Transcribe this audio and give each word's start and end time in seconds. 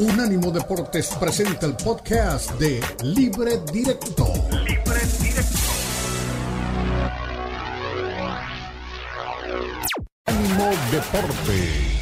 Unánimo 0.00 0.50
Deportes 0.50 1.10
presenta 1.20 1.66
el 1.66 1.74
podcast 1.76 2.52
de 2.52 2.80
Libre 3.02 3.60
Directo. 3.70 4.32
Libre 4.64 5.00
Directo. 5.20 5.58
Unánimo 10.26 10.70
Deportes. 10.90 11.99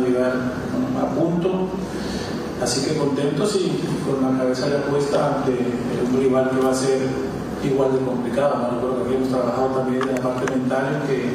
Llegar 0.00 0.32
a 1.00 1.14
punto. 1.14 1.68
Así 2.62 2.82
que 2.84 2.96
contentos 2.96 3.56
y 3.56 3.80
con 4.04 4.22
la 4.22 4.38
cabeza 4.38 4.68
ya 4.68 4.84
puesta 4.90 5.36
ante 5.36 5.52
un 6.06 6.20
rival 6.20 6.50
que 6.50 6.64
va 6.64 6.72
a 6.72 6.74
ser 6.74 6.98
igual 7.64 7.92
de 7.92 7.98
complicado. 8.00 8.56
¿no? 8.58 9.08
que 9.08 9.14
hemos 9.14 9.28
trabajado 9.28 9.68
también 9.68 10.02
en 10.02 10.14
la 10.14 10.20
parte 10.20 10.54
mental 10.54 11.02
que 11.06 11.30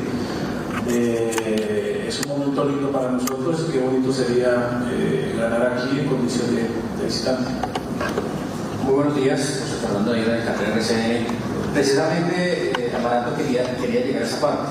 eh, 0.88 2.06
es 2.08 2.22
un 2.22 2.30
momento 2.30 2.66
lindo 2.66 2.92
para 2.92 3.12
nosotros. 3.12 3.68
Qué 3.72 3.80
bonito 3.80 4.14
sería 4.14 4.82
eh, 4.92 5.36
ganar 5.38 5.74
aquí 5.74 6.00
en 6.00 6.06
condición 6.06 6.56
de, 6.56 6.62
de 6.62 7.06
visitante. 7.06 7.50
Muy 8.84 8.94
buenos 8.94 9.16
días, 9.16 9.40
José 9.40 9.82
Fernando 9.82 10.12
Aguirre 10.14 10.34
de 10.34 10.46
Carrera 10.46 10.76
RCN. 10.76 11.26
Precisamente, 11.74 12.72
eh, 12.78 12.96
Amaranto 12.96 13.36
quería, 13.36 13.76
quería 13.78 14.06
llegar 14.06 14.22
a 14.22 14.26
esa 14.26 14.40
parte. 14.40 14.70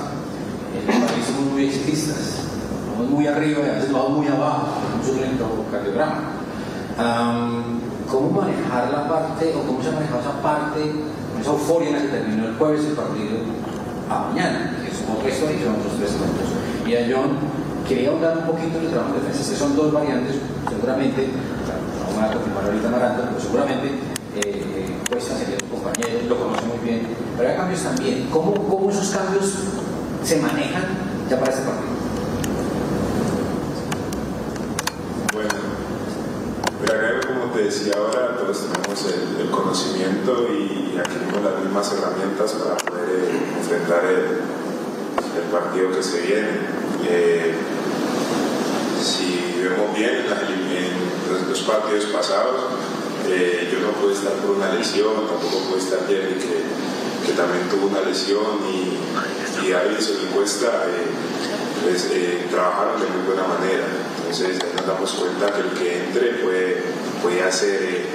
En 0.79 1.01
país 1.01 1.25
somos 1.25 1.51
muy 1.51 1.65
exitistas, 1.65 2.39
muy 3.03 3.27
arriba 3.27 3.61
y 3.65 3.69
a 3.69 3.73
veces 3.73 3.91
vamos 3.91 4.11
muy 4.11 4.27
abajo, 4.27 4.67
tenemos 4.81 5.09
un 5.09 5.17
electrocardiograma. 5.23 6.19
Um, 6.97 7.79
¿Cómo 8.09 8.41
manejar 8.41 8.91
la 8.91 9.09
parte, 9.09 9.53
o 9.55 9.65
cómo 9.65 9.81
se 9.81 9.89
ha 9.89 9.91
manejado 9.91 10.21
esa 10.21 10.41
parte, 10.41 10.79
esa 11.41 11.49
euforia 11.49 11.89
en 11.89 11.95
la 11.95 12.01
que 12.01 12.07
terminó 12.07 12.47
el 12.47 12.55
jueves 12.55 12.85
el 12.85 12.93
partido 12.93 13.39
a 14.09 14.29
mañana? 14.29 14.77
Que 14.81 14.91
es 14.91 15.03
otra 15.03 15.29
historia 15.29 15.57
y 15.57 15.63
son 15.63 15.75
otros 15.75 15.93
tres 15.97 16.11
puntos 16.11 16.47
y 16.85 16.95
a 16.95 17.01
John, 17.09 17.37
quería 17.87 18.11
hablar 18.11 18.37
un 18.37 18.45
poquito 18.45 18.77
del 18.77 18.91
trabajo 18.91 19.13
de 19.15 19.21
defensa, 19.21 19.51
que 19.51 19.57
son 19.57 19.75
dos 19.75 19.91
variantes, 19.91 20.35
seguramente, 20.69 21.27
no 21.27 22.13
voy 22.13 22.23
a 22.23 22.33
confirmar 22.33 22.63
ahorita 22.65 22.89
Maranta, 22.89 23.29
pero 23.29 23.39
seguramente 23.41 23.89
eh, 24.37 24.75
Cuesta 25.09 25.37
sería 25.37 25.57
tu 25.57 25.67
compañero, 25.67 26.19
lo 26.27 26.35
conoce 26.35 26.65
muy 26.65 26.79
bien, 26.79 27.07
pero 27.37 27.49
hay 27.49 27.55
cambios 27.55 27.81
también. 27.81 28.27
¿Cómo, 28.31 28.53
¿Cómo 28.67 28.89
esos 28.89 29.09
cambios 29.09 29.53
se 30.23 30.41
manejan 30.41 30.83
ya 31.29 31.39
para 31.39 31.51
este 31.51 31.63
partido? 31.63 31.93
Bueno, 35.31 35.49
pero 36.85 37.27
como 37.27 37.44
decía 37.63 37.93
ahora, 37.97 38.37
todos 38.37 38.67
tenemos 38.67 39.05
el, 39.05 39.49
conocimiento 39.49 40.47
y 40.49 40.97
adquirimos 40.97 41.41
las 41.41 41.63
mismas 41.63 41.93
herramientas 41.93 42.51
para 42.53 42.75
poder 42.77 43.09
eh, 43.09 43.57
enfrentar 43.57 44.05
el 44.05 45.43
partido 45.51 45.91
que 45.91 46.03
se 46.03 46.21
viene. 46.21 46.49
Eh, 47.07 47.53
si 49.01 49.61
vemos 49.61 49.95
bien 49.95 50.25
en, 50.25 51.49
los, 51.49 51.61
partidos 51.61 52.05
pasados, 52.05 52.61
eh, 53.27 53.69
yo 53.71 53.79
no 53.79 53.93
pude 53.93 54.13
estar 54.13 54.33
por 54.33 54.57
una 54.57 54.73
lesión, 54.73 55.27
tampoco 55.27 55.69
pude 55.69 55.79
estar 55.79 55.99
Jerry, 56.07 56.35
que, 56.35 57.25
que 57.25 57.33
también 57.33 57.69
tuvo 57.69 57.87
una 57.87 58.01
lesión, 58.01 58.59
y, 58.69 59.65
y 59.65 59.71
David 59.71 59.97
y 59.99 60.25
Cuesta 60.33 60.85
eh, 60.87 61.05
pues, 61.83 62.09
trabajaron 62.51 62.99
de 62.99 63.07
muy 63.07 63.25
buena 63.25 63.47
manera. 63.47 63.85
Entonces 64.19 64.59
nos 64.75 64.85
damos 64.85 65.11
cuenta 65.13 65.53
que 65.53 65.61
el 65.61 65.69
que 65.69 66.05
entre 66.05 66.43
puede, 66.43 66.83
puede 67.25 67.41
hacer 67.41 68.05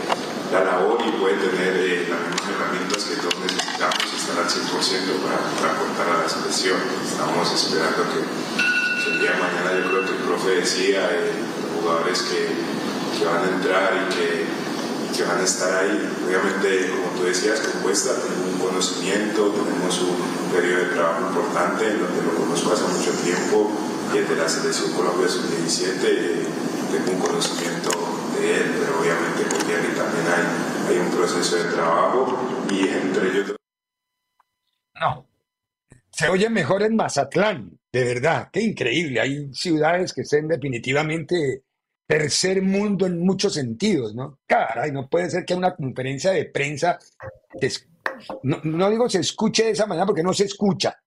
la 0.53 0.63
labor 0.63 1.03
y 1.03 1.11
puede 1.19 1.35
tener 1.35 2.07
las 2.07 2.23
mismas 2.31 2.47
herramientas 2.47 3.03
que 3.11 3.17
todos 3.19 3.43
necesitamos 3.43 4.07
y 4.07 4.15
estar 4.15 4.39
al 4.39 4.47
100% 4.47 5.19
para, 5.27 5.39
para 5.59 5.75
contar 5.83 6.07
a 6.15 6.23
la 6.23 6.29
selección. 6.31 6.79
Estamos 7.03 7.51
esperando 7.51 8.07
que, 8.07 8.23
el 8.23 9.19
día 9.19 9.35
de 9.35 9.41
mañana 9.43 9.75
yo 9.75 9.91
creo 9.91 10.07
que 10.07 10.15
el 10.15 10.23
profe 10.31 10.51
decía, 10.63 11.11
eh, 11.11 11.35
los 11.43 11.83
jugadores 11.83 12.23
que, 12.23 12.55
que, 13.19 13.25
van 13.27 13.43
a 13.43 13.49
entrar 13.51 13.91
y 13.99 14.15
que, 14.15 14.47
que, 15.11 15.23
van 15.27 15.41
a 15.41 15.43
estar 15.43 15.75
ahí. 15.75 16.07
Obviamente, 16.23 16.95
como 16.95 17.11
tú 17.19 17.27
decías, 17.27 17.67
con 17.67 17.83
Cuesta 17.83 18.15
tenemos 18.15 18.47
un 18.47 18.59
conocimiento, 18.63 19.59
tenemos 19.59 19.99
un 20.07 20.55
periodo 20.55 20.87
de 20.87 20.91
trabajo 20.95 21.35
importante 21.35 21.83
en 21.83 21.99
donde 21.99 22.23
lo 22.23 22.39
conozco 22.39 22.71
hace 22.71 22.87
mucho 22.87 23.11
tiempo 23.27 23.75
y 24.15 24.19
el 24.19 24.29
de 24.29 24.37
la 24.37 24.49
selección 24.49 24.93
Colombia 24.93 25.27
Sub-17 25.27 25.99
eh, 25.99 26.47
tengo 26.95 27.11
un 27.11 27.19
conocimiento 27.19 28.10
pero 28.41 29.01
obviamente 29.01 29.43
con 29.49 29.61
Jerry 29.67 29.95
también 29.95 30.27
hay, 30.27 30.95
hay 30.95 30.99
un 30.99 31.11
proceso 31.11 31.57
de 31.57 31.65
trabajo 31.73 32.67
y 32.71 32.89
entre 32.89 33.29
ellos... 33.29 33.57
No, 34.95 35.27
se 36.11 36.29
oye 36.29 36.51
mejor 36.51 36.83
en 36.83 36.97
Mazatlán, 36.97 37.79
de 37.93 38.05
verdad, 38.05 38.51
qué 38.53 38.61
increíble. 38.61 39.21
Hay 39.21 39.55
ciudades 39.55 40.13
que 40.13 40.23
estén 40.23 40.49
definitivamente 40.49 41.65
tercer 42.07 42.61
mundo 42.61 43.07
en 43.07 43.21
muchos 43.21 43.55
sentidos, 43.55 44.15
¿no? 44.15 44.41
Caray, 44.47 44.93
no 44.93 45.09
puede 45.09 45.31
ser 45.31 45.45
que 45.45 45.55
una 45.55 45.75
conferencia 45.75 46.33
de 46.33 46.47
prensa, 46.47 46.99
no, 48.43 48.61
no 48.65 48.91
digo 48.91 49.09
se 49.09 49.21
escuche 49.21 49.65
de 49.65 49.71
esa 49.71 49.87
manera 49.87 50.07
porque 50.07 50.23
no 50.23 50.35
se 50.35 50.45
escucha, 50.45 51.01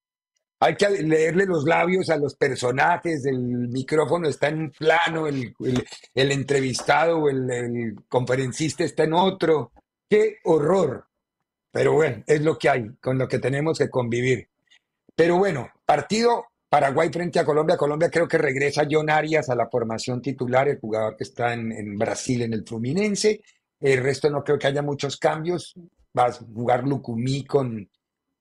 hay 0.63 0.75
que 0.77 0.89
leerle 0.89 1.45
los 1.45 1.65
labios 1.65 2.09
a 2.09 2.15
los 2.15 2.35
personajes, 2.35 3.25
el 3.25 3.67
micrófono 3.67 4.29
está 4.29 4.47
en 4.47 4.71
plano, 4.71 5.27
el, 5.27 5.53
entrevistado 6.13 7.19
o 7.19 7.29
el, 7.29 7.95
conferencista 8.07 8.85
está 8.85 9.03
en 9.03 9.13
otro. 9.13 9.73
¡Qué 10.09 10.37
horror! 10.45 11.05
Pero 11.69 11.95
bueno, 11.95 12.23
es 12.25 12.41
lo 12.41 12.57
que 12.57 12.69
hay, 12.69 12.89
con 13.01 13.17
lo 13.17 13.27
que 13.27 13.39
tenemos 13.39 13.77
que 13.77 13.89
convivir. 13.89 14.47
Pero 15.13 15.37
bueno, 15.37 15.67
partido 15.85 16.45
Paraguay 16.69 17.09
frente 17.11 17.39
a 17.39 17.45
Colombia. 17.45 17.75
Colombia 17.75 18.09
creo 18.09 18.29
que 18.29 18.37
regresa 18.37 18.87
John 18.89 19.09
Arias 19.09 19.49
a 19.49 19.55
la 19.55 19.67
formación 19.69 20.21
titular, 20.21 20.69
el 20.69 20.79
jugador 20.79 21.17
que 21.17 21.25
está 21.25 21.53
en, 21.53 21.73
en 21.73 21.97
Brasil 21.97 22.41
en 22.41 22.53
el 22.53 22.63
Fluminense. 22.65 23.41
El 23.81 24.01
resto 24.01 24.29
no 24.29 24.41
creo 24.45 24.57
que 24.57 24.67
haya 24.67 24.81
muchos 24.81 25.17
cambios. 25.17 25.73
Va 26.17 26.27
a 26.27 26.31
jugar 26.31 26.87
Lucumí 26.87 27.43
con, 27.43 27.89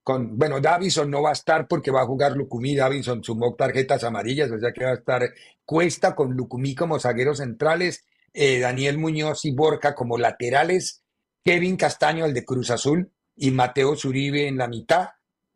bueno, 0.04 0.60
Davison 0.60 1.10
no 1.10 1.22
va 1.22 1.30
a 1.30 1.34
estar 1.34 1.68
porque 1.68 1.90
va 1.90 2.02
a 2.02 2.06
jugar 2.06 2.32
Lucumí. 2.32 2.74
Davison 2.74 3.22
sumó 3.22 3.54
tarjetas 3.54 4.04
amarillas, 4.04 4.50
o 4.50 4.58
sea 4.58 4.72
que 4.72 4.84
va 4.84 4.90
a 4.90 4.94
estar 4.94 5.22
Cuesta 5.64 6.14
con 6.14 6.34
Lucumí 6.34 6.74
como 6.74 6.98
zagueros 6.98 7.38
centrales, 7.38 8.04
eh, 8.32 8.58
Daniel 8.58 8.98
Muñoz 8.98 9.44
y 9.44 9.52
Borca 9.52 9.94
como 9.94 10.18
laterales, 10.18 11.02
Kevin 11.44 11.76
Castaño, 11.76 12.24
el 12.24 12.34
de 12.34 12.44
Cruz 12.44 12.70
Azul, 12.70 13.10
y 13.36 13.50
Mateo 13.50 13.96
Zuribe 13.96 14.46
en 14.48 14.58
la 14.58 14.68
mitad, 14.68 15.10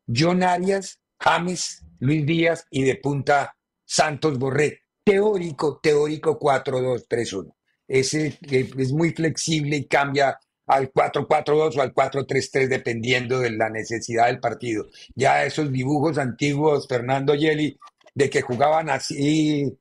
John 0.06 0.42
Arias, 0.42 1.00
James, 1.18 1.84
Luis 1.98 2.24
Díaz 2.24 2.66
y 2.70 2.84
de 2.84 2.96
punta 2.96 3.56
Santos 3.84 4.38
Borré. 4.38 4.82
Teórico, 5.04 5.78
teórico 5.80 6.38
4-2-3-1. 6.38 7.54
Ese 7.86 8.38
es 8.42 8.92
muy 8.92 9.12
flexible 9.12 9.76
y 9.76 9.86
cambia 9.86 10.38
al 10.66 10.92
4-4-2 10.92 11.76
o 11.78 11.82
al 11.82 11.94
4-3-3 11.94 12.68
dependiendo 12.68 13.38
de 13.38 13.50
la 13.50 13.70
necesidad 13.70 14.26
del 14.26 14.40
partido. 14.40 14.86
Ya 15.14 15.44
esos 15.44 15.70
dibujos 15.72 16.18
antiguos, 16.18 16.86
Fernando 16.88 17.34
Yeli, 17.34 17.78
de 18.14 18.30
que 18.30 18.42
jugaban 18.42 18.90
así 18.90 19.78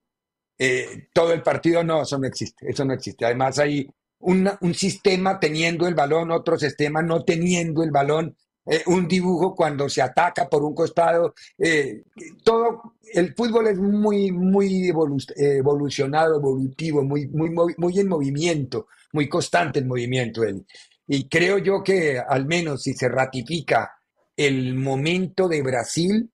eh, 0.58 1.08
todo 1.14 1.34
el 1.34 1.42
partido, 1.42 1.84
no, 1.84 2.04
eso 2.04 2.18
no 2.18 2.28
existe, 2.28 2.70
eso 2.70 2.86
no 2.86 2.94
existe. 2.94 3.26
Además 3.26 3.60
hay 3.60 3.90
un 4.20 4.74
sistema 4.74 5.40
teniendo 5.40 5.88
el 5.88 5.94
balón, 5.94 6.32
otro 6.32 6.58
sistema 6.58 7.02
no 7.04 7.24
teniendo 7.24 7.84
el 7.84 7.92
balón, 7.92 8.36
eh, 8.66 8.84
un 8.88 9.08
dibujo 9.08 9.54
cuando 9.56 9.88
se 9.90 10.02
ataca 10.02 10.48
por 10.50 10.64
un 10.64 10.74
costado, 10.74 11.34
eh, 11.58 12.04
todo, 12.44 12.96
el 13.14 13.34
fútbol 13.34 13.68
es 13.68 13.78
muy, 13.78 14.32
muy 14.32 14.90
evolucionado, 14.90 16.38
evolutivo, 16.38 17.04
muy, 17.04 17.28
muy, 17.28 17.52
muy 17.78 18.00
en 18.00 18.08
movimiento 18.08 18.88
muy 19.16 19.30
constante 19.30 19.80
el 19.80 19.86
movimiento. 19.86 20.44
Él. 20.44 20.66
Y 21.08 21.28
creo 21.28 21.58
yo 21.58 21.82
que 21.82 22.20
al 22.20 22.46
menos 22.46 22.84
si 22.84 22.94
se 22.94 23.08
ratifica 23.08 23.94
el 24.36 24.76
momento 24.76 25.48
de 25.48 25.64
Brasil, 25.64 26.30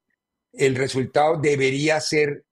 el 0.51 0.75
resultado 0.75 1.37
debería 1.37 2.01
ser 2.01 2.43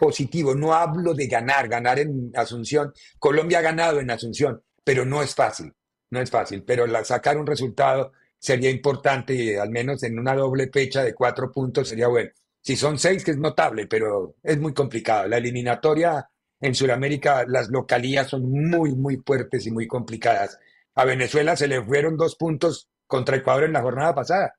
positivo. 0.00 0.54
No 0.54 0.74
hablo 0.74 1.14
de 1.14 1.28
ganar, 1.28 1.68
ganar 1.68 2.00
en 2.00 2.32
Asunción. 2.34 2.92
Colombia 3.18 3.60
ha 3.60 3.62
ganado 3.62 4.00
en 4.00 4.10
Asunción, 4.10 4.60
pero 4.84 5.04
no 5.04 5.22
es 5.22 5.34
fácil, 5.34 5.72
no 6.10 6.20
es 6.20 6.30
fácil. 6.30 6.64
Pero 6.64 6.84
sacar 7.04 7.38
un 7.38 7.46
resultado 7.46 8.12
sería 8.42 8.70
importante, 8.70 9.34
y 9.34 9.54
al 9.54 9.70
menos 9.70 10.02
en 10.02 10.18
una 10.18 10.34
doble 10.34 10.68
fecha 10.68 11.04
de 11.04 11.14
cuatro 11.14 11.52
puntos 11.52 11.88
sería 11.88 12.08
bueno. 12.08 12.30
Si 12.60 12.74
son 12.74 12.98
seis, 12.98 13.24
que 13.24 13.30
es 13.30 13.38
notable, 13.38 13.86
pero 13.86 14.34
es 14.42 14.58
muy 14.58 14.74
complicado. 14.74 15.28
La 15.28 15.36
eliminatoria 15.36 16.28
en 16.60 16.74
Sudamérica, 16.74 17.44
las 17.46 17.68
localías 17.70 18.28
son 18.28 18.50
muy, 18.50 18.96
muy 18.96 19.22
fuertes 19.24 19.64
y 19.66 19.70
muy 19.70 19.86
complicadas. 19.86 20.58
A 20.96 21.04
Venezuela 21.04 21.54
se 21.56 21.68
le 21.68 21.82
fueron 21.84 22.16
dos 22.16 22.34
puntos 22.34 22.88
contra 23.06 23.36
Ecuador 23.36 23.64
en 23.64 23.74
la 23.74 23.82
jornada 23.82 24.12
pasada. 24.12 24.54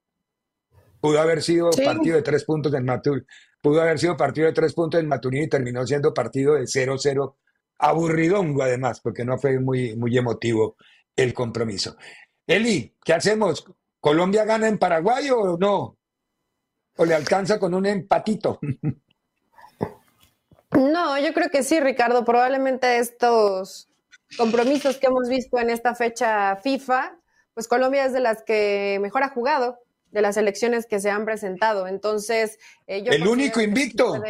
Pudo 1.01 1.19
haber 1.19 1.41
sido 1.41 1.69
partido 1.71 2.15
de 2.15 2.21
tres 2.21 2.45
puntos 2.45 2.73
en 2.73 2.85
Maturín. 2.85 3.27
Pudo 3.61 3.81
haber 3.81 3.99
sido 3.99 4.15
partido 4.15 4.47
de 4.47 4.53
tres 4.53 4.73
puntos 4.73 5.01
en 5.01 5.09
Maturín 5.09 5.43
y 5.43 5.49
terminó 5.49 5.85
siendo 5.85 6.13
partido 6.13 6.53
de 6.53 6.63
0-0. 6.63 7.35
Aburridongo, 7.79 8.63
además, 8.63 9.01
porque 9.01 9.25
no 9.25 9.37
fue 9.37 9.59
muy, 9.59 9.93
muy 9.97 10.17
emotivo 10.17 10.77
el 11.17 11.33
compromiso. 11.33 11.97
Eli, 12.47 12.95
¿qué 13.03 13.13
hacemos? 13.13 13.65
¿Colombia 13.99 14.43
gana 14.43 14.67
en 14.67 14.77
Paraguay 14.77 15.29
o 15.29 15.57
no? 15.57 15.97
¿O 16.97 17.05
le 17.05 17.15
alcanza 17.15 17.57
con 17.57 17.73
un 17.73 17.85
empatito? 17.85 18.59
No, 20.71 21.19
yo 21.19 21.33
creo 21.33 21.49
que 21.49 21.63
sí, 21.63 21.79
Ricardo. 21.79 22.25
Probablemente 22.25 22.97
estos 22.97 23.89
compromisos 24.37 24.97
que 24.97 25.07
hemos 25.07 25.29
visto 25.29 25.59
en 25.59 25.69
esta 25.69 25.95
fecha 25.95 26.55
FIFA, 26.57 27.15
pues 27.53 27.67
Colombia 27.67 28.05
es 28.05 28.13
de 28.13 28.19
las 28.19 28.43
que 28.43 28.97
mejor 29.01 29.23
ha 29.23 29.29
jugado, 29.29 29.79
de 30.11 30.21
las 30.21 30.35
elecciones 30.35 30.85
que 30.87 30.99
se 30.99 31.09
han 31.11 31.25
presentado. 31.25 31.87
Entonces, 31.87 32.57
eh, 32.87 33.03
yo 33.03 33.11
el 33.11 33.27
único 33.27 33.61
invicto. 33.61 34.21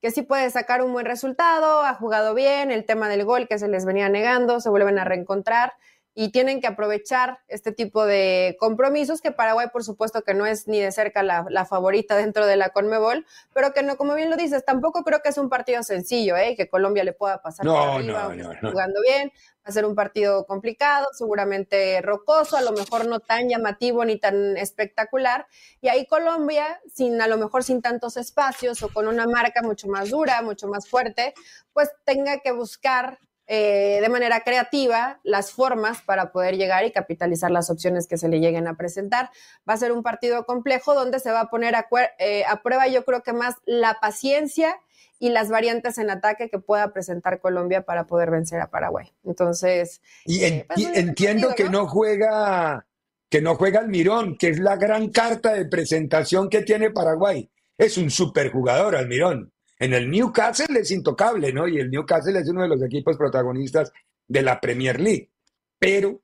que 0.00 0.10
sí 0.10 0.22
puede 0.22 0.50
sacar 0.50 0.82
un 0.82 0.92
buen 0.92 1.06
resultado, 1.06 1.82
ha 1.82 1.94
jugado 1.94 2.34
bien, 2.34 2.70
el 2.70 2.84
tema 2.84 3.08
del 3.08 3.24
gol 3.24 3.48
que 3.48 3.58
se 3.58 3.68
les 3.68 3.84
venía 3.84 4.08
negando, 4.08 4.60
se 4.60 4.68
vuelven 4.68 4.98
a 4.98 5.04
reencontrar 5.04 5.74
y 6.18 6.30
tienen 6.30 6.62
que 6.62 6.66
aprovechar 6.66 7.40
este 7.46 7.72
tipo 7.72 8.06
de 8.06 8.56
compromisos 8.58 9.20
que 9.20 9.32
Paraguay 9.32 9.66
por 9.70 9.84
supuesto 9.84 10.22
que 10.22 10.32
no 10.32 10.46
es 10.46 10.66
ni 10.66 10.80
de 10.80 10.90
cerca 10.90 11.22
la, 11.22 11.66
favorita 11.66 12.16
dentro 12.16 12.46
de 12.46 12.56
la 12.56 12.70
Conmebol, 12.70 13.26
pero 13.52 13.74
que 13.74 13.82
no, 13.82 13.98
como 13.98 14.14
bien 14.14 14.30
lo 14.30 14.36
dices, 14.36 14.64
tampoco 14.64 15.04
creo 15.04 15.20
que 15.20 15.28
es 15.28 15.36
un 15.36 15.50
partido 15.50 15.82
sencillo, 15.82 16.38
¿eh? 16.38 16.54
que 16.56 16.70
Colombia 16.70 17.04
le 17.04 17.12
pueda 17.12 17.42
pasar 17.42 17.66
por 17.66 17.76
arriba, 17.76 18.32
jugando 18.62 19.00
bien, 19.02 19.28
va 19.28 19.64
a 19.64 19.72
ser 19.72 19.84
un 19.84 19.94
partido 19.94 20.46
complicado, 20.46 21.08
seguramente 21.12 22.00
rocoso, 22.00 22.56
a 22.56 22.62
lo 22.62 22.72
mejor 22.72 23.06
no 23.06 23.20
tan 23.20 23.50
llamativo 23.50 24.02
ni 24.06 24.18
tan 24.18 24.56
espectacular, 24.56 25.46
y 25.82 25.88
ahí 25.88 26.06
Colombia, 26.06 26.80
sin 26.90 27.20
a 27.20 27.26
lo 27.26 27.36
mejor 27.36 27.62
sin 27.62 27.82
tantos 27.82 28.16
espacios 28.16 28.82
o 28.82 28.88
con 28.88 29.06
una 29.06 29.26
marca 29.26 29.60
mucho 29.60 29.86
más 29.88 30.08
dura, 30.08 30.40
mucho 30.40 30.66
más 30.66 30.88
fuerte, 30.88 31.34
pues 31.74 31.90
tenga 32.06 32.40
que 32.40 32.52
buscar 32.52 33.18
eh, 33.48 33.98
de 34.00 34.08
manera 34.08 34.40
creativa 34.40 35.20
las 35.22 35.52
formas 35.52 36.02
para 36.02 36.32
poder 36.32 36.56
llegar 36.56 36.84
y 36.84 36.90
capitalizar 36.90 37.50
las 37.50 37.70
opciones 37.70 38.06
que 38.06 38.18
se 38.18 38.28
le 38.28 38.40
lleguen 38.40 38.66
a 38.66 38.76
presentar. 38.76 39.30
Va 39.68 39.74
a 39.74 39.76
ser 39.76 39.92
un 39.92 40.02
partido 40.02 40.44
complejo 40.46 40.94
donde 40.94 41.20
se 41.20 41.30
va 41.30 41.42
a 41.42 41.50
poner 41.50 41.76
a, 41.76 41.86
eh, 42.18 42.44
prueba 42.62 42.88
yo 42.88 43.04
creo 43.04 43.22
que 43.22 43.32
más 43.32 43.54
la 43.64 43.98
paciencia 44.00 44.76
y 45.18 45.30
las 45.30 45.48
variantes 45.48 45.98
en 45.98 46.10
ataque 46.10 46.50
que 46.50 46.58
pueda 46.58 46.92
presentar 46.92 47.40
Colombia 47.40 47.82
para 47.82 48.06
poder 48.06 48.30
vencer 48.30 48.60
a 48.60 48.70
Paraguay. 48.70 49.12
Entonces, 49.24 50.02
y, 50.24 50.44
eh, 50.44 50.66
pues, 50.66 50.86
entiendo 50.94 51.54
que 51.54 51.68
¿no? 51.68 51.86
juega 51.86 52.86
que 53.28 53.40
no 53.40 53.56
juega 53.56 53.80
Almirón, 53.80 54.36
que 54.36 54.48
es 54.48 54.58
la 54.58 54.76
gran 54.76 55.10
carta 55.10 55.52
de 55.52 55.66
presentación 55.66 56.48
que 56.48 56.62
tiene 56.62 56.90
Paraguay. 56.90 57.50
Es 57.76 57.98
un 57.98 58.10
superjugador 58.10 58.96
Almirón. 58.96 59.52
En 59.78 59.92
el 59.92 60.10
Newcastle 60.10 60.78
es 60.78 60.90
intocable, 60.90 61.52
¿no? 61.52 61.68
Y 61.68 61.78
el 61.78 61.90
Newcastle 61.90 62.38
es 62.38 62.48
uno 62.48 62.62
de 62.62 62.68
los 62.68 62.82
equipos 62.82 63.16
protagonistas 63.16 63.92
de 64.26 64.42
la 64.42 64.60
Premier 64.60 65.00
League. 65.00 65.30
Pero 65.78 66.22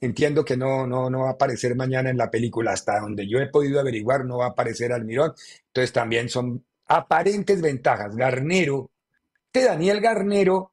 entiendo 0.00 0.44
que 0.44 0.56
no, 0.56 0.86
no, 0.86 1.08
no 1.08 1.20
va 1.20 1.28
a 1.28 1.32
aparecer 1.32 1.74
mañana 1.74 2.10
en 2.10 2.18
la 2.18 2.30
película. 2.30 2.72
Hasta 2.72 3.00
donde 3.00 3.26
yo 3.26 3.38
he 3.38 3.48
podido 3.48 3.80
averiguar, 3.80 4.24
no 4.24 4.38
va 4.38 4.46
a 4.46 4.50
aparecer 4.50 4.92
Almirón. 4.92 5.32
Entonces 5.68 5.92
también 5.92 6.28
son 6.28 6.64
aparentes 6.86 7.60
ventajas. 7.62 8.14
Garnero, 8.14 8.90
este 9.46 9.68
Daniel 9.68 10.00
Garnero 10.00 10.72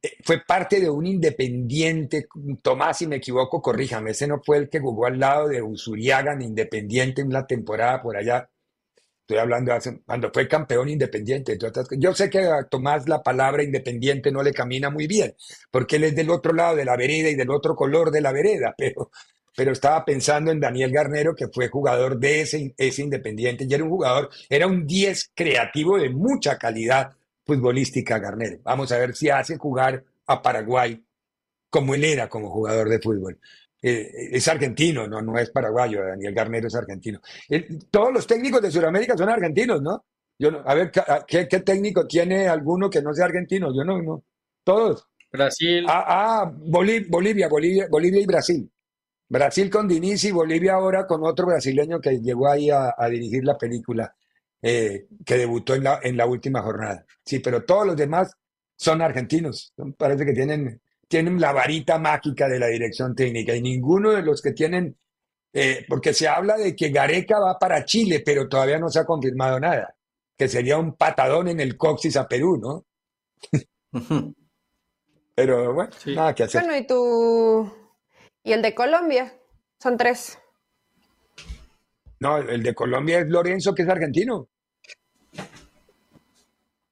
eh, 0.00 0.12
fue 0.24 0.42
parte 0.46 0.80
de 0.80 0.88
un 0.88 1.06
independiente. 1.06 2.28
Tomás, 2.62 2.98
si 2.98 3.06
me 3.06 3.16
equivoco, 3.16 3.60
corríjame. 3.60 4.12
Ese 4.12 4.26
no 4.26 4.40
fue 4.42 4.56
el 4.56 4.68
que 4.70 4.80
jugó 4.80 5.06
al 5.06 5.20
lado 5.20 5.48
de 5.48 5.60
Usuriaga 5.62 6.32
en 6.32 6.42
Independiente 6.42 7.20
en 7.20 7.30
la 7.30 7.46
temporada 7.46 8.00
por 8.02 8.16
allá 8.16 8.48
Estoy 9.26 9.38
hablando 9.38 9.72
hace, 9.72 10.02
cuando 10.06 10.30
fue 10.32 10.46
campeón 10.46 10.88
independiente. 10.88 11.58
Yo 11.98 12.14
sé 12.14 12.30
que 12.30 12.38
a 12.44 12.62
Tomás 12.62 13.08
la 13.08 13.24
palabra 13.24 13.64
independiente 13.64 14.30
no 14.30 14.40
le 14.40 14.52
camina 14.52 14.88
muy 14.88 15.08
bien, 15.08 15.34
porque 15.72 15.96
él 15.96 16.04
es 16.04 16.14
del 16.14 16.30
otro 16.30 16.52
lado 16.52 16.76
de 16.76 16.84
la 16.84 16.96
vereda 16.96 17.28
y 17.28 17.34
del 17.34 17.50
otro 17.50 17.74
color 17.74 18.12
de 18.12 18.20
la 18.20 18.30
vereda, 18.30 18.72
pero, 19.56 19.72
estaba 19.72 20.04
pensando 20.04 20.52
en 20.52 20.60
Daniel 20.60 20.92
Garnero, 20.92 21.34
que 21.34 21.48
fue 21.48 21.66
jugador 21.66 22.20
de 22.20 22.42
ese, 22.42 22.72
ese 22.76 23.02
independiente, 23.02 23.66
y 23.68 23.74
era 23.74 23.82
un 23.82 23.90
jugador, 23.90 24.30
era 24.48 24.68
un 24.68 24.86
10 24.86 25.32
creativo 25.34 25.98
de 25.98 26.08
mucha 26.08 26.56
calidad 26.56 27.10
futbolística 27.44 28.20
Garnero. 28.20 28.60
Vamos 28.62 28.92
a 28.92 28.98
ver 28.98 29.16
si 29.16 29.28
hace 29.28 29.56
jugar 29.56 30.04
a 30.28 30.40
Paraguay 30.40 31.02
como 31.68 31.96
él 31.96 32.04
era 32.04 32.28
como 32.28 32.48
jugador 32.48 32.88
de 32.88 33.00
fútbol. 33.00 33.40
Eh, 33.82 34.30
es 34.32 34.48
argentino, 34.48 35.06
no, 35.06 35.20
no 35.20 35.38
es 35.38 35.50
paraguayo, 35.50 36.04
Daniel 36.04 36.34
Garnero 36.34 36.68
es 36.68 36.74
argentino. 36.74 37.20
todos 37.90 38.12
los 38.12 38.26
técnicos 38.26 38.62
de 38.62 38.70
Sudamérica 38.70 39.16
son 39.16 39.28
argentinos, 39.28 39.82
¿no? 39.82 40.04
Yo 40.38 40.62
a 40.66 40.74
ver, 40.74 40.90
¿qué, 41.26 41.46
técnico 41.46 42.06
tiene 42.06 42.48
alguno 42.48 42.90
que 42.90 43.00
no 43.00 43.14
sea 43.14 43.26
argentino? 43.26 43.74
Yo 43.74 43.84
no, 43.84 44.02
no. 44.02 44.24
Todos. 44.64 45.06
Brasil. 45.32 45.84
Ah, 45.88 46.04
ah 46.42 46.52
Bolivia, 46.54 47.48
Bolivia, 47.48 47.86
Bolivia 47.90 48.20
y 48.20 48.26
Brasil. 48.26 48.70
Brasil 49.28 49.70
con 49.70 49.88
Diniz 49.88 50.24
y 50.24 50.30
Bolivia 50.30 50.74
ahora 50.74 51.06
con 51.06 51.24
otro 51.24 51.46
brasileño 51.46 52.00
que 52.00 52.20
llegó 52.20 52.48
ahí 52.48 52.70
a, 52.70 52.94
dirigir 53.10 53.44
la 53.44 53.58
película, 53.58 54.14
eh, 54.62 55.06
que 55.24 55.36
debutó 55.36 55.74
en 55.74 55.84
la, 55.84 56.00
en 56.02 56.16
la 56.16 56.26
última 56.26 56.62
jornada. 56.62 57.04
Sí, 57.24 57.40
pero 57.40 57.64
todos 57.64 57.86
los 57.86 57.96
demás 57.96 58.32
son 58.76 59.02
argentinos. 59.02 59.72
Parece 59.96 60.24
que 60.24 60.32
tienen 60.32 60.80
tienen 61.08 61.40
la 61.40 61.52
varita 61.52 61.98
mágica 61.98 62.48
de 62.48 62.58
la 62.58 62.66
dirección 62.66 63.14
técnica 63.14 63.54
y 63.54 63.62
ninguno 63.62 64.10
de 64.10 64.22
los 64.22 64.42
que 64.42 64.52
tienen, 64.52 64.96
eh, 65.52 65.84
porque 65.88 66.12
se 66.12 66.28
habla 66.28 66.56
de 66.56 66.74
que 66.74 66.90
Gareca 66.90 67.38
va 67.38 67.58
para 67.58 67.84
Chile, 67.84 68.22
pero 68.24 68.48
todavía 68.48 68.78
no 68.78 68.88
se 68.88 69.00
ha 69.00 69.04
confirmado 69.04 69.60
nada, 69.60 69.94
que 70.36 70.48
sería 70.48 70.78
un 70.78 70.96
patadón 70.96 71.48
en 71.48 71.60
el 71.60 71.76
coxis 71.76 72.16
a 72.16 72.26
Perú, 72.26 72.58
¿no? 72.58 72.84
pero 75.34 75.74
bueno, 75.74 75.90
nada 76.06 76.34
que 76.34 76.42
hacer. 76.44 76.62
Bueno, 76.62 76.76
y 76.76 76.86
tú, 76.86 77.72
y 78.42 78.52
el 78.52 78.62
de 78.62 78.74
Colombia, 78.74 79.32
son 79.78 79.96
tres. 79.96 80.38
No, 82.18 82.38
el 82.38 82.62
de 82.62 82.74
Colombia 82.74 83.20
es 83.20 83.28
Lorenzo, 83.28 83.74
que 83.74 83.82
es 83.82 83.88
argentino. 83.88 84.48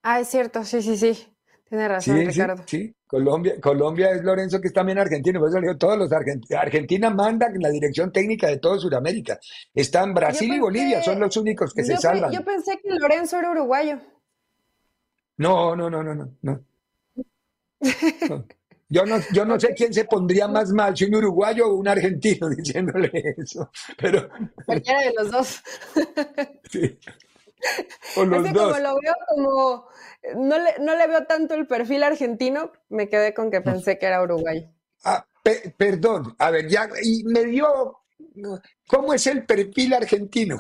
Ah, 0.03 0.21
es 0.21 0.29
cierto, 0.29 0.65
sí, 0.65 0.83
sí, 0.83 0.99
sí. 0.99 1.35
Tiene 1.67 1.89
razón, 1.89 2.19
Ricardo. 2.19 2.63
Sí, 2.67 2.95
Colombia, 3.15 3.61
Colombia 3.61 4.11
es 4.11 4.25
Lorenzo, 4.25 4.61
que 4.61 4.67
es 4.67 4.75
también 4.75 4.99
argentino. 4.99 5.39
Por 5.39 5.49
eso 5.49 5.61
digo, 5.61 5.77
todos 5.77 5.97
los 5.97 6.13
argentinos. 6.13 6.61
Argentina 6.61 7.11
manda 7.11 7.47
la 7.61 7.71
dirección 7.71 8.11
técnica 8.11 8.49
de 8.49 8.59
todo 8.59 8.77
Sudamérica. 8.81 9.39
Están 9.73 10.13
Brasil 10.13 10.53
y 10.53 10.59
Bolivia, 10.59 11.01
son 11.01 11.21
los 11.21 11.37
únicos 11.37 11.73
que 11.73 11.85
se 11.85 11.97
salvan. 11.97 12.33
Yo 12.33 12.43
pensé 12.43 12.77
que 12.83 12.91
Lorenzo 12.91 13.39
era 13.39 13.53
uruguayo. 13.53 14.01
No, 15.37 15.77
no, 15.77 15.89
no, 15.89 16.03
no, 16.03 16.13
no. 16.13 16.37
no. 16.43 16.65
Yo 18.87 19.05
no, 19.07 19.17
yo 19.33 19.45
no 19.45 19.59
sé 19.59 19.75
quién 19.75 19.93
se 19.93 20.05
pondría 20.05 20.47
más 20.47 20.71
mal, 20.71 20.95
si 20.97 21.07
un 21.07 21.17
uruguayo 21.17 21.67
o 21.67 21.75
un 21.75 21.89
argentino 21.89 22.49
diciéndole 22.57 23.11
eso. 23.37 23.71
Pero. 23.97 24.29
Cualquiera 24.67 25.01
de 25.01 25.13
los 25.17 25.31
dos. 25.31 25.63
Sí. 26.71 26.99
O 28.17 28.25
los 28.25 28.53
dos. 28.53 28.73
como 28.73 28.79
lo 28.79 29.01
veo 29.01 29.15
como 29.29 29.89
no 30.37 30.59
le, 30.59 30.79
no 30.81 30.97
le 30.97 31.07
veo 31.07 31.25
tanto 31.27 31.55
el 31.55 31.67
perfil 31.67 32.03
argentino, 32.03 32.73
me 32.89 33.09
quedé 33.09 33.35
con 33.35 33.51
que 33.51 33.61
pensé 33.61 33.99
que 33.99 34.07
era 34.07 34.23
Uruguay. 34.23 34.71
Ah, 35.05 35.27
perdón, 35.77 36.35
a 36.39 36.51
ver, 36.51 36.69
ya, 36.69 36.89
y 37.03 37.25
me 37.25 37.45
dio, 37.45 38.01
¿cómo 38.87 39.13
es 39.13 39.27
el 39.27 39.45
perfil 39.45 39.93
argentino? 39.95 40.59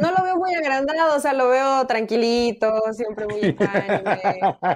No 0.00 0.10
lo 0.10 0.22
veo 0.24 0.36
muy 0.36 0.54
agrandado, 0.54 1.16
o 1.16 1.20
sea, 1.20 1.32
lo 1.34 1.48
veo 1.48 1.86
tranquilito, 1.86 2.82
siempre 2.92 3.26
muy 3.26 3.40
ecuánime. 3.44 4.20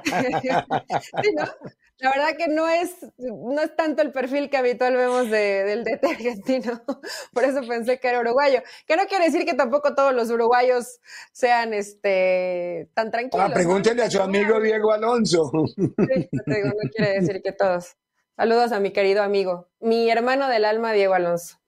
La 2.02 2.10
verdad 2.10 2.36
que 2.36 2.48
no 2.48 2.68
es, 2.68 2.96
no 3.16 3.60
es 3.60 3.76
tanto 3.76 4.02
el 4.02 4.10
perfil 4.10 4.50
que 4.50 4.56
habitual 4.56 4.96
vemos 4.96 5.30
del 5.30 5.84
DT 5.84 6.04
argentino, 6.04 6.82
por 7.32 7.44
eso 7.44 7.60
pensé 7.66 8.00
que 8.00 8.08
era 8.08 8.18
uruguayo. 8.18 8.60
Que 8.88 8.96
no 8.96 9.06
quiere 9.06 9.26
decir 9.26 9.44
que 9.44 9.54
tampoco 9.54 9.94
todos 9.94 10.12
los 10.12 10.28
uruguayos 10.28 10.98
sean 11.30 11.72
este, 11.72 12.90
tan 12.94 13.12
tranquilos. 13.12 13.46
Ah, 13.48 13.54
pregúntele 13.54 14.02
a 14.02 14.10
su 14.10 14.20
amigo 14.20 14.60
Diego 14.60 14.90
Alonso. 14.90 15.48
Sí, 15.76 16.28
no 16.32 16.90
quiere 16.92 17.20
decir 17.20 17.40
que 17.40 17.52
todos. 17.52 17.96
Saludos 18.36 18.72
a 18.72 18.80
mi 18.80 18.90
querido 18.90 19.22
amigo, 19.22 19.68
mi 19.78 20.10
hermano 20.10 20.48
del 20.48 20.64
alma 20.64 20.92
Diego 20.92 21.14
Alonso. 21.14 21.58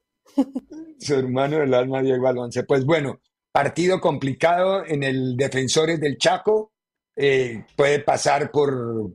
Su 0.98 1.14
hermano 1.14 1.58
del 1.58 1.74
alma 1.74 2.02
Diego 2.02 2.26
Alonso. 2.26 2.64
Pues 2.66 2.84
bueno, 2.84 3.20
partido 3.52 4.00
complicado 4.00 4.84
en 4.84 5.04
el 5.04 5.36
Defensores 5.36 6.00
del 6.00 6.18
Chaco. 6.18 6.72
Eh, 7.14 7.64
puede 7.76 8.00
pasar 8.00 8.50
por... 8.50 9.12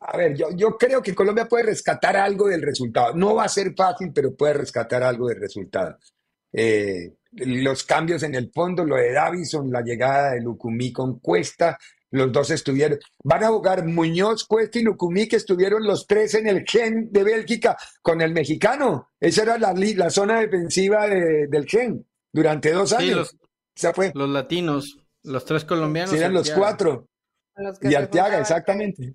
A 0.00 0.16
ver, 0.16 0.34
yo, 0.34 0.48
yo 0.56 0.78
creo 0.78 1.02
que 1.02 1.14
Colombia 1.14 1.46
puede 1.46 1.64
rescatar 1.64 2.16
algo 2.16 2.48
del 2.48 2.62
resultado. 2.62 3.14
No 3.14 3.34
va 3.34 3.44
a 3.44 3.48
ser 3.48 3.74
fácil, 3.76 4.12
pero 4.14 4.34
puede 4.34 4.54
rescatar 4.54 5.02
algo 5.02 5.28
del 5.28 5.40
resultado. 5.40 5.98
Eh, 6.52 7.14
los 7.32 7.84
cambios 7.84 8.22
en 8.22 8.34
el 8.34 8.50
fondo, 8.52 8.84
lo 8.84 8.96
de 8.96 9.12
Davison, 9.12 9.70
la 9.70 9.82
llegada 9.82 10.32
de 10.32 10.40
Lucumí 10.40 10.92
con 10.92 11.20
Cuesta, 11.20 11.78
los 12.10 12.32
dos 12.32 12.50
estuvieron. 12.50 12.98
Van 13.22 13.44
a 13.44 13.48
jugar 13.48 13.86
Muñoz, 13.86 14.44
Cuesta 14.44 14.78
y 14.78 14.82
Lucumí, 14.82 15.28
que 15.28 15.36
estuvieron 15.36 15.84
los 15.84 16.06
tres 16.06 16.34
en 16.34 16.48
el 16.48 16.64
Gen 16.66 17.12
de 17.12 17.22
Bélgica 17.22 17.76
con 18.02 18.20
el 18.20 18.32
mexicano. 18.32 19.10
Esa 19.20 19.42
era 19.42 19.58
la, 19.58 19.72
la 19.74 20.10
zona 20.10 20.40
defensiva 20.40 21.06
del 21.06 21.66
Gen 21.66 22.04
durante 22.32 22.72
dos 22.72 22.92
años. 22.92 23.36
los, 23.82 23.94
fue. 23.94 24.12
los 24.14 24.28
latinos, 24.28 24.98
los 25.22 25.44
tres 25.44 25.64
colombianos. 25.64 26.12
eran 26.12 26.34
los 26.34 26.50
cuatro. 26.50 27.08
y 27.82 27.94
Arteaga, 27.94 28.40
exactamente. 28.40 29.14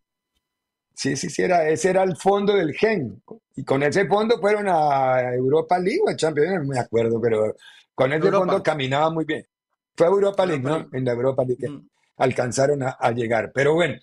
Sí, 0.96 1.16
sí, 1.16 1.30
sí, 1.30 1.42
era, 1.42 1.68
ese 1.68 1.90
era 1.90 2.04
el 2.04 2.16
fondo 2.16 2.56
del 2.56 2.74
Gen. 2.74 3.22
Y 3.56 3.64
con 3.64 3.84
ese 3.84 4.08
fondo 4.08 4.40
fueron 4.40 4.68
a 4.70 5.34
Europa 5.34 5.78
League 5.78 6.00
o 6.06 6.10
a 6.10 6.16
Champions, 6.16 6.62
no 6.62 6.74
me 6.74 6.80
acuerdo, 6.80 7.20
pero 7.22 7.56
con 7.94 8.14
ese 8.14 8.32
fondo 8.32 8.64
caminaba 8.64 9.10
muy 9.10 9.26
bien. 9.26 9.46
Fue 9.96 10.08
a 10.08 10.10
Europa 10.10 10.46
League, 10.46 10.64
¿no? 10.64 10.88
En 10.92 11.06
la 11.06 11.12
Europa 11.12 11.44
League. 11.44 11.70
Mm 11.70 11.88
alcanzaron 12.18 12.84
a, 12.84 13.12
llegar. 13.12 13.52
Pero 13.54 13.74
bueno, 13.74 13.96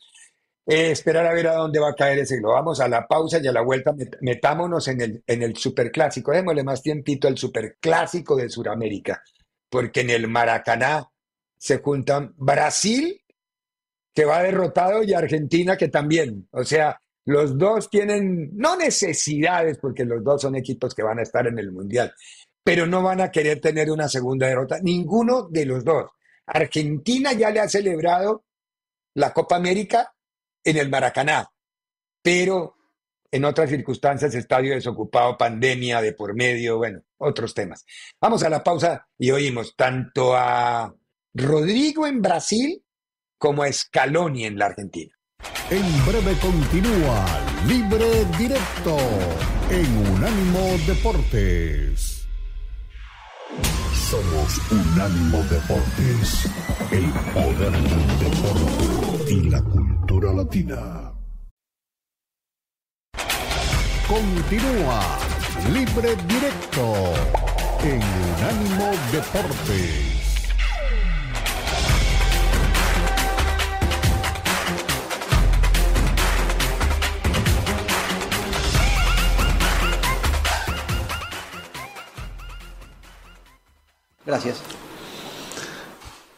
eh, 0.66 0.90
esperar 0.90 1.26
a 1.26 1.32
ver 1.32 1.48
a 1.48 1.54
dónde 1.54 1.80
va 1.80 1.90
a 1.90 1.94
caer 1.94 2.18
ese 2.18 2.38
globo. 2.38 2.54
Vamos 2.54 2.80
a 2.80 2.88
la 2.88 3.06
pausa 3.06 3.38
y 3.42 3.46
a 3.46 3.52
la 3.52 3.62
vuelta 3.62 3.94
metámonos 4.20 4.88
en 4.88 5.00
el, 5.00 5.24
en 5.26 5.42
el 5.42 5.56
superclásico. 5.56 6.32
Démosle 6.32 6.64
más 6.64 6.82
tiempito 6.82 7.28
al 7.28 7.38
superclásico 7.38 8.36
de 8.36 8.48
Sudamérica, 8.48 9.22
porque 9.68 10.02
en 10.02 10.10
el 10.10 10.28
Maracaná 10.28 11.08
se 11.56 11.78
juntan 11.78 12.34
Brasil, 12.36 13.21
que 14.14 14.24
va 14.24 14.42
derrotado, 14.42 15.02
y 15.02 15.14
Argentina, 15.14 15.76
que 15.76 15.88
también. 15.88 16.48
O 16.50 16.64
sea, 16.64 17.00
los 17.24 17.56
dos 17.56 17.88
tienen, 17.88 18.50
no 18.56 18.76
necesidades, 18.76 19.78
porque 19.78 20.04
los 20.04 20.22
dos 20.22 20.42
son 20.42 20.56
equipos 20.56 20.94
que 20.94 21.02
van 21.02 21.18
a 21.18 21.22
estar 21.22 21.46
en 21.46 21.58
el 21.58 21.72
Mundial, 21.72 22.12
pero 22.64 22.86
no 22.86 23.02
van 23.02 23.20
a 23.20 23.30
querer 23.30 23.60
tener 23.60 23.90
una 23.90 24.08
segunda 24.08 24.46
derrota, 24.46 24.78
ninguno 24.82 25.48
de 25.48 25.66
los 25.66 25.84
dos. 25.84 26.10
Argentina 26.46 27.32
ya 27.32 27.50
le 27.50 27.60
ha 27.60 27.68
celebrado 27.68 28.44
la 29.14 29.32
Copa 29.32 29.56
América 29.56 30.14
en 30.64 30.76
el 30.76 30.88
Maracaná, 30.88 31.48
pero 32.22 32.76
en 33.30 33.44
otras 33.46 33.70
circunstancias, 33.70 34.34
estadio 34.34 34.74
desocupado, 34.74 35.38
pandemia 35.38 36.02
de 36.02 36.12
por 36.12 36.34
medio, 36.34 36.76
bueno, 36.76 37.02
otros 37.16 37.54
temas. 37.54 37.84
Vamos 38.20 38.42
a 38.42 38.50
la 38.50 38.62
pausa 38.62 39.08
y 39.16 39.30
oímos 39.30 39.74
tanto 39.74 40.36
a 40.36 40.94
Rodrigo 41.32 42.06
en 42.06 42.20
Brasil 42.20 42.84
como 43.42 43.64
a 43.64 43.72
Scaloni 43.72 44.44
en 44.44 44.56
la 44.56 44.66
Argentina. 44.66 45.12
En 45.68 46.06
breve 46.06 46.38
continúa 46.38 47.26
Libre 47.66 48.24
Directo 48.38 48.96
en 49.68 49.96
Unánimo 50.14 50.60
Deportes. 50.86 52.24
Somos 54.08 54.60
Unánimo 54.70 55.38
Deportes, 55.50 56.48
el 56.92 57.10
poder 57.34 57.72
del 57.72 58.06
deporte 58.20 59.32
y 59.32 59.50
la 59.50 59.60
cultura 59.60 60.32
latina. 60.34 61.12
Continúa 64.06 65.18
Libre 65.72 66.14
Directo 66.28 66.94
en 67.82 68.02
Unánimo 68.36 68.92
Deportes. 69.10 70.11
Gracias. 84.24 84.62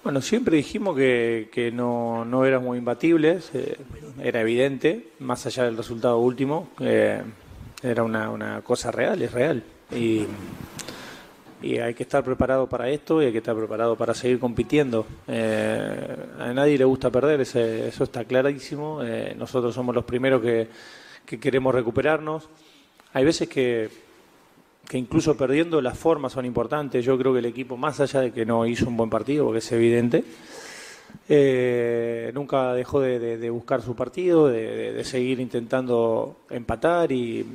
Bueno, 0.02 0.20
siempre 0.20 0.56
dijimos 0.56 0.96
que, 0.96 1.70
no, 1.72 2.24
no, 2.24 2.44
éramos 2.44 2.76
imbatibles, 2.76 3.50
eh, 3.54 3.78
era 4.22 4.40
evidente, 4.40 5.08
más 5.18 5.46
allá 5.46 5.64
del 5.64 5.76
resultado 5.76 6.18
último, 6.18 6.68
eh, 6.80 7.22
era 7.82 8.02
una, 8.02 8.60
cosa 8.62 8.90
real, 8.90 9.22
es 9.22 9.32
real. 9.32 9.62
Y, 9.94 10.26
hay 11.82 11.94
que 11.94 12.02
estar 12.02 12.22
preparado 12.22 12.68
para 12.68 12.90
esto 12.90 13.22
y 13.22 13.26
hay 13.26 13.32
que 13.32 13.38
estar 13.38 13.56
preparado 13.56 13.96
para 13.96 14.12
seguir 14.12 14.38
compitiendo. 14.38 15.06
Eh, 15.26 16.16
a 16.38 16.52
nadie 16.52 16.76
le 16.76 16.84
gusta 16.84 17.10
perder, 17.10 17.40
eso 17.40 18.04
está 18.04 18.26
clarísimo. 18.26 19.00
nosotros 19.38 19.74
somos 19.74 19.94
los 19.94 20.04
primeros 20.04 20.42
que 20.42 21.40
queremos 21.40 21.74
recuperarnos. 21.74 22.50
Hay 23.14 23.24
veces 23.24 23.48
que 23.48 23.88
que 24.88 24.98
incluso 24.98 25.36
perdiendo 25.36 25.80
las 25.80 25.98
formas 25.98 26.32
son 26.32 26.44
importantes. 26.44 27.04
Yo 27.04 27.18
creo 27.18 27.32
que 27.32 27.38
el 27.38 27.46
equipo, 27.46 27.76
más 27.76 28.00
allá 28.00 28.20
de 28.20 28.32
que 28.32 28.44
no 28.44 28.66
hizo 28.66 28.88
un 28.88 28.96
buen 28.96 29.10
partido, 29.10 29.44
porque 29.44 29.58
es 29.58 29.72
evidente, 29.72 30.24
eh, 31.28 32.30
nunca 32.34 32.74
dejó 32.74 33.00
de, 33.00 33.50
buscar 33.50 33.82
su 33.82 33.94
partido, 33.94 34.48
de, 34.48 35.02
seguir 35.04 35.40
intentando 35.40 36.36
empatar 36.50 37.12
y, 37.12 37.46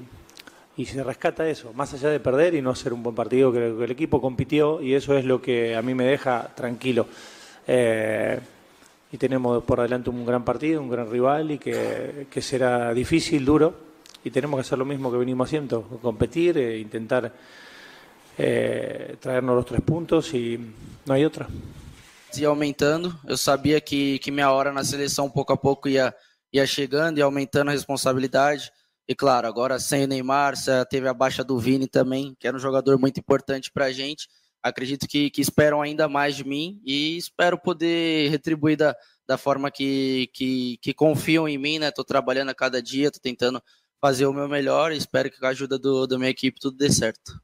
se 0.85 1.03
rescata 1.03 1.47
eso, 1.47 1.73
más 1.73 1.93
allá 1.93 2.09
de 2.09 2.21
perder 2.21 2.55
y 2.55 2.61
no 2.61 2.69
hacer 2.69 2.93
un 2.93 3.03
buen 3.03 3.13
partido, 3.13 3.51
creo 3.51 3.77
que 3.77 3.83
el 3.83 3.91
equipo 3.91 4.21
compitió 4.21 4.81
y 4.81 4.93
eso 4.93 5.17
es 5.17 5.25
lo 5.25 5.41
que 5.41 5.75
a 5.75 5.81
mí 5.81 5.93
me 5.93 6.05
deja 6.05 6.51
tranquilo. 6.55 7.05
Eh, 7.67 8.39
y 9.11 9.17
tenemos 9.17 9.61
por 9.63 9.81
delante 9.81 10.09
un 10.09 10.25
gran 10.25 10.45
partido, 10.45 10.81
un 10.81 10.89
gran 10.89 11.11
rival 11.11 11.51
y 11.51 11.57
que 11.57 12.41
será 12.41 12.93
difícil, 12.93 13.43
duro, 13.43 13.88
y 14.23 14.31
tenemos 14.31 14.57
que 14.57 14.61
hacer 14.61 14.77
lo 14.77 14.85
mismo 14.85 15.11
que 15.11 15.17
venimos 15.17 15.47
haciendo, 15.47 15.83
competir, 16.01 16.57
e 16.57 16.79
intentar 16.79 17.33
é, 18.37 19.15
traernos 19.19 19.55
los 19.55 19.65
tres 19.65 19.81
pontos 19.81 20.33
e 20.33 20.59
não 21.05 21.15
há 21.15 21.19
outra. 21.19 21.47
E 22.37 22.45
aumentando, 22.45 23.17
eu 23.27 23.37
sabia 23.37 23.81
que, 23.81 24.19
que 24.19 24.31
minha 24.31 24.51
hora 24.51 24.71
na 24.71 24.83
seleção 24.83 25.29
pouco 25.29 25.51
a 25.51 25.57
pouco 25.57 25.89
ia, 25.89 26.13
ia 26.53 26.65
chegando 26.65 27.17
e 27.17 27.21
aumentando 27.21 27.69
a 27.69 27.73
responsabilidade. 27.73 28.71
E 29.07 29.15
claro, 29.15 29.47
agora 29.47 29.79
sem 29.79 30.03
o 30.03 30.07
Neymar, 30.07 30.53
teve 30.89 31.07
a 31.07 31.13
baixa 31.13 31.43
do 31.43 31.57
Vini 31.57 31.87
também, 31.87 32.35
que 32.39 32.47
era 32.47 32.55
um 32.55 32.59
jogador 32.59 32.99
muito 32.99 33.19
importante 33.19 33.71
para 33.71 33.85
a 33.85 33.91
gente. 33.91 34.27
Acredito 34.61 35.07
que, 35.07 35.29
que 35.31 35.41
esperam 35.41 35.81
ainda 35.81 36.07
mais 36.07 36.35
de 36.35 36.43
mim 36.43 36.79
e 36.85 37.17
espero 37.17 37.57
poder 37.57 38.29
retribuir 38.29 38.77
da, 38.77 38.95
da 39.27 39.37
forma 39.37 39.71
que, 39.71 40.29
que, 40.33 40.77
que 40.81 40.93
confiam 40.93 41.47
em 41.47 41.57
mim, 41.57 41.79
né? 41.79 41.87
Estou 41.87 42.05
trabalhando 42.05 42.49
a 42.49 42.55
cada 42.55 42.81
dia, 42.81 43.07
estou 43.07 43.21
tentando 43.21 43.61
fazer 44.01 44.25
o 44.25 44.33
meu 44.33 44.47
melhor 44.47 44.91
e 44.91 44.97
espero 44.97 45.29
que 45.29 45.39
com 45.39 45.45
a 45.45 45.49
ajuda 45.49 45.77
do, 45.77 46.07
da 46.07 46.17
minha 46.17 46.29
equipe 46.29 46.59
tudo 46.59 46.77
dê 46.77 46.91
certo. 46.91 47.39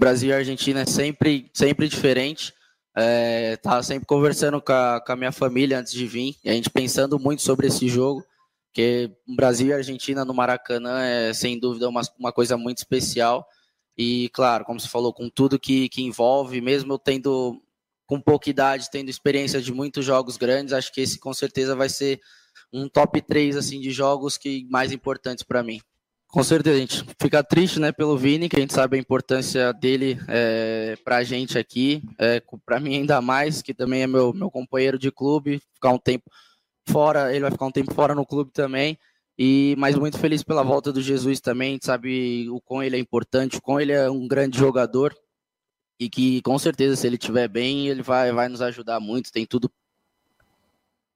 Brasil 0.00 0.30
e 0.30 0.32
Argentina 0.32 0.80
é 0.80 0.86
sempre, 0.86 1.50
sempre 1.52 1.88
diferente. 1.88 2.54
É, 2.96 3.56
tava 3.56 3.82
sempre 3.82 4.06
conversando 4.06 4.60
com 4.60 4.72
a, 4.72 5.00
com 5.00 5.12
a 5.12 5.16
minha 5.16 5.32
família 5.32 5.78
antes 5.78 5.92
de 5.92 6.06
vir, 6.06 6.36
e 6.44 6.50
a 6.50 6.52
gente 6.52 6.70
pensando 6.70 7.18
muito 7.18 7.42
sobre 7.42 7.68
esse 7.68 7.88
jogo, 7.88 8.24
que 8.72 9.10
Brasil 9.26 9.68
e 9.68 9.72
Argentina 9.72 10.24
no 10.24 10.34
Maracanã 10.34 11.02
é 11.02 11.32
sem 11.32 11.58
dúvida 11.58 11.88
uma, 11.88 12.02
uma 12.18 12.32
coisa 12.32 12.56
muito 12.56 12.78
especial. 12.78 13.46
E 13.96 14.28
claro, 14.30 14.64
como 14.64 14.78
você 14.78 14.88
falou, 14.88 15.12
com 15.12 15.28
tudo 15.28 15.58
que, 15.58 15.88
que 15.88 16.02
envolve, 16.02 16.60
mesmo 16.60 16.92
eu 16.92 16.98
tendo 16.98 17.60
com 18.06 18.20
pouca 18.20 18.48
idade, 18.48 18.90
tendo 18.90 19.10
experiência 19.10 19.60
de 19.60 19.72
muitos 19.72 20.04
jogos 20.04 20.36
grandes, 20.36 20.72
acho 20.72 20.92
que 20.92 21.00
esse 21.00 21.18
com 21.18 21.34
certeza 21.34 21.76
vai 21.76 21.88
ser 21.88 22.20
um 22.72 22.88
top 22.88 23.20
3 23.20 23.56
assim 23.56 23.80
de 23.80 23.90
jogos 23.90 24.38
que 24.38 24.66
mais 24.70 24.92
importantes 24.92 25.44
para 25.44 25.62
mim. 25.62 25.80
Com 26.28 26.44
certeza, 26.44 26.76
a 26.76 26.80
gente 26.80 27.04
fica 27.18 27.42
triste 27.42 27.80
né, 27.80 27.90
pelo 27.90 28.16
Vini, 28.16 28.50
que 28.50 28.56
a 28.56 28.60
gente 28.60 28.74
sabe 28.74 28.98
a 28.98 29.00
importância 29.00 29.72
dele 29.72 30.20
é, 30.28 30.94
para 31.02 31.16
a 31.16 31.24
gente 31.24 31.58
aqui, 31.58 32.02
é, 32.18 32.42
para 32.66 32.78
mim 32.78 32.96
ainda 32.96 33.22
mais, 33.22 33.62
que 33.62 33.72
também 33.72 34.02
é 34.02 34.06
meu, 34.06 34.34
meu 34.34 34.50
companheiro 34.50 34.98
de 34.98 35.10
clube, 35.10 35.62
ficar 35.72 35.88
um 35.88 35.98
tempo 35.98 36.30
fora, 36.86 37.30
ele 37.32 37.40
vai 37.40 37.50
ficar 37.50 37.64
um 37.64 37.72
tempo 37.72 37.94
fora 37.94 38.14
no 38.14 38.26
clube 38.26 38.50
também, 38.52 38.98
e 39.38 39.74
mas 39.78 39.96
muito 39.96 40.18
feliz 40.18 40.42
pela 40.42 40.62
volta 40.62 40.92
do 40.92 41.00
Jesus 41.00 41.40
também, 41.40 41.70
a 41.70 41.72
gente 41.72 41.86
sabe 41.86 42.46
o 42.50 42.60
quão 42.60 42.82
ele 42.82 42.96
é 42.96 42.98
importante, 42.98 43.56
o 43.56 43.62
quão 43.62 43.80
ele 43.80 43.92
é 43.92 44.10
um 44.10 44.28
grande 44.28 44.58
jogador, 44.58 45.16
e 45.98 46.10
que 46.10 46.42
com 46.42 46.58
certeza 46.58 46.94
se 46.94 47.06
ele 47.06 47.16
estiver 47.16 47.48
bem, 47.48 47.88
ele 47.88 48.02
vai, 48.02 48.32
vai 48.32 48.48
nos 48.48 48.60
ajudar 48.60 49.00
muito, 49.00 49.32
tem 49.32 49.46
tudo. 49.46 49.70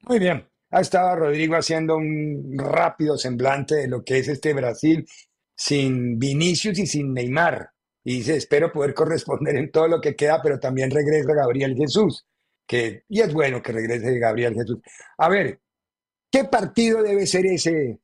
Muito 0.08 0.20
bem. 0.20 0.51
Ha 0.72 0.80
estado 0.80 1.16
Rodrigo 1.16 1.54
haciendo 1.54 1.96
un 1.96 2.56
rápido 2.56 3.18
semblante 3.18 3.74
de 3.74 3.88
lo 3.88 4.02
que 4.02 4.18
es 4.18 4.28
este 4.28 4.54
Brasil 4.54 5.06
sin 5.54 6.18
Vinicius 6.18 6.78
y 6.78 6.86
sin 6.86 7.12
Neymar. 7.12 7.70
Y 8.02 8.16
dice, 8.16 8.36
espero 8.36 8.72
poder 8.72 8.94
corresponder 8.94 9.56
en 9.56 9.70
todo 9.70 9.86
lo 9.86 10.00
que 10.00 10.16
queda, 10.16 10.40
pero 10.42 10.58
también 10.58 10.90
regresa 10.90 11.34
Gabriel 11.34 11.76
Jesús. 11.76 12.26
Que, 12.66 13.04
y 13.08 13.20
es 13.20 13.34
bueno 13.34 13.60
que 13.62 13.72
regrese 13.72 14.18
Gabriel 14.18 14.54
Jesús. 14.54 14.78
A 15.18 15.28
ver, 15.28 15.60
¿qué 16.30 16.44
partido 16.44 17.02
debe 17.02 17.26
ser 17.26 17.44
ese? 17.44 18.00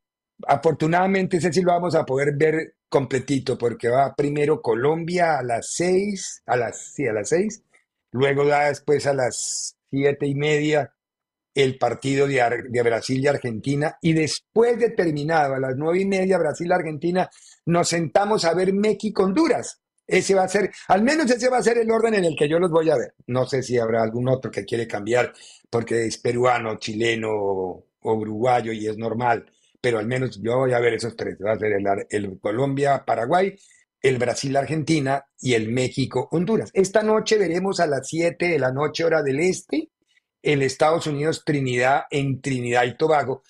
Afortunadamente 0.47 1.39
ese 1.39 1.53
sí 1.53 1.63
lo 1.63 1.73
vamos 1.73 1.95
a 1.95 2.05
poder 2.05 2.35
ver 2.37 2.77
completito, 2.91 3.57
porque 3.57 3.89
va 3.89 4.15
primero 4.15 4.61
Colombia 4.61 5.39
a 5.39 5.43
las 5.43 5.73
seis, 5.73 6.43
a 6.45 6.57
las, 6.57 6.93
sí, 6.93 7.07
a 7.07 7.15
las 7.15 7.31
seis, 7.31 7.63
luego 8.13 8.45
da 8.47 8.69
después 8.69 9.07
a 9.07 9.15
las 9.15 9.77
siete 9.91 10.27
y 10.27 10.35
media 10.35 10.95
el 11.59 11.77
partido 11.77 12.29
de, 12.29 12.83
Brasil 12.85 13.21
y 13.21 13.27
Argentina 13.27 13.99
y 14.01 14.13
después 14.13 14.79
de 14.79 14.91
terminado 14.91 15.55
a 15.57 15.59
las 15.59 15.75
nueve 15.77 16.03
y 16.03 16.05
media 16.05 16.39
Brasil-Argentina 16.39 17.29
nos 17.67 17.89
sentamos 17.89 18.45
a 18.45 18.55
ver 18.55 18.73
México-Honduras. 18.73 19.81
Ese 20.07 20.37
va 20.37 20.45
a 20.45 20.49
ser, 20.49 20.71
al 20.87 21.03
menos 21.03 21.29
ese 21.29 21.49
va 21.49 21.59
a 21.59 21.63
ser 21.63 21.79
el 21.79 21.91
orden 21.91 22.15
en 22.15 22.25
el 22.27 22.37
que 22.37 22.49
yo 22.49 22.61
los 22.61 22.71
voy 22.71 22.91
a 22.91 22.97
ver. 22.97 23.15
No 23.27 23.45
sé 23.45 23.65
si 23.65 23.77
habrá 23.77 24.05
algún 24.05 24.29
otro 24.29 24.53
que 24.53 24.65
quiere 24.65 24.87
cambiar 24.87 25.33
porque 25.69 26.07
es 26.07 26.19
peruano, 26.19 26.79
chileno 26.79 27.29
o, 27.33 27.85
uruguayo 28.03 28.73
y 28.73 28.87
es 28.87 28.97
normal, 28.97 29.45
pero 29.81 29.99
al 29.99 30.07
menos 30.07 30.41
yo 30.41 30.59
voy 30.59 30.73
a 30.75 30.79
ver 30.79 30.95
esos 30.95 31.17
tres. 31.17 31.39
Va 31.45 31.55
a 31.55 31.59
ser 31.59 31.73
el, 31.73 31.85
el 32.09 32.39
Colombia-Paraguay, 32.39 33.57
el 34.01 34.17
Brasil-Argentina 34.17 35.27
y 35.41 35.55
el 35.55 35.73
México-Honduras. 35.73 36.71
Esta 36.73 37.03
noche 37.03 37.37
veremos 37.37 37.81
a 37.81 37.89
las 37.89 38.07
7 38.07 38.47
de 38.47 38.59
la 38.61 38.71
noche 38.71 39.03
hora 39.03 39.25
del 39.25 39.41
este 39.41 39.91
el 40.43 40.63
Estados 40.63 41.07
Unidos-Trinidad 41.07 42.05
en 42.11 42.41
Trinidad 42.41 42.85
y 42.85 42.97
Tobago, 42.97 43.43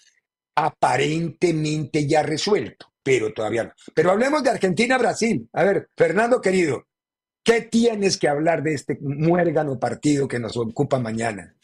aparentemente 0.55 2.07
ya 2.07 2.23
resuelto 2.23 2.89
pero 3.09 3.33
todavía 3.33 3.65
no. 3.65 3.73
Pero 3.95 4.11
hablemos 4.11 4.43
de 4.43 4.51
Argentina-Brasil. 4.51 5.49
A 5.55 5.65
ver, 5.65 5.89
Fernando 5.97 6.43
querido, 6.43 6.89
¿qué 7.43 7.63
tienes 7.63 8.19
que 8.19 8.29
hablar 8.29 8.63
de 8.63 8.75
este 8.75 8.99
muérgano 9.01 9.79
partido 9.79 10.29
que 10.29 10.39
nos 10.39 10.59
ocupa 10.59 10.99
mañana? 10.99 11.55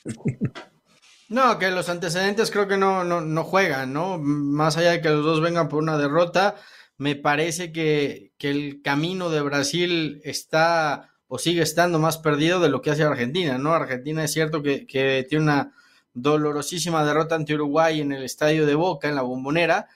No, 1.29 1.59
que 1.59 1.71
los 1.71 1.89
antecedentes 1.89 2.51
creo 2.51 2.69
que 2.69 2.77
no, 2.77 3.03
no, 3.05 3.45
juegan, 3.45 3.93
¿no? 3.93 4.19
Más 4.19 4.77
allá 4.77 4.93
de 4.93 5.01
que 5.01 5.09
los 5.09 5.25
dos 5.25 5.41
vengan 5.41 5.69
por 5.69 5.83
una 5.83 5.99
derrota, 5.99 6.57
me 6.97 7.17
parece 7.17 7.73
que, 7.73 8.33
el 8.39 8.83
camino 8.83 9.31
de 9.31 9.41
Brasil 9.41 10.21
está 10.23 11.14
o 11.35 11.39
sigue 11.39 11.63
estando 11.63 11.99
más 11.99 12.19
perdido 12.19 12.61
de 12.61 12.69
lo 12.69 12.81
que 12.81 12.93
hace 12.93 13.03
Argentina, 13.03 13.59
¿no? 13.59 13.75
Argentina 13.75 14.23
es 14.23 14.33
cierto 14.33 14.63
que, 14.63 14.87
que 14.87 15.27
tiene 15.29 15.43
una 15.43 15.73
dolorosísima 16.13 17.05
derrota 17.05 17.35
ante 17.35 17.55
Uruguay 17.55 18.01
en 18.01 18.13
el 18.13 18.23
estadio 18.23 18.67
de 18.67 18.77
Boca, 18.77 19.09
en 19.09 19.17
la 19.17 19.23
bombonera, 19.23 19.89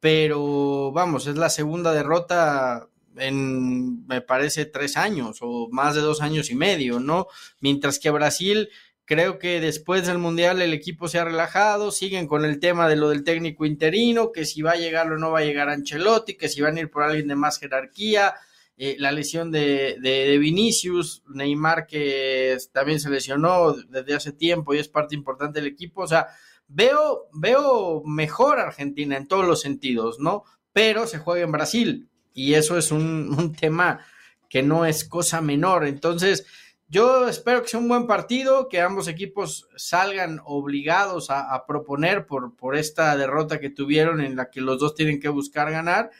pero 0.00 0.92
vamos, 0.92 1.26
es 1.26 1.38
la 1.38 1.48
segunda 1.48 1.94
derrota 1.94 2.88
en, 3.16 4.06
me 4.06 4.20
parece, 4.20 4.66
tres 4.66 4.98
años 4.98 5.38
o 5.40 5.70
más 5.70 5.94
de 5.94 6.02
dos 6.02 6.20
años 6.20 6.50
y 6.50 6.56
medio, 6.56 7.00
¿no? 7.00 7.26
Mientras 7.60 7.98
que 7.98 8.10
Brasil, 8.10 8.68
creo 9.06 9.38
que 9.38 9.62
después 9.62 10.06
del 10.06 10.18
Mundial 10.18 10.60
el 10.60 10.74
equipo 10.74 11.08
se 11.08 11.18
ha 11.18 11.24
relajado, 11.24 11.90
siguen 11.90 12.26
con 12.26 12.44
el 12.44 12.60
tema 12.60 12.86
de 12.86 12.96
lo 12.96 13.08
del 13.08 13.24
técnico 13.24 13.64
interino, 13.64 14.30
que 14.30 14.44
si 14.44 14.60
va 14.60 14.72
a 14.72 14.76
llegar 14.76 15.10
o 15.10 15.16
no 15.16 15.30
va 15.30 15.38
a 15.38 15.44
llegar 15.44 15.70
Ancelotti, 15.70 16.34
que 16.34 16.50
si 16.50 16.60
van 16.60 16.76
a 16.76 16.80
ir 16.80 16.90
por 16.90 17.02
alguien 17.02 17.28
de 17.28 17.36
más 17.36 17.58
jerarquía, 17.58 18.34
eh, 18.76 18.96
la 18.98 19.12
lesión 19.12 19.50
de, 19.50 19.98
de, 20.00 20.38
Vinicius, 20.38 21.22
Neymar 21.28 21.86
que 21.86 22.56
también 22.72 23.00
se 23.00 23.10
lesionó 23.10 23.72
desde 23.72 24.14
hace 24.14 24.32
tiempo 24.32 24.74
y 24.74 24.78
es 24.78 24.88
parte 24.88 25.14
importante 25.14 25.60
del 25.60 25.70
equipo, 25.70 26.02
o 26.02 26.06
sea, 26.06 26.28
Veo, 26.74 27.28
veo 27.34 28.02
mejor 28.06 28.58
Argentina 28.58 29.18
en 29.18 29.28
todos 29.28 29.44
los 29.44 29.60
sentidos, 29.60 30.18
¿no? 30.20 30.44
Pero 30.72 31.06
se 31.06 31.18
juega 31.18 31.44
en 31.44 31.52
Brasil 31.52 32.08
y 32.32 32.54
eso 32.54 32.78
es 32.78 32.90
un, 32.92 33.54
tema 33.58 34.00
que 34.48 34.62
no 34.62 34.86
es 34.86 35.04
cosa 35.04 35.42
menor. 35.42 35.86
Entonces, 35.86 36.46
yo 36.88 37.28
espero 37.28 37.62
que 37.62 37.68
sea 37.68 37.80
un 37.80 37.88
buen 37.88 38.06
partido, 38.06 38.68
que 38.70 38.80
ambos 38.80 39.06
equipos 39.06 39.68
salgan 39.76 40.40
obligados 40.44 41.28
a, 41.30 41.64
proponer 41.66 42.26
por, 42.26 42.56
por, 42.56 42.76
esta 42.76 43.16
derrota 43.16 43.60
que 43.60 43.70
tuvieron 43.70 44.20
en 44.22 44.36
la 44.36 44.50
que 44.50 44.60
los 44.62 44.78
dos 44.78 44.94
tienen 44.94 45.20
que 45.20 45.28
buscar 45.28 45.70
ganar 45.70 46.10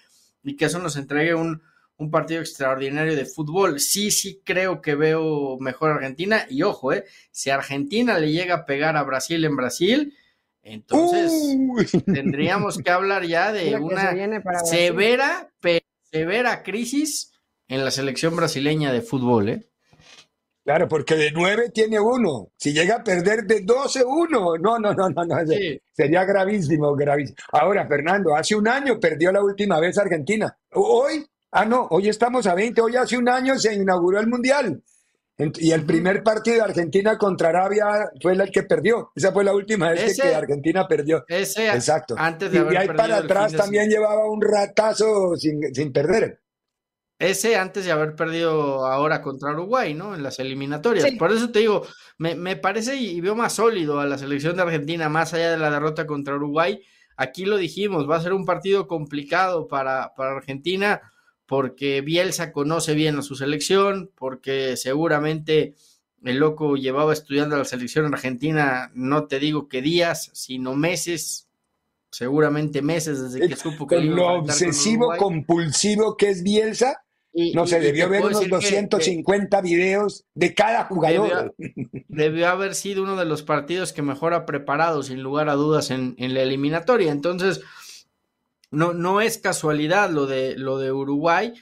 y 0.43 0.57
que 0.57 0.67
eso 0.67 0.79
nos 0.79 0.97
entregue 0.97 1.35
un, 1.35 1.63
un 1.97 2.11
partido 2.11 2.41
extraordinario 2.41 3.15
de 3.17 3.27
fútbol. 3.27 3.81
Sí, 3.81 4.11
sí 4.11 4.41
creo 4.45 4.81
que 4.81 4.95
veo 4.95 5.59
mejor 5.59 5.93
Argentina 5.93 6.47
y 6.49 6.63
ojo, 6.63 6.93
eh, 6.93 7.05
si 7.31 7.51
Argentina 7.51 8.19
le 8.19 8.33
llega 8.33 8.55
a 8.55 8.67
pegar 8.67 8.97
a 8.97 9.03
Brasil 9.03 9.45
en 9.45 9.57
Brasil, 9.57 10.15
entonces, 10.65 11.59
tendríamos 12.05 12.79
que 12.79 12.91
hablar 12.91 13.25
ya 13.25 13.53
de 13.53 13.75
una 13.81 14.15
severa, 14.65 15.53
severa 16.11 16.63
crisis 16.63 17.33
en 17.69 17.85
la 17.85 17.91
selección 17.91 18.37
brasileña 18.37 18.93
de 18.93 19.03
fútbol, 19.03 19.49
¿eh? 19.49 19.69
Claro, 20.65 20.87
porque 20.87 21.17
de 21.17 21.33
nueve 21.33 21.71
tiene 21.71 21.99
uno. 21.99 22.53
Si 22.57 22.73
llega 22.73 22.97
a 22.97 23.03
perder 23.03 23.45
de 23.45 23.63
12, 23.63 24.05
uno. 24.05 24.57
No, 24.57 24.79
no, 24.79 24.95
no, 24.95 25.11
no, 25.11 25.25
no. 25.25 25.37
Sería 25.91 26.25
gravísimo, 26.25 26.95
gravísimo. 26.95 27.37
Ahora, 27.53 27.85
Fernando, 27.89 28.37
hace 28.37 28.55
un 28.55 28.69
año 28.69 29.01
perdió 29.01 29.33
la 29.33 29.43
última 29.43 29.81
vez 29.81 29.99
Argentina. 29.99 30.57
Hoy, 30.75 31.27
ah, 31.53 31.65
no, 31.65 31.87
hoy 31.91 32.09
estamos 32.09 32.47
a 32.47 32.55
20. 32.55 32.81
Hoy 32.81 32.97
hace 32.97 33.17
un 33.17 33.29
año 33.29 33.59
se 33.59 33.75
inauguró 33.75 34.19
el 34.19 34.27
Mundial. 34.27 34.83
Y 35.39 35.73
el 35.73 35.85
primer 35.85 36.23
partido 36.23 36.57
de 36.57 36.63
Argentina 36.63 37.19
contra 37.19 37.49
Arabia 37.49 38.11
fue 38.21 38.33
el 38.33 38.51
que 38.51 38.63
perdió. 38.63 39.13
Esa 39.15 39.33
fue 39.33 39.43
la 39.45 39.55
última 39.55 39.91
vez 39.91 40.21
que 40.21 40.35
Argentina 40.35 40.87
perdió. 40.87 41.25
Ese, 41.27 41.69
Exacto. 41.69 42.15
Antes 42.19 42.53
de 42.53 42.59
y 42.59 42.77
ahí 42.77 42.89
para 42.89 43.19
atrás 43.19 43.53
también 43.53 43.89
llevaba 43.89 44.29
un 44.31 44.41
ratazo 44.41 45.35
sin, 45.37 45.75
sin, 45.75 45.93
perder. 45.93 46.41
Ese 47.19 47.57
antes 47.57 47.85
de 47.85 47.93
haber 47.93 48.15
perdido 48.15 48.87
ahora 48.87 49.23
contra 49.23 49.53
Uruguay, 49.53 49.95
¿no? 49.95 50.15
En 50.15 50.23
las 50.23 50.39
eliminatorias. 50.39 51.11
Por 51.19 51.33
eso 51.33 51.51
te 51.51 51.61
digo, 51.61 51.87
me, 52.19 52.35
me, 52.35 52.57
parece 52.57 52.97
y 52.97 53.21
veo 53.21 53.35
más 53.35 53.55
sólido 53.55 54.01
a 54.01 54.07
la 54.07 54.19
selección 54.19 54.57
de 54.57 54.63
Argentina, 54.63 55.09
más 55.09 55.33
allá 55.35 55.51
de 55.51 55.59
la 55.59 55.71
derrota 55.71 56.07
contra 56.07 56.37
Uruguay. 56.37 56.81
Aquí 57.17 57.47
lo 57.47 57.57
dijimos, 57.57 58.09
va 58.09 58.17
a 58.17 58.23
ser 58.23 58.33
un 58.33 58.45
partido 58.45 58.87
complicado 58.87 59.67
para, 59.67 60.13
para 60.15 60.37
Argentina 60.37 61.01
porque 61.53 62.01
Bielsa 62.01 62.51
conoce 62.51 62.95
bien 62.95 63.19
a 63.19 63.21
su 63.21 63.35
selección, 63.35 64.11
porque 64.15 64.75
seguramente 64.79 65.75
el 66.25 66.39
loco 66.39 66.77
llevaba 66.77 67.13
estudiando 67.13 67.57
a 67.57 67.59
la 67.59 67.67
selección 67.67 68.07
argentina, 68.07 68.91
no 68.95 69.27
te 69.27 69.39
digo 69.39 69.69
que 69.69 69.83
días, 69.83 70.31
sino 70.33 70.75
meses, 70.75 71.51
seguramente 72.11 72.81
meses 72.81 73.21
desde 73.21 73.47
que 73.47 73.57
supo 73.57 73.87
que... 73.87 73.97
Con 73.97 74.17
lo 74.17 74.29
obsesivo, 74.33 75.13
compulsivo 75.19 76.17
que 76.17 76.31
es 76.31 76.43
Bielsa, 76.43 77.05
no 77.53 77.67
se 77.67 77.81
debió 77.81 78.09
ver 78.09 78.25
unos 78.25 78.49
250 78.49 79.61
videos 79.61 80.25
de 80.33 80.55
cada 80.55 80.85
jugador. 80.85 81.55
Debió, 82.09 82.49
haber 82.49 82.75
sido 82.75 83.03
uno 83.03 83.17
de 83.17 83.27
los 83.27 83.43
partidos 83.43 83.93
que 83.93 84.01
mejor 84.01 84.33
ha 84.33 84.47
preparado, 84.47 85.03
sin 85.03 85.23
lugar 85.23 85.51
a 85.51 85.55
dudas, 85.55 85.91
en, 85.91 86.15
en 86.17 86.33
la 86.33 86.41
eliminatoria. 86.41 87.13
Entonces, 87.13 87.61
no, 88.73 88.95
no 88.95 89.21
es 89.21 89.39
casualidad 89.39 90.11
lo 90.11 90.27
de, 90.27 90.57
lo 90.57 90.79
de 90.79 90.91
Uruguay, 90.91 91.55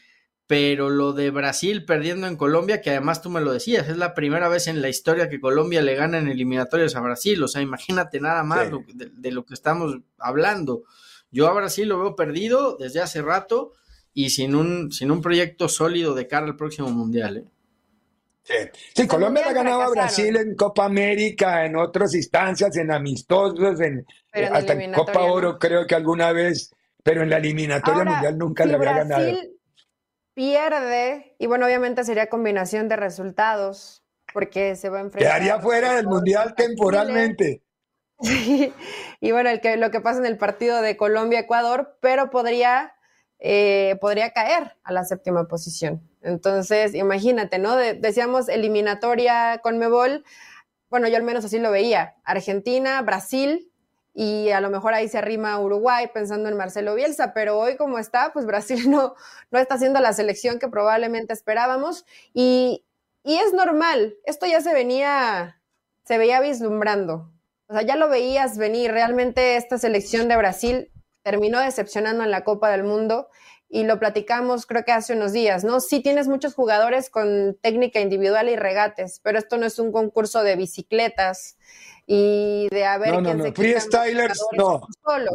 pero 0.47 0.91
lo 0.91 1.13
de 1.13 1.31
Brasil 1.31 1.85
perdiendo 1.85 2.27
en 2.27 2.37
Colombia, 2.37 2.81
que 2.81 2.91
además 2.91 3.21
tú 3.21 3.31
me 3.31 3.41
lo 3.41 3.53
decías, 3.53 3.89
es 3.89 3.97
la 3.97 4.15
primera 4.15 4.49
vez 4.49 4.69
en 4.69 4.81
la 4.81 4.89
historia 4.89 5.29
que 5.29 5.41
Colombia 5.41 5.83
le 5.83 5.95
gana 5.95 6.19
en 6.19 6.29
eliminatorios 6.29 6.97
a 6.97 7.01
Brasil. 7.01 7.43
O 7.43 7.49
sea, 7.49 7.63
imagínate 7.63 8.21
nada 8.21 8.43
más 8.43 8.71
de, 8.95 9.31
lo 9.33 9.45
que 9.45 9.55
estamos 9.55 9.99
hablando. 10.19 10.85
Yo 11.31 11.49
a 11.49 11.53
Brasil 11.53 11.89
lo 11.89 12.01
veo 12.01 12.17
perdido 12.17 12.77
desde 12.79 13.01
hace 13.01 13.23
rato 13.23 13.73
y 14.15 14.31
sin 14.31 14.55
un, 14.55 14.91
sin 14.93 15.11
un 15.11 15.21
proyecto 15.21 15.69
sólido 15.69 16.15
de 16.15 16.27
cara 16.27 16.47
al 16.47 16.57
próximo 16.57 16.91
Mundial. 16.91 17.37
¿eh? 17.39 18.73
Sí, 18.95 19.07
Colombia 19.07 19.45
ha 19.49 19.53
ganado 19.53 19.83
a 19.83 19.91
Brasil 19.91 20.37
en 20.37 20.55
Copa 20.55 20.85
América, 20.85 21.65
en 21.65 21.77
otras 21.77 22.15
instancias, 22.15 22.77
en 22.77 22.91
amistosos, 22.91 23.81
en, 23.81 24.05
hasta 24.33 24.73
en 24.73 24.93
Copa 24.93 25.23
Oro, 25.23 25.59
creo 25.59 25.87
que 25.87 25.95
alguna 25.95 26.33
vez 26.33 26.73
pero 27.03 27.23
en 27.23 27.31
la 27.31 27.39
eliminatoria 27.39 28.05
mundial 28.05 28.39
nunca 28.39 28.65
le 28.65 28.75
había 28.75 28.93
ganado. 28.93 29.23
Brasil 29.23 29.61
pierde, 30.35 31.37
y 31.39 31.47
bueno, 31.47 31.67
obviamente 31.67 32.03
sería 32.03 32.29
combinación 32.29 32.89
de 32.89 32.97
resultados, 32.97 34.05
porque 34.33 34.77
se 34.77 34.89
va 34.89 34.99
a 34.99 35.03
enfrentar. 35.03 35.33
Quedaría 35.33 35.61
fuera 35.61 35.95
del 35.97 36.07
mundial 36.07 36.55
temporalmente. 36.55 37.63
y 39.21 39.33
bueno, 39.33 39.51
el 39.51 39.61
que, 39.61 39.77
lo 39.77 39.91
que 39.91 40.01
pasa 40.01 40.19
en 40.19 40.27
el 40.27 40.39
partido 40.39 40.83
de 40.83 40.97
Colombia-Ecuador, 40.97 41.99
pero 42.01 42.31
podría, 42.31 42.95
eh, 43.39 43.99
podría 44.01 44.31
caer 44.33 44.77
a 44.83 44.93
la 44.93 45.05
séptima 45.05 45.47
posición. 45.47 46.09
Entonces, 46.23 46.95
imagínate, 46.95 47.59
¿no? 47.59 47.77
decíamos 47.77 48.49
eliminatoria 48.49 49.61
con 49.63 49.79
Mebol, 49.79 50.25
bueno, 50.91 51.07
yo 51.09 51.17
al 51.17 51.23
menos 51.23 51.45
así 51.45 51.59
lo 51.59 51.71
veía. 51.71 52.17
Argentina, 52.25 53.01
Brasil, 53.03 53.70
y 54.23 54.51
a 54.51 54.61
lo 54.61 54.69
mejor 54.69 54.93
ahí 54.93 55.09
se 55.09 55.17
arrima 55.17 55.59
Uruguay 55.59 56.11
pensando 56.13 56.51
en 56.51 56.57
Marcelo 56.59 56.95
Bielsa, 56.95 57.33
pero 57.33 57.59
hoy 57.59 57.79
como 57.79 57.99
está, 57.99 58.35
pues 58.35 58.45
Brasil 58.45 58.79
no, 58.91 59.15
no 59.51 59.59
está 59.59 59.77
haciendo 59.77 59.99
la 59.99 60.13
selección 60.13 60.59
que 60.59 60.69
probablemente 60.69 61.33
esperábamos 61.33 62.05
y, 62.35 62.85
y 63.25 63.39
es 63.39 63.55
normal, 63.55 64.19
esto 64.27 64.45
ya 64.45 64.61
se 64.61 64.75
venía, 64.75 65.63
se 66.05 66.19
veía 66.19 66.39
vislumbrando, 66.43 67.33
o 67.67 67.73
sea, 67.73 67.81
ya 67.81 67.97
lo 67.97 68.11
veías 68.11 68.59
venir, 68.59 68.93
realmente 68.93 69.57
esta 69.57 69.79
selección 69.79 70.29
de 70.29 70.37
Brasil 70.37 70.93
terminó 71.23 71.59
decepcionando 71.59 72.23
en 72.23 72.31
la 72.31 72.45
Copa 72.45 72.69
del 72.71 72.85
Mundo 72.85 73.29
y 73.71 73.85
lo 73.85 73.99
platicamos 73.99 74.67
creo 74.67 74.85
que 74.85 74.93
hace 74.93 75.15
unos 75.15 75.33
días, 75.33 75.65
¿no? 75.65 75.81
Sí 75.81 76.03
tienes 76.03 76.29
muchos 76.29 76.55
jugadores 76.55 77.09
con 77.09 77.57
técnica 77.63 78.01
individual 78.01 78.51
y 78.51 78.57
regates, 78.57 79.21
pero 79.23 79.39
esto 79.39 79.57
no 79.57 79.65
es 79.65 79.79
un 79.79 79.93
concurso 79.93 80.43
de 80.43 80.57
bicicletas 80.57 81.57
y 82.13 82.67
de 82.71 82.85
haber 82.85 83.13
no, 83.13 83.21
no, 83.21 83.35
no. 83.35 83.53
freestylers 83.53 84.45
no 84.57 84.85
solo 85.05 85.31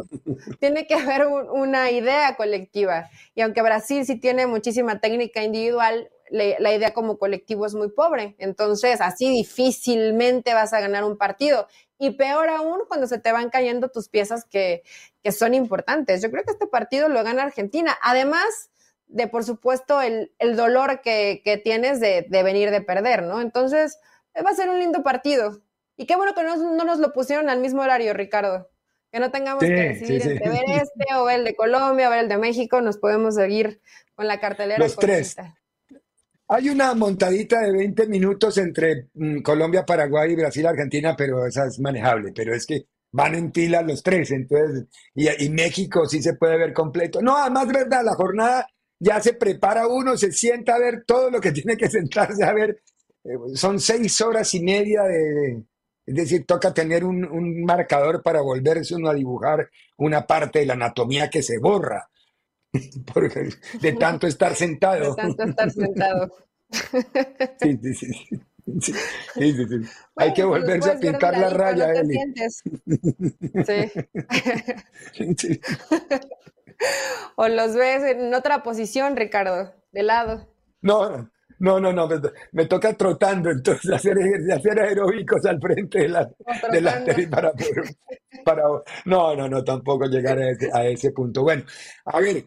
tiene 0.60 0.86
que 0.86 0.92
haber 0.92 1.26
una 1.26 1.90
idea 1.90 2.36
colectiva 2.36 3.08
y 3.34 3.40
aunque 3.40 3.62
Brasil 3.62 4.04
sí 4.04 4.16
tiene 4.16 4.46
muchísima 4.46 5.00
técnica 5.00 5.42
individual 5.42 6.10
la 6.30 6.74
idea 6.74 6.92
como 6.92 7.18
colectivo 7.18 7.66
es 7.66 7.74
muy 7.74 7.88
pobre. 7.88 8.34
Entonces, 8.38 9.00
así 9.00 9.30
difícilmente 9.30 10.54
vas 10.54 10.72
a 10.72 10.80
ganar 10.80 11.04
un 11.04 11.16
partido. 11.16 11.68
Y 11.98 12.16
peor 12.16 12.48
aún 12.48 12.80
cuando 12.88 13.06
se 13.06 13.18
te 13.18 13.30
van 13.30 13.48
cayendo 13.48 13.90
tus 13.90 14.08
piezas 14.08 14.44
que, 14.44 14.82
que 15.22 15.30
son 15.30 15.54
importantes. 15.54 16.22
Yo 16.22 16.30
creo 16.32 16.42
que 16.42 16.50
este 16.50 16.66
partido 16.66 17.08
lo 17.08 17.22
gana 17.22 17.44
Argentina. 17.44 17.96
Además 18.02 18.70
de, 19.06 19.28
por 19.28 19.44
supuesto, 19.44 20.02
el, 20.02 20.32
el 20.40 20.56
dolor 20.56 21.00
que, 21.00 21.42
que 21.44 21.58
tienes 21.58 22.00
de, 22.00 22.26
de, 22.28 22.42
venir 22.42 22.72
de 22.72 22.80
perder, 22.80 23.22
¿no? 23.22 23.40
Entonces, 23.40 24.00
va 24.44 24.50
a 24.50 24.54
ser 24.54 24.68
un 24.68 24.80
lindo 24.80 25.04
partido. 25.04 25.60
Y 25.96 26.06
qué 26.06 26.16
bueno 26.16 26.34
que 26.34 26.42
no, 26.42 26.56
no 26.56 26.84
nos 26.84 26.98
lo 26.98 27.12
pusieron 27.12 27.48
al 27.48 27.60
mismo 27.60 27.82
horario, 27.82 28.12
Ricardo. 28.12 28.68
Que 29.10 29.20
no 29.20 29.30
tengamos 29.30 29.62
sí, 29.62 29.68
que 29.68 29.74
decidir 29.74 30.22
sí, 30.22 30.28
sí. 30.28 30.34
entre 30.34 30.50
ver 30.50 30.64
este 30.68 31.14
o 31.14 31.24
ver 31.24 31.38
el 31.38 31.44
de 31.44 31.54
Colombia 31.54 32.08
o 32.08 32.10
ver 32.10 32.20
el 32.20 32.28
de 32.28 32.38
México. 32.38 32.80
Nos 32.80 32.98
podemos 32.98 33.34
seguir 33.34 33.80
con 34.14 34.26
la 34.26 34.40
cartelera. 34.40 34.78
Los 34.78 34.96
tres. 34.96 35.36
Hay 36.48 36.68
una 36.68 36.94
montadita 36.94 37.60
de 37.60 37.72
20 37.72 38.06
minutos 38.06 38.58
entre 38.58 39.08
mm, 39.14 39.40
Colombia, 39.40 39.84
Paraguay 39.84 40.32
y 40.32 40.36
Brasil, 40.36 40.66
Argentina, 40.66 41.16
pero 41.16 41.46
esa 41.46 41.66
es 41.66 41.80
manejable. 41.80 42.32
Pero 42.34 42.54
es 42.54 42.66
que 42.66 42.86
van 43.10 43.34
en 43.34 43.50
pila 43.50 43.82
los 43.82 44.02
tres, 44.02 44.30
entonces, 44.30 44.84
y, 45.14 45.44
y 45.44 45.48
México 45.48 46.06
sí 46.06 46.22
se 46.22 46.34
puede 46.34 46.58
ver 46.58 46.72
completo. 46.72 47.22
No, 47.22 47.36
además, 47.36 47.68
verdad, 47.68 48.04
la 48.04 48.14
jornada 48.14 48.66
ya 48.98 49.20
se 49.20 49.34
prepara 49.34 49.86
uno, 49.86 50.16
se 50.16 50.32
sienta 50.32 50.74
a 50.74 50.78
ver 50.78 51.04
todo 51.06 51.30
lo 51.30 51.40
que 51.40 51.52
tiene 51.52 51.76
que 51.76 51.88
sentarse 51.88 52.44
a 52.44 52.52
ver. 52.52 52.82
Eh, 53.24 53.38
son 53.54 53.80
seis 53.80 54.20
horas 54.20 54.52
y 54.54 54.60
media 54.60 55.02
de, 55.04 55.62
es 56.06 56.14
decir, 56.14 56.46
toca 56.46 56.72
tener 56.72 57.04
un, 57.04 57.24
un, 57.24 57.64
marcador 57.64 58.22
para 58.22 58.40
volverse 58.40 58.94
uno 58.94 59.10
a 59.10 59.14
dibujar 59.14 59.68
una 59.96 60.26
parte 60.26 60.60
de 60.60 60.66
la 60.66 60.74
anatomía 60.74 61.28
que 61.28 61.42
se 61.42 61.58
borra. 61.58 62.08
Porque 63.12 63.48
de 63.80 63.92
tanto 63.94 64.26
estar 64.26 64.54
sentado. 64.54 65.14
De 65.14 65.22
tanto 65.22 65.42
estar 65.44 65.70
sentado. 65.70 66.32
Sí, 67.60 67.78
sí, 67.80 67.94
sí. 67.94 68.12
sí, 68.80 68.92
sí, 69.34 69.52
sí. 69.54 69.66
Bueno, 69.68 69.88
Hay 70.16 70.34
que 70.34 70.42
volverse 70.42 70.90
a 70.90 70.98
pintar 70.98 71.38
la 71.38 71.50
raya, 71.50 71.92
Eli. 71.92 72.18
Sí. 75.38 75.60
O 77.36 77.46
los 77.46 77.74
ves 77.76 78.02
en 78.02 78.34
otra 78.34 78.64
posición, 78.64 79.14
Ricardo, 79.16 79.72
de 79.92 80.02
lado. 80.02 80.48
No, 80.82 81.30
no, 81.58 81.80
no, 81.80 81.92
no, 81.92 82.06
me, 82.06 82.16
me 82.52 82.66
toca 82.66 82.92
trotando, 82.94 83.50
entonces 83.50 83.90
hacer, 83.92 84.16
hacer 84.52 84.80
aeróbicos 84.80 85.44
al 85.46 85.60
frente 85.60 86.00
de 86.00 86.08
la, 86.08 86.30
de 86.70 86.80
la 86.80 87.04
tele 87.04 87.28
para, 87.28 87.52
para, 88.44 88.62
No, 89.04 89.34
no, 89.34 89.48
no, 89.48 89.64
tampoco 89.64 90.06
llegar 90.06 90.38
a 90.38 90.50
ese, 90.50 90.70
a 90.72 90.86
ese 90.86 91.10
punto. 91.12 91.42
Bueno, 91.42 91.64
a 92.04 92.20
ver, 92.20 92.44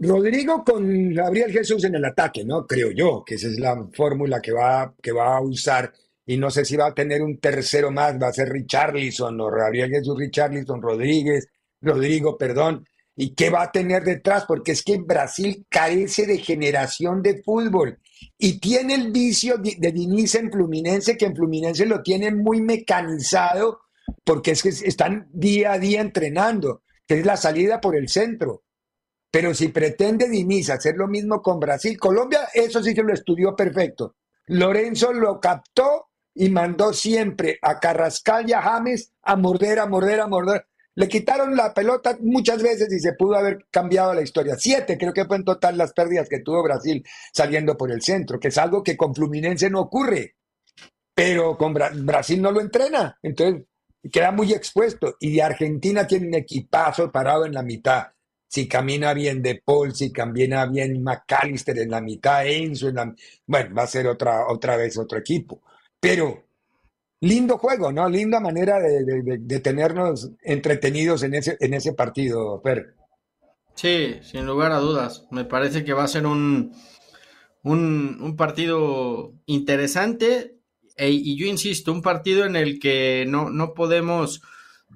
Rodrigo 0.00 0.62
con 0.64 1.12
Gabriel 1.12 1.50
Jesús 1.50 1.82
en 1.84 1.96
el 1.96 2.04
ataque, 2.04 2.44
¿no? 2.44 2.66
Creo 2.66 2.92
yo 2.92 3.24
que 3.26 3.34
esa 3.34 3.48
es 3.48 3.58
la 3.58 3.84
fórmula 3.92 4.40
que 4.40 4.52
va, 4.52 4.94
que 5.02 5.10
va 5.10 5.36
a 5.36 5.40
usar. 5.40 5.92
Y 6.24 6.36
no 6.36 6.50
sé 6.50 6.64
si 6.64 6.76
va 6.76 6.88
a 6.88 6.94
tener 6.94 7.22
un 7.22 7.38
tercero 7.38 7.90
más, 7.90 8.14
va 8.20 8.28
a 8.28 8.32
ser 8.32 8.48
Richarlison 8.48 9.40
o 9.40 9.50
Gabriel 9.50 9.90
Jesús 9.90 10.16
Richarlison, 10.18 10.80
Rodríguez, 10.80 11.48
Rodrigo, 11.80 12.36
perdón. 12.38 12.84
¿Y 13.20 13.34
qué 13.34 13.50
va 13.50 13.62
a 13.64 13.72
tener 13.72 14.04
detrás? 14.04 14.44
Porque 14.46 14.70
es 14.70 14.84
que 14.84 14.96
Brasil 14.98 15.66
carece 15.68 16.24
de 16.24 16.38
generación 16.38 17.20
de 17.20 17.42
fútbol 17.42 17.98
y 18.38 18.60
tiene 18.60 18.94
el 18.94 19.10
vicio 19.10 19.56
de 19.58 19.90
Diniz 19.90 20.36
en 20.36 20.52
Fluminense, 20.52 21.16
que 21.16 21.24
en 21.24 21.34
Fluminense 21.34 21.84
lo 21.84 22.00
tienen 22.00 22.38
muy 22.38 22.62
mecanizado 22.62 23.80
porque 24.22 24.52
es 24.52 24.62
que 24.62 24.68
están 24.68 25.28
día 25.32 25.72
a 25.72 25.80
día 25.80 26.00
entrenando, 26.00 26.84
que 27.08 27.18
es 27.18 27.26
la 27.26 27.36
salida 27.36 27.80
por 27.80 27.96
el 27.96 28.08
centro. 28.08 28.62
Pero 29.32 29.52
si 29.52 29.66
pretende 29.66 30.28
Diniz 30.28 30.70
hacer 30.70 30.94
lo 30.94 31.08
mismo 31.08 31.42
con 31.42 31.58
Brasil, 31.58 31.98
Colombia, 31.98 32.48
eso 32.54 32.80
sí 32.84 32.94
que 32.94 33.02
lo 33.02 33.12
estudió 33.12 33.56
perfecto. 33.56 34.14
Lorenzo 34.46 35.12
lo 35.12 35.40
captó 35.40 36.10
y 36.34 36.50
mandó 36.50 36.92
siempre 36.92 37.58
a 37.62 37.80
Carrascal 37.80 38.48
y 38.48 38.52
a 38.52 38.62
James 38.62 39.12
a 39.22 39.34
morder, 39.34 39.80
a 39.80 39.86
morder, 39.86 40.20
a 40.20 40.28
morder. 40.28 40.68
Le 40.98 41.06
quitaron 41.06 41.54
la 41.54 41.72
pelota 41.72 42.18
muchas 42.22 42.60
veces 42.60 42.92
y 42.92 42.98
se 42.98 43.12
pudo 43.12 43.36
haber 43.36 43.66
cambiado 43.70 44.12
la 44.12 44.22
historia. 44.22 44.56
Siete 44.58 44.98
creo 44.98 45.12
que 45.12 45.26
fue 45.26 45.36
en 45.36 45.44
total 45.44 45.78
las 45.78 45.92
pérdidas 45.92 46.28
que 46.28 46.40
tuvo 46.40 46.60
Brasil 46.64 47.04
saliendo 47.32 47.76
por 47.76 47.92
el 47.92 48.02
centro, 48.02 48.40
que 48.40 48.48
es 48.48 48.58
algo 48.58 48.82
que 48.82 48.96
con 48.96 49.14
Fluminense 49.14 49.70
no 49.70 49.82
ocurre. 49.82 50.34
Pero 51.14 51.56
con 51.56 51.72
Bra 51.72 51.92
Brasil 51.94 52.42
no 52.42 52.50
lo 52.50 52.60
entrena. 52.60 53.16
Entonces 53.22 53.62
queda 54.10 54.32
muy 54.32 54.52
expuesto. 54.52 55.14
Y 55.20 55.38
Argentina 55.38 56.04
tiene 56.04 56.26
un 56.26 56.34
equipazo 56.34 57.12
parado 57.12 57.46
en 57.46 57.54
la 57.54 57.62
mitad. 57.62 58.08
Si 58.48 58.66
camina 58.66 59.14
bien 59.14 59.40
De 59.40 59.62
Paul, 59.64 59.94
si 59.94 60.10
camina 60.10 60.66
bien 60.66 61.00
McAllister 61.00 61.78
en 61.78 61.92
la 61.92 62.00
mitad, 62.00 62.44
Enzo 62.44 62.88
en 62.88 62.96
la... 62.96 63.14
Bueno, 63.46 63.72
va 63.72 63.84
a 63.84 63.86
ser 63.86 64.08
otra, 64.08 64.48
otra 64.48 64.76
vez 64.76 64.98
otro 64.98 65.16
equipo. 65.16 65.62
Pero 66.00 66.47
lindo 67.20 67.58
juego, 67.58 67.92
¿no? 67.92 68.08
Linda 68.08 68.40
manera 68.40 68.78
de, 68.78 69.04
de, 69.38 69.60
tenernos 69.60 70.30
entretenidos 70.42 71.22
en 71.22 71.34
ese, 71.34 71.56
en 71.60 71.74
ese 71.74 71.92
partido, 71.92 72.60
Fer. 72.62 72.94
Sí, 73.74 74.18
sin 74.22 74.46
lugar 74.46 74.72
a 74.72 74.78
dudas. 74.78 75.26
Me 75.30 75.44
parece 75.44 75.84
que 75.84 75.92
va 75.92 76.04
a 76.04 76.08
ser 76.08 76.26
un, 76.26 76.72
un, 77.62 78.36
partido 78.36 79.32
interesante 79.46 80.58
e, 80.96 81.10
y 81.10 81.36
yo 81.36 81.46
insisto, 81.46 81.92
un 81.92 82.02
partido 82.02 82.44
en 82.44 82.56
el 82.56 82.78
que 82.78 83.24
no, 83.28 83.50
no 83.50 83.74
podemos 83.74 84.42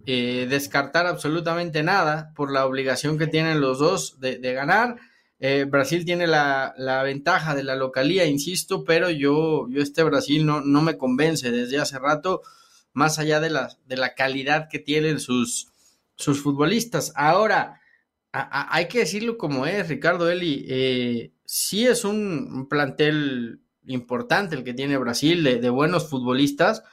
eh, 0.06 0.46
descartar 0.48 1.06
absolutamente 1.06 1.82
nada 1.82 2.32
por 2.34 2.50
la 2.52 2.66
obligación 2.66 3.18
que 3.18 3.26
tienen 3.26 3.60
los 3.60 3.78
dos 3.78 4.18
de 4.20 4.52
ganar. 4.52 4.96
Eh, 5.44 5.64
Brasil 5.64 6.04
tiene 6.04 6.28
la, 6.28 6.72
la, 6.76 7.02
ventaja 7.02 7.56
de 7.56 7.64
la 7.64 7.74
localía, 7.74 8.26
insisto, 8.26 8.84
pero 8.84 9.10
yo, 9.10 9.66
yo 9.68 9.82
este 9.82 10.04
Brasil 10.04 10.46
no, 10.46 10.60
no 10.60 10.82
me 10.82 10.96
convence 10.96 11.50
desde 11.50 11.80
hace 11.80 11.98
rato, 11.98 12.42
más 12.92 13.18
allá 13.18 13.40
de 13.40 13.50
la, 13.50 13.76
de 13.86 13.96
la 13.96 14.14
calidad 14.14 14.68
que 14.70 14.78
tienen 14.78 15.18
sus, 15.18 15.66
sus 16.14 16.40
futbolistas. 16.40 17.12
Ahora, 17.16 17.80
hay 18.30 18.86
que 18.86 19.00
decirlo 19.00 19.36
como 19.36 19.66
es, 19.66 19.88
Ricardo 19.88 20.30
Eli, 20.30 20.64
eh, 20.68 21.32
sí 21.44 21.88
es 21.88 22.04
un, 22.04 22.68
plantel 22.70 23.62
importante 23.84 24.54
el 24.54 24.62
que 24.62 24.74
tiene 24.74 24.96
Brasil, 24.96 25.42
de 25.42 25.70
buenos 25.70 26.08
futbolistas, 26.08 26.84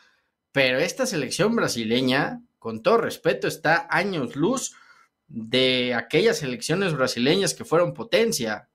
pero 0.51 0.79
esta 0.79 1.05
selección 1.05 1.55
brasileña, 1.55 2.41
con 2.57 2.81
todo 2.81 2.97
respeto, 2.97 3.47
está 3.47 3.87
años 3.91 4.35
luz 4.35 4.73
de 5.29 5.93
aquellas 5.93 6.41
elecciones 6.43 6.93
brasileñas 6.93 7.53
que 7.53 7.63
fueron 7.63 7.93
potencia. 7.93 8.67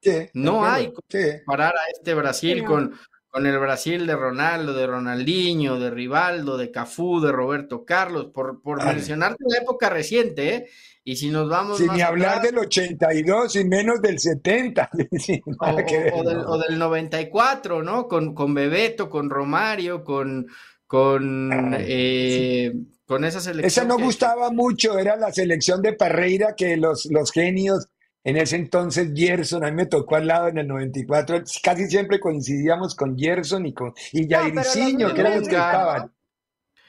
Sí, 0.00 0.28
no 0.32 0.64
hay 0.64 0.92
sí. 1.08 1.18
parar 1.44 1.74
a 1.74 1.90
este 1.92 2.14
Brasil 2.14 2.58
sí, 2.60 2.64
con, 2.64 2.94
con, 3.28 3.46
el 3.46 3.58
Brasil 3.58 4.06
de 4.06 4.16
Ronaldo, 4.16 4.72
de 4.72 4.86
Ronaldinho, 4.86 5.78
de 5.78 5.90
Rivaldo, 5.90 6.56
de 6.56 6.70
Cafú, 6.70 7.20
de 7.20 7.32
Roberto 7.32 7.84
Carlos, 7.84 8.28
por, 8.32 8.62
por 8.62 8.84
mencionarte 8.84 9.44
la 9.48 9.58
época 9.58 9.90
reciente, 9.90 10.54
¿eh? 10.54 10.68
Y 11.04 11.16
si 11.16 11.30
nos 11.30 11.48
vamos. 11.48 11.78
Sin 11.78 11.92
ni 11.94 12.02
hablar 12.02 12.38
atrás, 12.38 12.52
del 12.52 12.58
82 12.58 13.56
y 13.56 13.64
menos 13.64 14.00
del 14.02 14.18
70. 14.18 14.90
o, 15.58 15.64
o, 15.64 15.70
o, 15.70 16.22
del, 16.22 16.38
o, 16.46 16.58
del, 16.58 16.78
94, 16.78 17.82
¿no? 17.82 18.06
Con, 18.06 18.34
con 18.34 18.54
Bebeto, 18.54 19.08
con 19.08 19.30
Romario, 19.30 20.04
con. 20.04 20.46
con 20.86 21.74
eh, 21.78 22.72
con 23.08 23.24
esa 23.24 23.40
selección. 23.40 23.66
Esa 23.66 23.84
no 23.84 23.96
que... 23.96 24.04
gustaba 24.04 24.50
mucho, 24.50 24.98
era 24.98 25.16
la 25.16 25.32
selección 25.32 25.80
de 25.80 25.94
Parreira 25.94 26.54
que 26.54 26.76
los, 26.76 27.06
los 27.06 27.32
genios, 27.32 27.88
en 28.22 28.36
ese 28.36 28.56
entonces 28.56 29.12
Gerson, 29.16 29.64
a 29.64 29.70
mí 29.70 29.76
me 29.76 29.86
tocó 29.86 30.16
al 30.16 30.26
lado 30.26 30.48
en 30.48 30.58
el 30.58 30.68
94, 30.68 31.42
casi 31.62 31.86
siempre 31.86 32.20
coincidíamos 32.20 32.94
con 32.94 33.18
Gerson 33.18 33.64
y 33.64 33.72
con 33.72 33.94
y 34.12 34.28
Jairzinho, 34.28 35.08
no, 35.08 35.14
que 35.14 35.20
eran 35.22 35.38
los 35.38 35.48
que 35.48 35.56
estaban. 35.56 36.12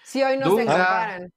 Sí, 0.03 0.21
hoy 0.21 0.37
no 0.37 0.49
Dunga, 0.49 0.61
se 0.61 0.67
comparan. 0.67 1.33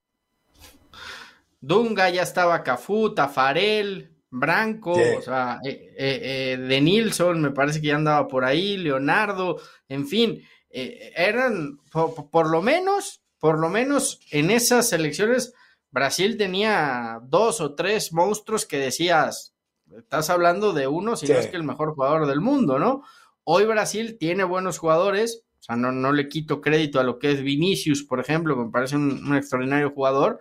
Dunga 1.61 2.09
ya 2.09 2.23
estaba 2.23 2.61
Cafú, 2.61 3.15
Tafarel, 3.15 4.13
Branco, 4.29 4.95
sí. 4.95 5.01
o 5.17 5.21
sea, 5.21 5.59
eh, 5.63 5.93
eh, 5.97 6.19
eh, 6.23 6.57
de 6.57 6.81
Nilsson, 6.81 7.41
me 7.41 7.51
parece 7.51 7.79
que 7.79 7.87
ya 7.87 7.95
andaba 7.95 8.27
por 8.27 8.43
ahí, 8.43 8.75
Leonardo, 8.75 9.61
en 9.87 10.05
fin, 10.05 10.43
eh, 10.69 11.13
eran 11.15 11.77
por, 11.89 12.29
por 12.29 12.49
lo 12.49 12.61
menos 12.61 13.22
por 13.43 13.59
lo 13.59 13.67
menos 13.67 14.21
en 14.31 14.51
esas 14.51 14.93
elecciones, 14.93 15.53
Brasil 15.91 16.37
tenía 16.37 17.19
dos 17.23 17.59
o 17.59 17.75
tres 17.75 18.13
monstruos 18.13 18.65
que 18.65 18.77
decías, 18.77 19.53
estás 19.97 20.29
hablando 20.29 20.71
de 20.71 20.87
uno, 20.87 21.17
si 21.17 21.27
sí. 21.27 21.33
no 21.33 21.39
es 21.39 21.47
que 21.47 21.57
el 21.57 21.65
mejor 21.65 21.93
jugador 21.93 22.25
del 22.25 22.39
mundo, 22.39 22.79
¿no? 22.79 23.03
Hoy 23.43 23.65
Brasil 23.65 24.15
tiene 24.17 24.45
buenos 24.45 24.77
jugadores, 24.77 25.43
o 25.59 25.63
sea, 25.63 25.75
no, 25.75 25.91
no 25.91 26.13
le 26.13 26.29
quito 26.29 26.61
crédito 26.61 27.01
a 27.01 27.03
lo 27.03 27.19
que 27.19 27.33
es 27.33 27.41
Vinicius, 27.41 28.03
por 28.03 28.21
ejemplo, 28.21 28.55
que 28.55 28.63
me 28.63 28.71
parece 28.71 28.95
un, 28.95 29.27
un 29.27 29.35
extraordinario 29.35 29.91
jugador, 29.91 30.39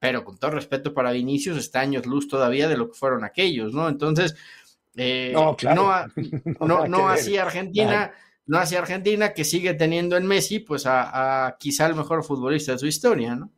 pero 0.00 0.24
con 0.24 0.36
todo 0.36 0.50
respeto 0.50 0.92
para 0.92 1.12
Vinicius, 1.12 1.56
está 1.58 1.78
años 1.78 2.06
luz 2.06 2.26
todavía 2.26 2.66
de 2.66 2.76
lo 2.76 2.88
que 2.88 2.98
fueron 2.98 3.22
aquellos, 3.22 3.72
¿no? 3.72 3.88
Entonces, 3.88 4.34
eh, 4.96 5.30
no, 5.32 5.54
claro. 5.54 6.08
no, 6.58 6.66
no, 6.66 6.88
no 6.88 7.08
así 7.08 7.36
Argentina. 7.36 8.08
Claro 8.08 8.31
no 8.46 8.58
hacia 8.58 8.78
Argentina, 8.78 9.32
que 9.32 9.44
sigue 9.44 9.74
teniendo 9.74 10.16
en 10.16 10.26
Messi, 10.26 10.60
pues 10.60 10.84
a, 10.86 11.56
quizá 11.58 11.86
el 11.86 11.94
mejor 11.94 12.24
futbolista 12.24 12.72
de 12.72 12.78
su 12.78 12.86
historia, 12.86 13.34
¿no? 13.34 13.50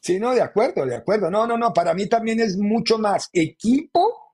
Sí, 0.00 0.18
no, 0.20 0.34
de 0.34 0.42
acuerdo, 0.42 0.84
de 0.84 0.96
acuerdo. 0.96 1.30
No, 1.30 1.46
no, 1.46 1.56
no, 1.56 1.72
para 1.72 1.94
mí 1.94 2.06
también 2.06 2.38
es 2.40 2.58
mucho 2.58 2.98
más 2.98 3.30
equipo 3.32 4.24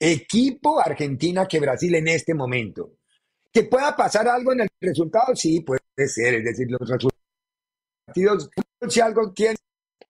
equipo 0.00 0.80
Argentina 0.80 1.46
que 1.46 1.60
Brasil 1.60 1.94
en 1.94 2.08
este 2.08 2.34
momento. 2.34 2.96
Que 3.52 3.64
pueda 3.64 3.94
pasar 3.94 4.26
algo 4.28 4.52
en 4.52 4.62
el 4.62 4.68
resultado, 4.80 5.36
sí, 5.36 5.60
puede 5.60 5.80
ser. 6.06 6.36
Es 6.36 6.44
decir, 6.44 6.68
los 6.70 6.88
resultados, 6.88 8.50
si 8.88 9.00
algo 9.00 9.32
tiene 9.32 9.56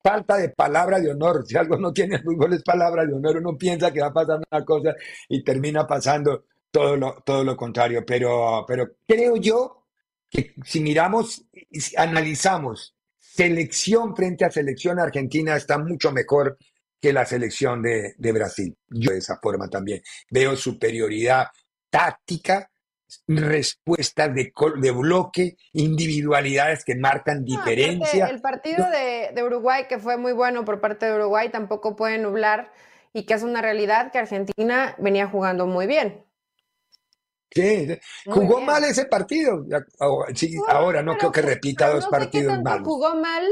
falta 0.02 0.36
de 0.36 0.50
palabra 0.50 1.00
de 1.00 1.10
honor, 1.10 1.44
si 1.46 1.56
algo 1.56 1.76
no 1.76 1.92
tiene 1.92 2.22
fútbol 2.22 2.54
es 2.54 2.62
palabra 2.62 3.04
de 3.04 3.12
honor, 3.12 3.38
uno 3.38 3.56
piensa 3.58 3.92
que 3.92 4.00
va 4.00 4.06
a 4.06 4.12
pasar 4.12 4.40
una 4.50 4.64
cosa 4.64 4.94
y 5.28 5.42
termina 5.42 5.86
pasando 5.86 6.44
todo 6.70 6.96
lo, 6.96 7.22
todo 7.24 7.44
lo 7.44 7.56
contrario. 7.56 8.04
Pero, 8.06 8.64
pero 8.66 8.90
creo 9.06 9.36
yo 9.36 9.86
que 10.28 10.54
si 10.64 10.80
miramos, 10.80 11.44
si 11.70 11.96
analizamos 11.96 12.94
selección 13.18 14.14
frente 14.14 14.44
a 14.44 14.50
selección 14.50 14.98
argentina 14.98 15.56
está 15.56 15.78
mucho 15.78 16.12
mejor 16.12 16.58
que 17.00 17.12
la 17.12 17.24
selección 17.24 17.82
de, 17.82 18.14
de 18.18 18.32
Brasil. 18.32 18.76
Yo 18.88 19.12
de 19.12 19.18
esa 19.18 19.38
forma 19.42 19.68
también 19.68 20.02
veo 20.30 20.56
superioridad 20.56 21.46
táctica, 21.88 22.70
respuestas 23.26 24.34
de, 24.34 24.52
de 24.76 24.90
bloque, 24.92 25.56
individualidades 25.72 26.84
que 26.84 26.94
marcan 26.94 27.44
diferencia. 27.44 28.26
el 28.26 28.40
partido 28.40 28.88
de, 28.90 29.30
de, 29.34 29.42
Uruguay, 29.42 29.86
que 29.88 29.98
fue 29.98 30.16
muy 30.16 30.32
bueno 30.32 30.64
por 30.64 30.80
parte 30.80 31.06
de 31.06 31.14
Uruguay, 31.14 31.48
tampoco 31.48 31.96
puede 31.96 32.18
nublar 32.18 32.70
y 33.12 33.24
que 33.24 33.34
es 33.34 33.42
una 33.42 33.62
realidad 33.62 34.12
que 34.12 34.18
Argentina 34.18 34.94
venía 34.98 35.26
jugando 35.26 35.66
muy 35.66 35.86
bien. 35.86 36.24
Sí, 37.50 37.88
jugó 38.26 38.60
mal 38.60 38.84
ese 38.84 39.06
partido. 39.06 39.64
Sí, 40.34 40.56
ahora 40.68 41.02
no 41.02 41.16
creo 41.16 41.32
que 41.32 41.42
repita 41.42 41.90
dos 41.90 42.06
partidos 42.06 42.62
malos. 42.62 42.86
Jugó 42.86 43.14
mal 43.16 43.44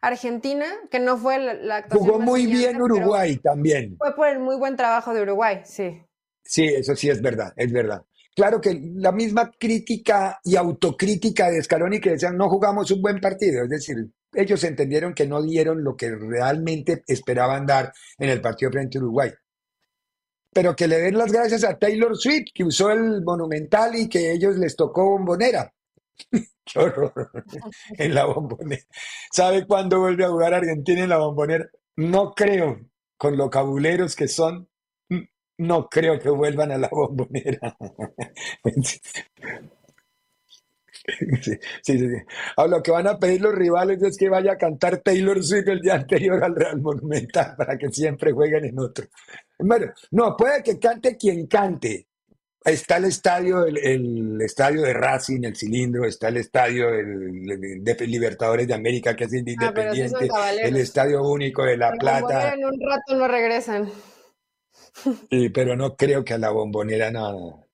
Argentina, 0.00 0.66
que 0.90 0.98
no 0.98 1.16
fue 1.16 1.38
la, 1.38 1.86
Jugó 1.90 2.18
muy 2.18 2.46
bien 2.46 2.80
Uruguay 2.80 3.36
también. 3.36 3.96
Fue 3.98 4.14
por 4.14 4.28
el 4.28 4.38
muy 4.38 4.56
buen 4.56 4.76
trabajo 4.76 5.14
de 5.14 5.22
Uruguay, 5.22 5.62
sí. 5.64 6.02
Sí, 6.42 6.64
eso 6.64 6.94
sí 6.94 7.08
es 7.08 7.22
verdad, 7.22 7.52
es 7.56 7.72
verdad. 7.72 8.02
Claro 8.34 8.60
que 8.60 8.80
la 8.96 9.12
misma 9.12 9.50
crítica 9.58 10.40
y 10.42 10.56
autocrítica 10.56 11.50
de 11.50 11.62
Scaloni 11.62 12.00
que 12.00 12.10
decían 12.10 12.36
no 12.36 12.48
jugamos 12.48 12.90
un 12.90 13.00
buen 13.00 13.20
partido, 13.20 13.62
es 13.62 13.70
decir, 13.70 13.96
ellos 14.32 14.64
entendieron 14.64 15.14
que 15.14 15.26
no 15.26 15.40
dieron 15.40 15.84
lo 15.84 15.96
que 15.96 16.10
realmente 16.10 17.04
esperaban 17.06 17.64
dar 17.64 17.92
en 18.18 18.30
el 18.30 18.40
partido 18.40 18.72
frente 18.72 18.98
a 18.98 19.02
Uruguay 19.02 19.30
pero 20.54 20.74
que 20.76 20.88
le 20.88 21.00
den 21.00 21.18
las 21.18 21.32
gracias 21.32 21.64
a 21.64 21.78
Taylor 21.78 22.16
Swift, 22.16 22.52
que 22.54 22.64
usó 22.64 22.90
el 22.90 23.22
Monumental 23.22 23.94
y 23.96 24.08
que 24.08 24.32
ellos 24.32 24.56
les 24.56 24.76
tocó 24.76 25.04
bombonera. 25.10 25.74
Qué 26.64 26.78
horror. 26.78 27.30
en 27.98 28.14
la 28.14 28.24
bombonera. 28.24 28.82
¿Sabe 29.32 29.66
cuándo 29.66 30.00
vuelve 30.00 30.24
a 30.24 30.30
jugar 30.30 30.54
Argentina 30.54 31.02
en 31.02 31.08
la 31.10 31.18
bombonera? 31.18 31.68
No 31.96 32.32
creo, 32.32 32.80
con 33.18 33.36
los 33.36 33.50
cabuleros 33.50 34.16
que 34.16 34.28
son, 34.28 34.68
no 35.58 35.88
creo 35.88 36.18
que 36.18 36.30
vuelvan 36.30 36.72
a 36.72 36.78
la 36.78 36.88
bombonera. 36.88 37.76
Sí, 41.42 41.58
sí, 41.82 41.98
sí. 41.98 42.16
A 42.56 42.66
lo 42.66 42.82
que 42.82 42.90
van 42.90 43.06
a 43.06 43.18
pedir 43.18 43.40
los 43.40 43.54
rivales 43.54 44.02
es 44.02 44.16
que 44.16 44.28
vaya 44.28 44.52
a 44.52 44.58
cantar 44.58 44.98
Taylor 44.98 45.42
Swift 45.42 45.68
el 45.68 45.80
día 45.80 45.94
anterior 45.94 46.42
al 46.42 46.56
Real 46.56 46.80
Monumental 46.80 47.54
para 47.58 47.76
que 47.76 47.90
siempre 47.90 48.32
jueguen 48.32 48.64
en 48.64 48.78
otro. 48.78 49.06
Bueno, 49.58 49.92
no, 50.10 50.36
puede 50.36 50.62
que 50.62 50.78
cante 50.78 51.16
quien 51.16 51.46
cante. 51.46 52.08
Está 52.64 52.96
el 52.96 53.04
estadio, 53.04 53.66
el, 53.66 54.40
estadio 54.40 54.80
de 54.80 54.94
Racing, 54.94 55.44
el 55.44 55.54
cilindro, 55.54 56.06
está 56.06 56.28
el 56.28 56.38
estadio 56.38 56.90
de 56.90 58.06
Libertadores 58.06 58.66
de 58.66 58.72
América, 58.72 59.14
que 59.14 59.24
es 59.24 59.34
ah, 59.34 59.36
independiente, 59.36 60.28
el 60.62 60.76
estadio 60.78 61.22
único 61.22 61.62
de 61.62 61.76
La 61.76 61.92
Plata. 61.92 62.54
En 62.54 62.64
un 62.64 62.80
rato 62.80 63.16
no 63.16 63.28
regresan. 63.28 63.90
Sí, 65.30 65.50
pero 65.50 65.76
no 65.76 65.94
creo 65.94 66.24
que 66.24 66.32
a 66.32 66.38
la 66.38 66.50
bombonera 66.50 67.10
nada. 67.10 67.66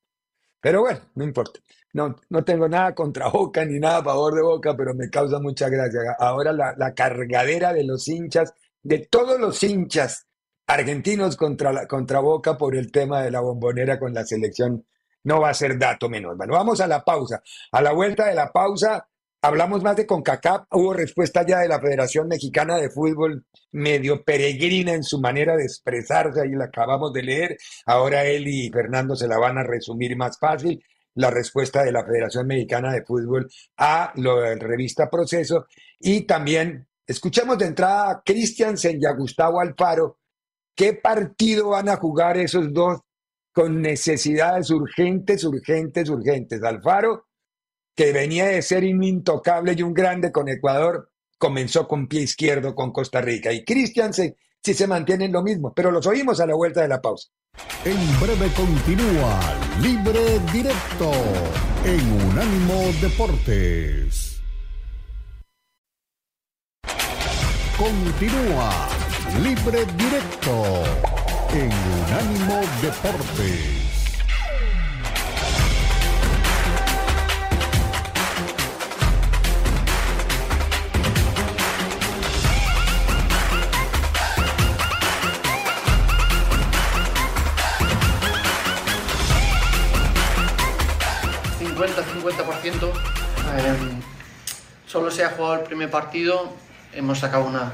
Pero 0.60 0.80
bueno, 0.80 1.00
no 1.14 1.22
importa. 1.22 1.60
No, 1.92 2.14
no 2.28 2.44
tengo 2.44 2.68
nada 2.68 2.94
contra 2.94 3.28
Boca 3.28 3.64
ni 3.64 3.78
nada 3.78 3.98
a 3.98 4.04
favor 4.04 4.34
de 4.34 4.42
Boca, 4.42 4.76
pero 4.76 4.94
me 4.94 5.10
causa 5.10 5.40
mucha 5.40 5.68
gracia. 5.68 6.16
Ahora 6.18 6.52
la, 6.52 6.74
la 6.76 6.94
cargadera 6.94 7.72
de 7.72 7.84
los 7.84 8.06
hinchas, 8.08 8.54
de 8.82 9.06
todos 9.10 9.40
los 9.40 9.62
hinchas 9.62 10.26
argentinos 10.66 11.36
contra, 11.36 11.72
la, 11.72 11.86
contra 11.86 12.20
Boca 12.20 12.56
por 12.56 12.76
el 12.76 12.92
tema 12.92 13.22
de 13.22 13.30
la 13.30 13.40
bombonera 13.40 13.98
con 13.98 14.14
la 14.14 14.24
selección, 14.24 14.86
no 15.24 15.40
va 15.40 15.50
a 15.50 15.54
ser 15.54 15.78
dato 15.78 16.08
menor. 16.08 16.36
Bueno, 16.36 16.54
vamos 16.54 16.80
a 16.80 16.86
la 16.86 17.02
pausa. 17.02 17.42
A 17.72 17.82
la 17.82 17.92
vuelta 17.92 18.26
de 18.26 18.34
la 18.34 18.52
pausa, 18.52 19.08
hablamos 19.42 19.82
más 19.82 19.96
de 19.96 20.06
CONCACAF. 20.06 20.66
Hubo 20.70 20.94
respuesta 20.94 21.44
ya 21.44 21.58
de 21.58 21.68
la 21.68 21.80
Federación 21.80 22.28
Mexicana 22.28 22.76
de 22.76 22.88
Fútbol, 22.88 23.44
medio 23.72 24.22
peregrina 24.24 24.92
en 24.92 25.02
su 25.02 25.20
manera 25.20 25.56
de 25.56 25.64
expresarse, 25.64 26.40
ahí 26.40 26.52
la 26.52 26.66
acabamos 26.66 27.12
de 27.12 27.22
leer. 27.22 27.56
Ahora 27.84 28.24
él 28.24 28.46
y 28.46 28.70
Fernando 28.70 29.16
se 29.16 29.26
la 29.28 29.38
van 29.38 29.58
a 29.58 29.64
resumir 29.64 30.16
más 30.16 30.38
fácil 30.38 30.82
la 31.14 31.30
respuesta 31.30 31.82
de 31.82 31.92
la 31.92 32.04
Federación 32.04 32.46
Mexicana 32.46 32.92
de 32.92 33.04
Fútbol 33.04 33.50
a 33.76 34.12
lo 34.16 34.40
de 34.40 34.56
la 34.56 34.62
revista 34.62 35.10
Proceso. 35.10 35.66
Y 35.98 36.22
también 36.22 36.86
escuchemos 37.06 37.58
de 37.58 37.66
entrada 37.66 38.10
a 38.10 38.22
Christiansen 38.24 38.98
y 39.00 39.06
a 39.06 39.12
Gustavo 39.12 39.60
Alfaro. 39.60 40.18
¿Qué 40.74 40.94
partido 40.94 41.70
van 41.70 41.88
a 41.88 41.96
jugar 41.96 42.36
esos 42.36 42.72
dos 42.72 43.00
con 43.52 43.82
necesidades 43.82 44.70
urgentes, 44.70 45.44
urgentes, 45.44 46.08
urgentes? 46.08 46.62
Alfaro, 46.62 47.26
que 47.94 48.12
venía 48.12 48.46
de 48.46 48.62
ser 48.62 48.84
intocable 48.84 49.74
y 49.76 49.82
un 49.82 49.92
grande 49.92 50.32
con 50.32 50.48
Ecuador, 50.48 51.10
comenzó 51.38 51.88
con 51.88 52.06
pie 52.06 52.22
izquierdo 52.22 52.74
con 52.74 52.92
Costa 52.92 53.20
Rica. 53.20 53.52
Y 53.52 53.64
Christiansen 53.64 54.36
si 54.62 54.74
se 54.74 54.86
mantienen 54.86 55.32
lo 55.32 55.42
mismo, 55.42 55.72
pero 55.74 55.90
los 55.90 56.06
oímos 56.06 56.40
a 56.40 56.46
la 56.46 56.54
vuelta 56.54 56.82
de 56.82 56.88
la 56.88 57.00
pausa. 57.00 57.28
En 57.84 58.20
breve 58.20 58.48
continúa 58.54 59.40
Libre 59.80 60.38
Directo 60.52 61.12
en 61.84 62.12
Unánimo 62.28 62.82
Deportes. 63.00 64.40
Continúa 67.76 68.88
Libre 69.42 69.86
Directo 69.96 70.84
en 71.54 71.72
Unánimo 72.04 72.60
Deportes. 72.82 73.79
50-50%. 92.30 92.92
Em, 93.58 94.00
solo 94.86 95.10
se 95.10 95.24
ha 95.24 95.30
jugado 95.30 95.54
el 95.54 95.60
primer 95.60 95.90
partido, 95.90 96.52
hemos 96.92 97.18
sacado 97.18 97.44
una, 97.44 97.72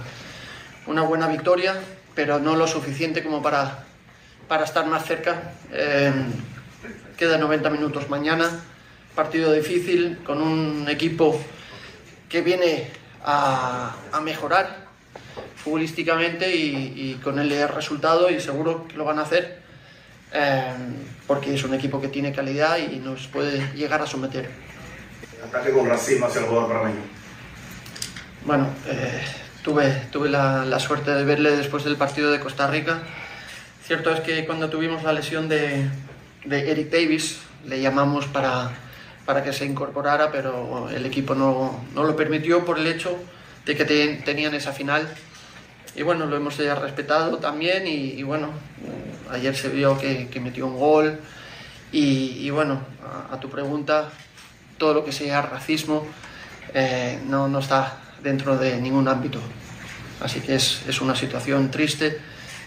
una 0.86 1.02
buena 1.02 1.28
victoria, 1.28 1.74
pero 2.14 2.38
no 2.38 2.56
lo 2.56 2.66
suficiente 2.66 3.22
como 3.22 3.42
para, 3.42 3.84
para 4.48 4.64
estar 4.64 4.86
más 4.86 5.04
cerca. 5.04 5.52
Eh, 5.72 6.12
queda 7.16 7.38
90 7.38 7.70
minutos 7.70 8.08
mañana, 8.08 8.50
partido 9.14 9.52
difícil, 9.52 10.18
con 10.24 10.40
un 10.40 10.88
equipo 10.88 11.40
que 12.28 12.42
viene 12.42 12.90
a, 13.24 13.94
a 14.12 14.20
mejorar 14.20 14.86
futbolísticamente 15.56 16.54
y, 16.54 16.92
y, 16.96 17.14
con 17.22 17.38
el 17.38 17.68
resultado 17.68 18.30
y 18.30 18.40
seguro 18.40 18.86
que 18.88 18.96
lo 18.96 19.04
van 19.04 19.18
a 19.18 19.22
hacer. 19.22 19.60
Eh, 20.32 20.74
porque 21.26 21.54
es 21.54 21.64
un 21.64 21.74
equipo 21.74 22.00
que 22.00 22.08
tiene 22.08 22.32
calidad 22.32 22.78
y 22.78 22.96
nos 22.98 23.26
puede 23.26 23.72
llegar 23.74 24.00
a 24.02 24.06
someter. 24.06 24.48
ataque 25.44 25.72
con 25.72 25.84
Brasil 25.84 26.22
hacia 26.22 26.40
el 26.40 26.46
jugador 26.46 26.72
para 26.72 26.88
mí. 26.88 26.94
Bueno, 28.44 28.68
eh, 28.86 29.22
tuve, 29.62 29.90
tuve 30.12 30.28
la, 30.28 30.64
la, 30.64 30.78
suerte 30.78 31.10
de 31.10 31.24
verle 31.24 31.56
después 31.56 31.84
del 31.84 31.96
partido 31.96 32.30
de 32.30 32.38
Costa 32.38 32.68
Rica. 32.68 33.02
Cierto 33.84 34.10
es 34.10 34.20
que 34.20 34.46
cuando 34.46 34.70
tuvimos 34.70 35.02
la 35.02 35.12
lesión 35.12 35.48
de, 35.48 35.88
de 36.44 36.70
Eric 36.70 36.90
Davis, 36.90 37.38
le 37.66 37.80
llamamos 37.80 38.26
para, 38.26 38.70
para 39.24 39.42
que 39.42 39.52
se 39.52 39.64
incorporara, 39.64 40.30
pero 40.30 40.88
el 40.90 41.04
equipo 41.06 41.34
no, 41.34 41.84
no 41.94 42.04
lo 42.04 42.14
permitió 42.14 42.64
por 42.64 42.78
el 42.78 42.86
hecho 42.86 43.18
de 43.64 43.76
que 43.76 43.84
te, 43.84 44.14
tenían 44.24 44.54
esa 44.54 44.72
final. 44.72 45.08
Y 45.96 46.02
bueno, 46.02 46.26
lo 46.26 46.37
hemos 46.37 46.59
respetado 46.59 47.38
también 47.38 47.87
y, 47.87 48.22
bueno, 48.22 48.50
ayer 49.30 49.56
se 49.56 49.70
vio 49.70 49.96
que, 49.96 50.28
metió 50.40 50.66
un 50.66 50.78
gol 50.78 51.18
y, 51.90 52.50
bueno, 52.50 52.82
a, 53.30 53.40
tu 53.40 53.48
pregunta, 53.48 54.11
todo 54.76 54.92
lo 54.92 55.04
que 55.04 55.12
sea 55.12 55.40
racismo 55.40 56.06
eh, 56.74 57.18
no, 57.26 57.48
no, 57.48 57.61
está 57.61 57.98
dentro 58.22 58.59
de 58.59 58.78
ningún 58.78 59.09
ámbito. 59.09 59.40
Así 60.20 60.40
que 60.40 60.56
es, 60.56 60.82
es 60.87 61.00
una 61.00 61.16
situación 61.16 61.70
triste, 61.70 62.20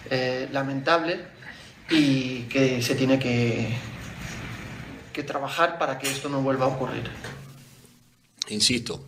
eh, 0.10 0.50
lamentable 0.52 1.20
y 1.92 2.44
que 2.44 2.82
se 2.82 2.96
tiene 2.96 3.20
que, 3.20 3.78
que, 5.14 5.22
trabajar 5.22 5.78
para 5.78 6.00
que 6.00 6.10
esto 6.10 6.30
no 6.30 6.42
vuelva 6.42 6.66
a 6.66 6.70
ocurrir. 6.70 7.04
Insisto, 8.48 9.06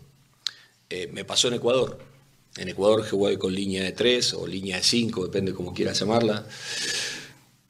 eh, 0.91 1.10
me 1.12 1.25
pasó 1.25 1.47
en 1.47 1.55
Ecuador. 1.55 2.11
En 2.57 2.67
Ecuador 2.67 3.07
jugué 3.07 3.37
con 3.37 3.53
línea 3.53 3.83
de 3.83 3.93
3 3.93 4.33
o 4.33 4.45
línea 4.45 4.77
de 4.77 4.83
5, 4.83 5.23
depende 5.23 5.53
como 5.53 5.73
quieras 5.73 5.99
llamarla 5.99 6.45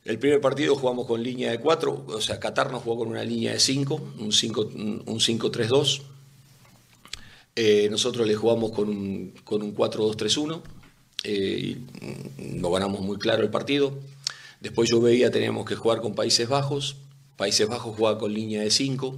El 0.03 0.17
primer 0.17 0.41
partido 0.41 0.75
jugamos 0.75 1.05
con 1.05 1.21
línea 1.21 1.51
de 1.51 1.59
4, 1.59 2.05
o 2.07 2.21
sea, 2.21 2.39
Qatar 2.39 2.71
nos 2.71 2.81
jugó 2.81 2.99
con 2.99 3.09
una 3.09 3.23
línea 3.23 3.53
de 3.53 3.59
5, 3.59 3.95
un 4.19 4.31
5-3-2. 4.31 6.01
Eh, 7.55 7.89
nosotros 7.91 8.25
le 8.25 8.35
jugamos 8.35 8.71
con 8.71 8.89
un, 8.89 9.33
con 9.43 9.61
un 9.61 9.75
4-2-3-1 9.75 10.61
eh, 11.25 11.75
y 12.39 12.53
nos 12.57 12.71
ganamos 12.71 13.01
muy 13.01 13.17
claro 13.17 13.43
el 13.43 13.49
partido. 13.51 13.93
Después 14.61 14.89
yo 14.89 14.99
veía 14.99 15.29
teníamos 15.29 15.65
que 15.67 15.75
jugar 15.75 16.01
con 16.01 16.15
Países 16.15 16.47
Bajos. 16.47 16.95
Países 17.37 17.67
Bajos 17.67 17.95
jugaba 17.95 18.17
con 18.17 18.33
línea 18.33 18.61
de 18.61 18.71
5. 18.71 19.15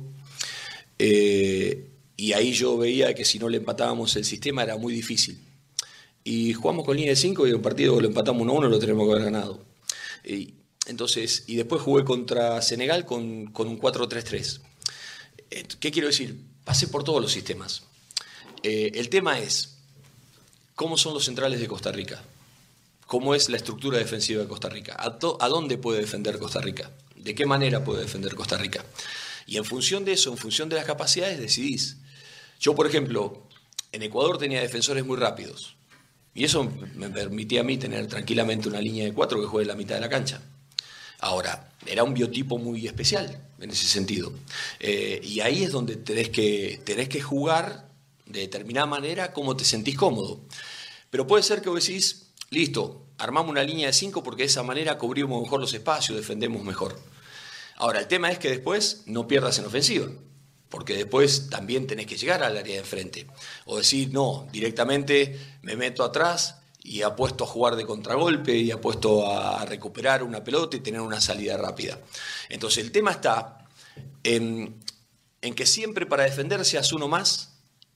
Eh, 0.99 1.89
y 2.17 2.33
ahí 2.33 2.53
yo 2.53 2.77
veía 2.77 3.13
que 3.13 3.23
si 3.23 3.39
no 3.39 3.49
le 3.49 3.57
empatábamos 3.57 4.15
el 4.15 4.25
sistema 4.25 4.63
era 4.63 4.77
muy 4.77 4.93
difícil. 4.93 5.39
Y 6.23 6.53
jugamos 6.53 6.85
con 6.85 6.95
línea 6.95 7.11
de 7.11 7.17
5 7.17 7.47
y 7.47 7.53
un 7.53 7.61
partido 7.61 7.99
lo 7.99 8.07
empatamos 8.07 8.47
1-1 8.47 8.69
lo 8.69 8.79
tenemos 8.79 9.05
que 9.05 9.11
haber 9.11 9.25
ganado. 9.25 9.59
Y, 10.23 10.53
entonces, 10.87 11.43
y 11.47 11.55
después 11.55 11.81
jugué 11.81 12.03
contra 12.03 12.61
Senegal 12.61 13.05
con, 13.05 13.47
con 13.47 13.67
un 13.67 13.79
4-3-3. 13.79 14.61
¿Qué 15.79 15.91
quiero 15.91 16.07
decir? 16.07 16.39
Pasé 16.63 16.87
por 16.87 17.03
todos 17.03 17.21
los 17.21 17.31
sistemas. 17.31 17.83
Eh, 18.63 18.91
el 18.95 19.09
tema 19.09 19.39
es, 19.39 19.75
¿cómo 20.75 20.97
son 20.97 21.13
los 21.13 21.25
centrales 21.25 21.59
de 21.59 21.67
Costa 21.67 21.91
Rica? 21.91 22.23
¿Cómo 23.05 23.35
es 23.35 23.49
la 23.49 23.57
estructura 23.57 23.97
defensiva 23.97 24.41
de 24.41 24.47
Costa 24.47 24.69
Rica? 24.69 24.95
¿A, 24.97 25.17
¿A, 25.39 25.49
dónde 25.49 25.77
puede 25.77 25.99
defender 25.99 26.39
Costa 26.39 26.61
Rica? 26.61 26.89
¿De 27.15 27.35
qué 27.35 27.45
manera 27.45 27.83
puede 27.83 28.01
defender 28.01 28.33
Costa 28.35 28.57
Rica? 28.57 28.83
Y 29.45 29.57
en 29.57 29.65
función 29.65 30.05
de 30.05 30.13
eso, 30.13 30.31
en 30.31 30.37
función 30.37 30.69
de 30.69 30.77
las 30.77 30.85
capacidades, 30.85 31.39
decidís. 31.39 31.97
Yo, 32.59 32.75
por 32.75 32.87
ejemplo, 32.87 33.43
en 33.91 34.03
Ecuador 34.03 34.37
tenía 34.37 34.61
defensores 34.61 35.05
muy 35.05 35.17
rápidos. 35.17 35.75
Y 36.35 36.43
eso 36.43 36.71
me 36.95 37.09
permitía 37.09 37.61
a 37.61 37.63
mí 37.63 37.77
tener 37.77 38.07
tranquilamente 38.07 38.67
una 38.67 38.81
línea 38.81 39.05
de 39.05 39.13
cuatro 39.13 39.39
que 39.39 39.47
juegue 39.47 39.67
la 39.67 39.75
mitad 39.75 39.95
de 39.95 40.01
la 40.01 40.09
cancha. 40.09 40.41
Ahora, 41.19 41.71
era 41.85 42.03
un 42.03 42.13
biotipo 42.13 42.57
muy 42.57 42.87
especial 42.87 43.47
en 43.59 43.69
ese 43.69 43.85
sentido. 43.85 44.33
Eh, 44.79 45.21
y 45.23 45.39
ahí 45.39 45.63
es 45.63 45.71
donde 45.71 45.95
tenés 45.95 46.29
que, 46.29 46.81
tenés 46.83 47.07
que 47.07 47.21
jugar 47.21 47.87
de 48.25 48.41
determinada 48.41 48.87
manera 48.87 49.31
como 49.31 49.55
te 49.55 49.63
sentís 49.63 49.95
cómodo. 49.95 50.41
Pero 51.09 51.27
puede 51.27 51.43
ser 51.43 51.61
que 51.61 51.69
vos 51.69 51.85
decís, 51.85 52.31
listo, 52.49 53.05
armamos 53.17 53.51
una 53.51 53.63
línea 53.63 53.87
de 53.87 53.93
5 53.93 54.23
porque 54.23 54.43
de 54.43 54.47
esa 54.47 54.63
manera 54.63 54.97
cubrimos 54.97 55.41
mejor 55.41 55.59
los 55.59 55.73
espacios, 55.73 56.17
defendemos 56.17 56.63
mejor. 56.63 56.99
Ahora, 57.77 57.99
el 57.99 58.07
tema 58.07 58.31
es 58.31 58.39
que 58.39 58.49
después 58.49 59.03
no 59.05 59.27
pierdas 59.27 59.59
en 59.59 59.65
ofensiva, 59.65 60.07
porque 60.73 60.95
después 60.95 61.51
también 61.51 61.85
tenés 61.85 62.07
que 62.07 62.17
llegar 62.17 62.41
al 62.41 62.57
área 62.57 62.73
de 62.73 62.79
enfrente. 62.79 63.27
O 63.65 63.77
decir, 63.77 64.11
no, 64.11 64.47
directamente 64.51 65.39
me 65.61 65.75
meto 65.75 66.03
atrás 66.03 66.55
y 66.81 67.03
apuesto 67.03 67.43
a 67.43 67.47
jugar 67.47 67.75
de 67.75 67.85
contragolpe 67.85 68.57
y 68.57 68.71
apuesto 68.71 69.31
a 69.31 69.63
recuperar 69.65 70.23
una 70.23 70.43
pelota 70.43 70.75
y 70.75 70.79
tener 70.79 70.99
una 70.99 71.21
salida 71.21 71.57
rápida. 71.57 71.99
Entonces, 72.49 72.83
el 72.83 72.91
tema 72.91 73.11
está 73.11 73.67
en, 74.23 74.79
que 75.55 75.67
siempre 75.67 76.07
para 76.07 76.23
defender 76.23 76.65
seas 76.65 76.91
uno 76.91 77.07
más 77.07 77.52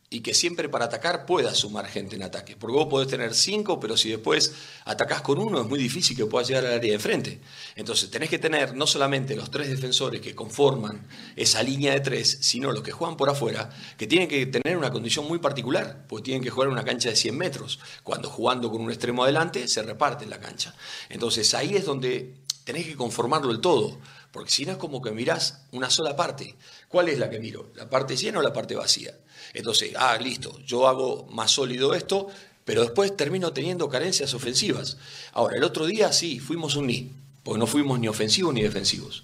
y 0.10 0.22
que 0.22 0.34
siempre 0.34 0.70
para 0.70 0.86
atacar 0.86 1.26
puedas 1.26 1.58
sumar 1.58 1.86
gente 1.88 2.16
en 2.16 2.24
ataque. 2.24 2.56
Porque 2.56 2.74
vos 2.74 2.88
podés 2.88 3.10
tener 3.10 3.34
cinco, 3.34 3.78
pero 3.80 3.98
si 3.98 4.10
después 4.10 4.54
atacás 4.86 5.22
con 5.22 5.38
uno 5.38 5.62
es 5.62 5.68
muy 5.68 5.78
difícil 5.78 6.16
que 6.16 6.26
puedas 6.26 6.48
llegar 6.48 6.66
al 6.66 6.74
área 6.76 6.90
de 6.90 6.96
enfrente. 6.96 7.42
Entonces 7.76 8.10
tenés 8.10 8.30
que 8.30 8.40
tener 8.40 8.74
no 8.74 8.88
solamente 8.88 9.36
los 9.36 9.52
tres 9.52 9.70
defensores 9.70 10.22
que 10.22 10.34
conforman 10.34 11.06
esa 11.36 11.62
línea 11.62 11.92
de 11.94 12.00
tres, 12.00 12.38
sino 12.42 12.72
los 12.72 12.84
que 12.84 12.94
juegan 12.94 13.18
por 13.18 13.30
afuera, 13.30 13.70
que 13.98 14.08
tienen 14.08 14.30
que 14.30 14.46
tener 14.46 14.78
una 14.78 14.92
condición 14.92 15.28
muy 15.28 15.40
particular, 15.40 16.06
porque 16.08 16.24
tienen 16.24 16.42
que 16.42 16.50
jugar 16.50 16.68
en 16.68 16.74
una 16.74 16.86
cancha 16.86 17.10
de 17.10 17.16
100 17.18 17.38
metros. 17.38 17.80
Cuando 18.04 18.30
jugando 18.30 18.72
con 18.72 18.82
un 18.82 18.90
extremo 18.90 19.24
adelante 19.24 19.68
se 19.68 19.84
reparte 19.84 20.26
la 20.26 20.40
cancha. 20.40 20.74
Entonces 21.10 21.54
ahí 21.54 21.76
es 21.76 21.86
donde 21.86 22.34
tenés 22.68 22.86
que 22.86 22.98
conformarlo 22.98 23.50
el 23.50 23.62
todo. 23.62 23.98
Porque 24.34 24.52
si 24.52 24.66
no 24.66 24.74
es 24.74 24.78
como 24.78 25.02
que 25.02 25.12
mirás 25.12 25.66
una 25.72 25.90
sola 25.90 26.18
parte. 26.18 26.56
¿Cuál 26.90 27.08
es 27.08 27.18
la 27.18 27.30
que 27.30 27.40
miro? 27.40 27.72
¿La 27.76 27.90
parte 27.90 28.18
llena 28.18 28.40
o 28.40 28.42
la 28.42 28.52
parte 28.52 28.76
vacía? 28.76 29.18
Entonces, 29.54 29.94
ah, 29.98 30.18
listo, 30.18 30.60
yo 30.66 30.86
hago 30.86 31.28
más 31.32 31.50
sólido 31.52 31.94
esto, 31.94 32.28
pero 32.66 32.82
después 32.82 33.16
termino 33.16 33.54
teniendo 33.54 33.88
carencias 33.88 34.34
ofensivas. 34.34 34.98
Ahora, 35.32 35.56
el 35.56 35.64
otro 35.64 35.86
día 35.86 36.12
sí, 36.12 36.42
fuimos 36.42 36.76
un 36.76 36.88
ni, 36.88 37.14
porque 37.42 37.58
no 37.58 37.68
fuimos 37.68 38.02
ni 38.02 38.10
ofensivos 38.10 38.54
ni 38.54 38.64
defensivos. 38.64 39.24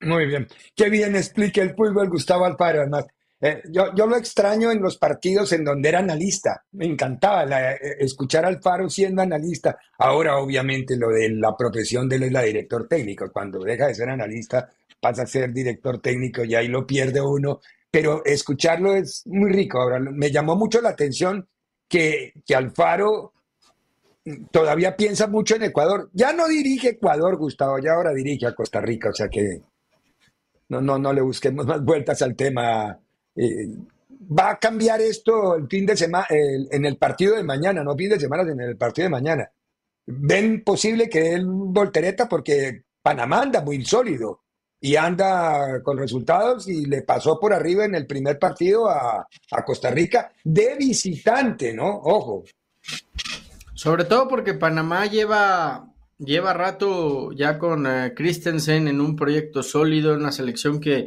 Muy 0.00 0.26
bien. 0.26 0.48
Qué 0.74 0.90
bien 0.90 1.14
explica 1.14 1.62
el 1.62 1.76
fútbol 1.76 2.10
Gustavo 2.10 2.44
Alfaro, 2.46 2.80
además. 2.80 3.06
Eh, 3.40 3.62
yo, 3.70 3.94
yo, 3.94 4.06
lo 4.06 4.16
extraño 4.16 4.70
en 4.72 4.80
los 4.80 4.96
partidos 4.96 5.52
en 5.52 5.64
donde 5.64 5.88
era 5.88 5.98
analista. 5.98 6.64
Me 6.72 6.86
encantaba 6.86 7.44
eh, 7.72 7.78
escuchar 7.98 8.44
a 8.44 8.48
Alfaro 8.48 8.88
siendo 8.88 9.22
analista. 9.22 9.78
Ahora, 9.98 10.38
obviamente, 10.38 10.96
lo 10.96 11.10
de 11.10 11.30
la 11.30 11.54
profesión 11.56 12.08
de 12.08 12.16
él 12.16 12.22
es 12.24 12.32
la 12.32 12.42
director 12.42 12.88
técnico. 12.88 13.30
Cuando 13.30 13.62
deja 13.62 13.88
de 13.88 13.94
ser 13.94 14.08
analista, 14.08 14.70
pasa 15.00 15.22
a 15.22 15.26
ser 15.26 15.52
director 15.52 16.00
técnico 16.00 16.44
y 16.44 16.54
ahí 16.54 16.68
lo 16.68 16.86
pierde 16.86 17.20
uno 17.20 17.60
pero 17.96 18.22
escucharlo 18.26 18.94
es 18.94 19.22
muy 19.26 19.50
rico. 19.50 19.80
Ahora, 19.80 19.98
me 19.98 20.30
llamó 20.30 20.54
mucho 20.54 20.82
la 20.82 20.90
atención 20.90 21.48
que, 21.88 22.34
que 22.44 22.54
Alfaro 22.54 23.32
todavía 24.50 24.94
piensa 24.94 25.28
mucho 25.28 25.56
en 25.56 25.62
Ecuador. 25.62 26.10
Ya 26.12 26.34
no 26.34 26.46
dirige 26.46 26.90
Ecuador, 26.90 27.38
Gustavo, 27.38 27.78
ya 27.78 27.94
ahora 27.94 28.12
dirige 28.12 28.46
a 28.46 28.54
Costa 28.54 28.82
Rica, 28.82 29.08
o 29.08 29.14
sea 29.14 29.28
que 29.28 29.62
no, 30.68 30.82
no, 30.82 30.98
no 30.98 31.10
le 31.14 31.22
busquemos 31.22 31.64
más 31.66 31.82
vueltas 31.82 32.20
al 32.20 32.36
tema. 32.36 32.98
Eh, 33.36 33.68
va 34.38 34.50
a 34.50 34.58
cambiar 34.58 35.00
esto 35.00 35.56
el 35.56 35.68
fin 35.68 35.86
de 35.86 35.96
semana, 35.96 36.26
en 36.30 36.84
el 36.84 36.96
partido 36.96 37.36
de 37.36 37.44
mañana, 37.44 37.84
no 37.84 37.94
fin 37.94 38.10
de 38.10 38.20
semana, 38.20 38.42
sino 38.44 38.62
en 38.62 38.70
el 38.70 38.76
partido 38.76 39.06
de 39.06 39.10
mañana. 39.10 39.50
¿Ven 40.06 40.62
posible 40.62 41.08
que 41.08 41.34
él 41.34 41.44
voltereta? 41.46 42.28
Porque 42.28 42.84
Panamá 43.02 43.42
anda 43.42 43.60
muy 43.60 43.84
sólido 43.84 44.40
y 44.80 44.96
anda 44.96 45.82
con 45.82 45.98
resultados 45.98 46.68
y 46.68 46.86
le 46.86 47.02
pasó 47.02 47.40
por 47.40 47.52
arriba 47.52 47.84
en 47.84 47.94
el 47.94 48.06
primer 48.06 48.38
partido 48.38 48.88
a, 48.88 49.26
Costa 49.64 49.90
Rica 49.90 50.32
de 50.44 50.76
visitante, 50.76 51.72
¿no? 51.72 51.88
Ojo. 51.88 52.44
Sobre 53.74 54.04
todo 54.04 54.28
porque 54.28 54.54
Panamá 54.54 55.06
lleva, 55.06 55.92
lleva 56.18 56.52
rato 56.52 57.32
ya 57.32 57.58
con 57.58 57.86
eh, 57.86 58.12
Christensen 58.14 58.88
en 58.88 59.00
un 59.00 59.16
proyecto 59.16 59.62
sólido, 59.62 60.14
en 60.14 60.20
una 60.20 60.32
selección 60.32 60.80
que 60.80 61.06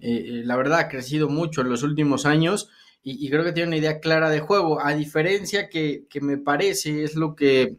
eh, 0.00 0.10
eh, 0.10 0.42
la 0.44 0.56
verdad 0.56 0.80
ha 0.80 0.88
crecido 0.88 1.28
mucho 1.28 1.60
en 1.60 1.68
los 1.68 1.82
últimos 1.82 2.26
años 2.26 2.68
y, 3.02 3.24
y, 3.24 3.30
creo 3.30 3.44
que 3.44 3.52
tiene 3.52 3.68
una 3.68 3.76
idea 3.76 4.00
clara 4.00 4.30
de 4.30 4.40
juego, 4.40 4.84
a 4.84 4.94
diferencia 4.94 5.68
que, 5.68 6.06
que 6.10 6.20
me 6.20 6.38
parece 6.38 7.04
es 7.04 7.14
lo 7.14 7.36
que 7.36 7.76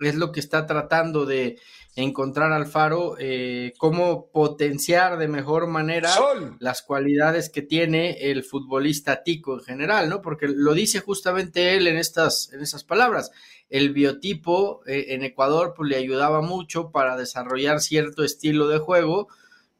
es 0.00 0.14
lo 0.14 0.32
que 0.32 0.40
está 0.40 0.66
tratando 0.66 1.26
de 1.26 1.58
encontrar 1.94 2.52
al 2.52 2.66
Faro 2.66 3.16
eh, 3.18 3.74
cómo 3.76 4.30
potenciar 4.30 5.18
de 5.18 5.28
mejor 5.28 5.66
manera 5.66 6.10
las 6.58 6.82
cualidades 6.82 7.50
que 7.50 7.62
tiene 7.62 8.30
el 8.30 8.44
futbolista 8.44 9.22
tico 9.22 9.54
en 9.54 9.60
general, 9.60 10.08
¿no? 10.08 10.22
Porque 10.22 10.48
lo 10.48 10.72
dice 10.72 11.00
justamente 11.00 11.76
él 11.76 11.86
en 11.86 11.98
estas, 11.98 12.50
en 12.52 12.62
esas 12.62 12.84
palabras. 12.84 13.30
El 13.68 13.92
biotipo 13.92 14.80
eh, 14.86 15.06
en 15.08 15.22
Ecuador 15.22 15.74
pues, 15.76 15.90
le 15.90 15.96
ayudaba 15.96 16.40
mucho 16.40 16.90
para 16.90 17.16
desarrollar 17.16 17.80
cierto 17.80 18.24
estilo 18.24 18.68
de 18.68 18.78
juego 18.78 19.28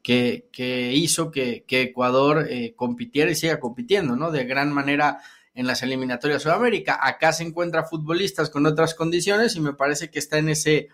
que, 0.02 0.48
que 0.52 0.92
hizo 0.92 1.30
que, 1.30 1.64
que 1.64 1.82
Ecuador 1.82 2.46
eh, 2.48 2.74
compitiera 2.76 3.30
y 3.30 3.34
siga 3.34 3.60
compitiendo, 3.60 4.16
¿no? 4.16 4.30
De 4.30 4.44
gran 4.44 4.72
manera 4.72 5.20
en 5.54 5.66
las 5.66 5.82
eliminatorias 5.82 6.40
de 6.40 6.42
Sudamérica. 6.44 6.98
Acá 7.00 7.32
se 7.32 7.44
encuentra 7.44 7.84
futbolistas 7.84 8.50
con 8.50 8.66
otras 8.66 8.94
condiciones 8.94 9.54
y 9.56 9.60
me 9.60 9.74
parece 9.74 10.10
que 10.10 10.18
está 10.18 10.38
en 10.38 10.48
ese 10.48 10.88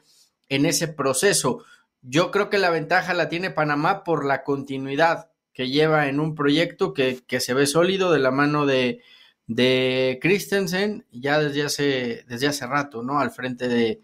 en 0.48 0.66
ese 0.66 0.88
proceso. 0.88 1.64
Yo 2.02 2.30
creo 2.30 2.50
que 2.50 2.58
la 2.58 2.70
ventaja 2.70 3.14
la 3.14 3.28
tiene 3.28 3.50
Panamá 3.50 4.04
por 4.04 4.24
la 4.24 4.42
continuidad 4.44 5.30
que 5.52 5.68
lleva 5.68 6.08
en 6.08 6.20
un 6.20 6.34
proyecto 6.34 6.94
que, 6.94 7.24
se 7.40 7.54
ve 7.54 7.66
sólido 7.66 8.12
de 8.12 8.20
la 8.20 8.30
mano 8.30 8.64
de, 8.64 9.02
de 9.46 10.18
Christensen 10.22 11.06
ya 11.10 11.40
desde 11.40 11.64
hace, 11.64 12.24
desde 12.28 12.46
hace 12.46 12.66
rato, 12.66 13.02
¿no? 13.02 13.18
Al 13.18 13.30
frente 13.30 13.68
de, 13.68 14.00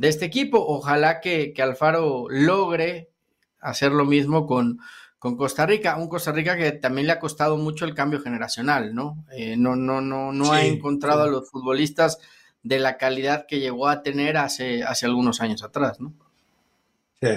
este 0.00 0.24
equipo. 0.24 0.64
Ojalá 0.66 1.20
que, 1.20 1.52
Alfaro 1.58 2.26
logre 2.30 3.10
hacer 3.60 3.92
lo 3.92 4.04
mismo 4.04 4.46
con, 4.46 4.78
con 5.18 5.36
Costa 5.36 5.66
Rica, 5.66 5.96
un 5.96 6.08
Costa 6.08 6.32
Rica 6.32 6.56
que 6.56 6.72
también 6.72 7.06
le 7.06 7.12
ha 7.12 7.18
costado 7.18 7.56
mucho 7.56 7.84
el 7.84 7.94
cambio 7.94 8.20
generacional, 8.20 8.94
¿no? 8.94 9.24
Eh, 9.32 9.56
no, 9.56 9.76
no, 9.76 10.00
no, 10.00 10.32
no 10.32 10.52
ha 10.52 10.64
encontrado 10.64 11.22
a 11.22 11.28
los 11.28 11.50
futbolistas 11.50 12.18
de 12.62 12.78
la 12.78 12.96
calidad 12.96 13.46
que 13.46 13.60
llegó 13.60 13.88
a 13.88 14.02
tener 14.02 14.36
hace, 14.36 14.82
hace 14.82 15.06
algunos 15.06 15.40
años 15.40 15.62
atrás, 15.62 16.00
¿no? 16.00 16.12
Sí. 17.20 17.28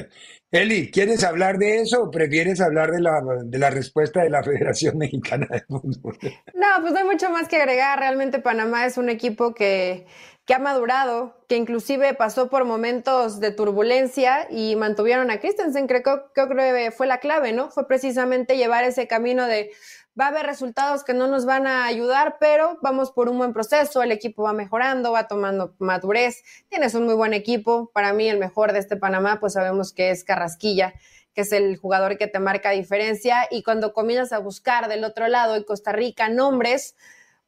Eli, 0.51 0.91
¿quieres 0.91 1.23
hablar 1.23 1.57
de 1.57 1.79
eso 1.79 2.03
o 2.03 2.11
prefieres 2.11 2.59
hablar 2.59 2.91
de 2.91 2.99
la, 2.99 3.21
de 3.45 3.57
la 3.57 3.69
respuesta 3.69 4.21
de 4.21 4.29
la 4.29 4.43
Federación 4.43 4.97
Mexicana 4.97 5.47
de 5.49 5.61
Fútbol? 5.61 6.17
No, 6.53 6.67
pues 6.81 6.91
no 6.91 6.99
hay 6.99 7.05
mucho 7.05 7.29
más 7.29 7.47
que 7.47 7.55
agregar. 7.55 7.97
Realmente 7.99 8.39
Panamá 8.39 8.85
es 8.85 8.97
un 8.97 9.07
equipo 9.07 9.53
que, 9.53 10.05
que 10.45 10.53
ha 10.53 10.59
madurado, 10.59 11.37
que 11.47 11.55
inclusive 11.55 12.13
pasó 12.15 12.49
por 12.49 12.65
momentos 12.65 13.39
de 13.39 13.51
turbulencia 13.51 14.47
y 14.49 14.75
mantuvieron 14.75 15.31
a 15.31 15.39
Christensen. 15.39 15.87
Creo, 15.87 16.03
creo 16.33 16.49
que 16.49 16.91
fue 16.91 17.07
la 17.07 17.19
clave, 17.19 17.53
¿no? 17.53 17.69
Fue 17.69 17.87
precisamente 17.87 18.57
llevar 18.57 18.83
ese 18.83 19.07
camino 19.07 19.45
de 19.45 19.71
Va 20.19 20.25
a 20.25 20.27
haber 20.27 20.45
resultados 20.45 21.05
que 21.05 21.13
no 21.13 21.27
nos 21.27 21.45
van 21.45 21.67
a 21.67 21.85
ayudar, 21.85 22.35
pero 22.37 22.77
vamos 22.81 23.11
por 23.11 23.29
un 23.29 23.37
buen 23.37 23.53
proceso, 23.53 24.03
el 24.03 24.11
equipo 24.11 24.43
va 24.43 24.51
mejorando, 24.51 25.13
va 25.13 25.27
tomando 25.27 25.73
madurez, 25.79 26.43
tienes 26.67 26.95
un 26.95 27.05
muy 27.05 27.15
buen 27.15 27.33
equipo, 27.33 27.89
para 27.93 28.11
mí 28.11 28.27
el 28.27 28.37
mejor 28.37 28.73
de 28.73 28.79
este 28.79 28.97
Panamá, 28.97 29.39
pues 29.39 29.53
sabemos 29.53 29.93
que 29.93 30.11
es 30.11 30.25
Carrasquilla, 30.25 30.93
que 31.33 31.41
es 31.41 31.53
el 31.53 31.77
jugador 31.77 32.17
que 32.17 32.27
te 32.27 32.39
marca 32.39 32.71
diferencia, 32.71 33.47
y 33.49 33.63
cuando 33.63 33.93
comienzas 33.93 34.33
a 34.33 34.39
buscar 34.39 34.89
del 34.89 35.05
otro 35.05 35.29
lado 35.29 35.55
en 35.55 35.63
Costa 35.63 35.93
Rica 35.93 36.27
nombres, 36.27 36.97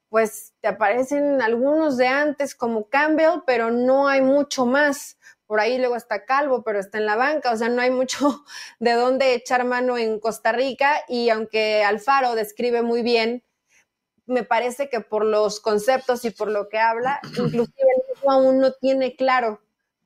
pues 0.07 0.53
te 0.61 0.70
aparecen 0.70 1.41
algunos 1.41 1.97
de 1.97 2.07
antes 2.07 2.55
como 2.55 2.88
Campbell, 2.88 3.41
pero 3.45 3.72
no 3.72 4.07
hay 4.07 4.22
mucho 4.22 4.66
más 4.66 5.18
por 5.47 5.59
ahí 5.59 5.77
luego 5.77 5.95
está 5.95 6.25
Calvo, 6.25 6.63
pero 6.63 6.79
está 6.79 6.97
en 6.97 7.05
la 7.05 7.15
banca, 7.15 7.51
o 7.51 7.57
sea, 7.57 7.69
no 7.69 7.81
hay 7.81 7.91
mucho 7.91 8.17
de 8.79 8.93
dónde 8.93 9.33
echar 9.33 9.65
mano 9.65 9.97
en 9.97 10.19
Costa 10.19 10.51
Rica 10.51 11.03
y 11.07 11.29
aunque 11.29 11.83
Alfaro 11.83 12.35
describe 12.35 12.81
muy 12.81 13.01
bien, 13.01 13.43
me 14.25 14.43
parece 14.43 14.89
que 14.89 15.01
por 15.01 15.25
los 15.25 15.59
conceptos 15.59 16.23
y 16.25 16.31
por 16.31 16.49
lo 16.49 16.69
que 16.69 16.79
habla, 16.79 17.19
inclusive 17.23 17.73
él 17.79 18.03
mismo 18.13 18.31
aún 18.31 18.59
no 18.59 18.71
tiene 18.73 19.15
claro 19.15 19.62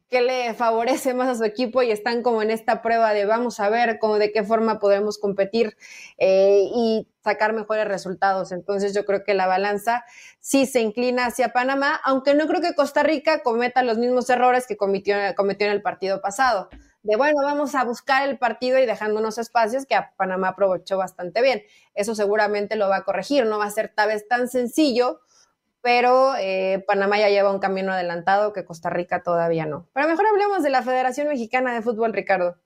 qué 0.10 0.22
le 0.22 0.54
favorece 0.54 1.14
más 1.14 1.28
a 1.28 1.36
su 1.36 1.44
equipo 1.44 1.82
y 1.82 1.92
están 1.92 2.24
como 2.24 2.42
en 2.42 2.52
esta 2.52 2.82
prueba 2.82 3.14
de 3.14 3.26
vamos 3.26 3.60
a 3.60 3.70
ver 3.70 4.00
cómo 4.00 4.20
de 4.20 4.32
qué 4.32 4.44
forma 4.44 4.80
podemos 4.80 5.18
competir 5.18 5.78
eh, 6.18 6.70
y 6.74 7.08
sacar 7.24 7.54
mejores 7.54 7.88
resultados. 7.88 8.52
Entonces 8.52 8.94
yo 8.94 9.06
creo 9.06 9.24
que 9.24 9.34
la 9.34 9.48
balanza 9.48 10.06
sí 10.40 10.66
se 10.66 10.80
inclina 10.82 11.26
hacia 11.26 11.50
Panamá, 11.50 12.00
aunque 12.06 12.34
no 12.34 12.48
creo 12.48 12.62
que 12.62 12.74
Costa 12.74 13.04
Rica 13.04 13.44
cometa 13.44 13.84
los 13.84 13.98
mismos 13.98 14.30
errores 14.30 14.66
que 14.66 14.78
cometió, 14.78 15.16
cometió 15.36 15.68
en 15.68 15.74
el 15.74 15.82
partido 15.82 16.22
pasado. 16.22 16.70
De 17.04 17.16
bueno, 17.16 17.42
vamos 17.44 17.76
a 17.76 17.84
buscar 17.84 18.28
el 18.28 18.38
partido 18.38 18.80
y 18.80 18.86
dejando 18.86 19.20
unos 19.20 19.38
espacios 19.38 19.86
que 19.86 19.96
a 19.96 20.14
Panamá 20.18 20.50
aprovechó 20.50 20.98
bastante 20.98 21.42
bien. 21.42 21.64
Eso 21.94 22.16
seguramente 22.16 22.76
lo 22.76 22.90
va 22.90 22.98
a 22.98 23.04
corregir, 23.04 23.46
no 23.46 23.60
va 23.60 23.66
a 23.66 23.72
ser 23.72 23.94
tal 23.94 24.10
vez 24.10 24.28
tan 24.28 24.48
sencillo 24.48 25.22
pero 25.88 26.36
eh, 26.38 26.84
Panamá 26.86 27.18
ya 27.18 27.30
lleva 27.30 27.50
un 27.50 27.60
camino 27.60 27.94
adelantado 27.94 28.52
que 28.52 28.66
Costa 28.66 28.90
Rica 28.90 29.24
todavía 29.24 29.66
no. 29.66 29.88
Pero 29.94 30.10
mejor 30.10 30.26
hablemos 30.28 30.62
de 30.62 30.70
la 30.70 30.84
Federación 30.84 31.30
Mexicana 31.30 31.74
de 31.74 31.82
Fútbol, 31.82 32.12
Ricardo. 32.12 32.58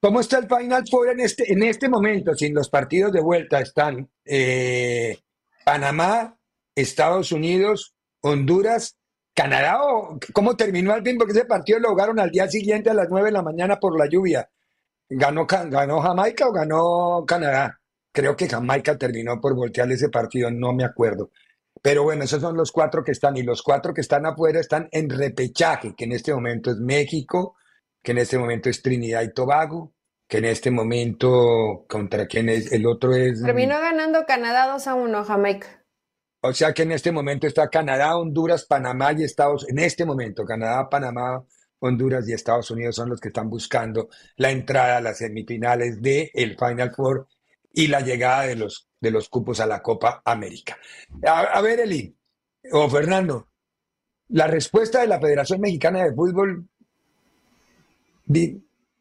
¿Cómo 0.00 0.18
está 0.18 0.38
el 0.38 0.48
Final 0.48 0.82
Four 0.90 1.10
en 1.10 1.20
este, 1.20 1.52
en 1.52 1.62
este 1.62 1.88
momento? 1.88 2.34
Sin 2.34 2.54
los 2.54 2.68
partidos 2.68 3.12
de 3.12 3.20
vuelta 3.20 3.60
están 3.60 4.10
eh, 4.24 5.20
Panamá, 5.64 6.36
Estados 6.74 7.30
Unidos, 7.30 7.94
Honduras, 8.20 8.96
Canadá. 9.32 9.84
¿o 9.84 10.18
¿Cómo 10.32 10.56
terminó 10.56 10.92
al 10.92 11.04
fin? 11.04 11.16
Porque 11.16 11.34
ese 11.34 11.44
partido 11.44 11.78
lo 11.78 11.90
jugaron 11.90 12.18
al 12.18 12.32
día 12.32 12.48
siguiente 12.48 12.90
a 12.90 12.94
las 12.94 13.10
9 13.10 13.26
de 13.26 13.32
la 13.32 13.42
mañana 13.42 13.78
por 13.78 13.96
la 13.96 14.08
lluvia. 14.08 14.50
¿Ganó, 15.08 15.46
¿Ganó 15.46 16.00
Jamaica 16.00 16.48
o 16.48 16.52
ganó 16.52 17.24
Canadá? 17.24 17.78
Creo 18.10 18.34
que 18.34 18.48
Jamaica 18.48 18.98
terminó 18.98 19.40
por 19.40 19.54
voltear 19.54 19.88
ese 19.92 20.08
partido, 20.08 20.50
no 20.50 20.72
me 20.72 20.82
acuerdo. 20.82 21.30
Pero 21.82 22.04
bueno, 22.04 22.22
esos 22.22 22.40
son 22.40 22.56
los 22.56 22.70
cuatro 22.70 23.02
que 23.02 23.10
están 23.10 23.36
y 23.36 23.42
los 23.42 23.62
cuatro 23.62 23.92
que 23.92 24.00
están 24.00 24.24
afuera 24.24 24.60
están 24.60 24.88
en 24.92 25.10
repechaje, 25.10 25.94
que 25.96 26.04
en 26.04 26.12
este 26.12 26.32
momento 26.32 26.70
es 26.70 26.78
México, 26.78 27.56
que 28.02 28.12
en 28.12 28.18
este 28.18 28.38
momento 28.38 28.70
es 28.70 28.80
Trinidad 28.82 29.22
y 29.22 29.34
Tobago, 29.34 29.92
que 30.28 30.38
en 30.38 30.44
este 30.44 30.70
momento 30.70 31.84
contra 31.88 32.26
quién 32.26 32.48
es, 32.48 32.70
el 32.72 32.86
otro 32.86 33.14
es... 33.14 33.42
Terminó 33.42 33.80
ganando 33.80 34.24
Canadá 34.26 34.68
2 34.72 34.86
a 34.86 34.94
1, 34.94 35.24
Jamaica. 35.24 35.84
O 36.40 36.52
sea 36.52 36.72
que 36.72 36.82
en 36.82 36.92
este 36.92 37.12
momento 37.12 37.46
está 37.46 37.68
Canadá, 37.68 38.16
Honduras, 38.16 38.64
Panamá 38.64 39.12
y 39.12 39.22
Estados 39.22 39.68
En 39.68 39.78
este 39.78 40.04
momento, 40.04 40.44
Canadá, 40.44 40.88
Panamá, 40.88 41.44
Honduras 41.80 42.28
y 42.28 42.32
Estados 42.32 42.70
Unidos 42.70 42.94
son 42.96 43.10
los 43.10 43.20
que 43.20 43.28
están 43.28 43.50
buscando 43.50 44.08
la 44.36 44.50
entrada 44.50 44.98
a 44.98 45.00
las 45.00 45.18
semifinales 45.18 46.00
del 46.00 46.30
el 46.32 46.56
Final 46.56 46.92
Four 46.94 47.26
y 47.72 47.88
la 47.88 48.00
llegada 48.00 48.42
de 48.42 48.56
los 48.56 48.88
de 49.02 49.10
los 49.10 49.28
cupos 49.28 49.58
a 49.58 49.66
la 49.66 49.82
Copa 49.82 50.22
América. 50.24 50.78
A, 51.26 51.60
ver, 51.60 51.80
Eli, 51.80 52.16
o 52.70 52.88
Fernando, 52.88 53.48
la 54.28 54.46
respuesta 54.46 55.00
de 55.00 55.08
la 55.08 55.20
Federación 55.20 55.60
Mexicana 55.60 56.04
de 56.04 56.14
Fútbol, 56.14 56.68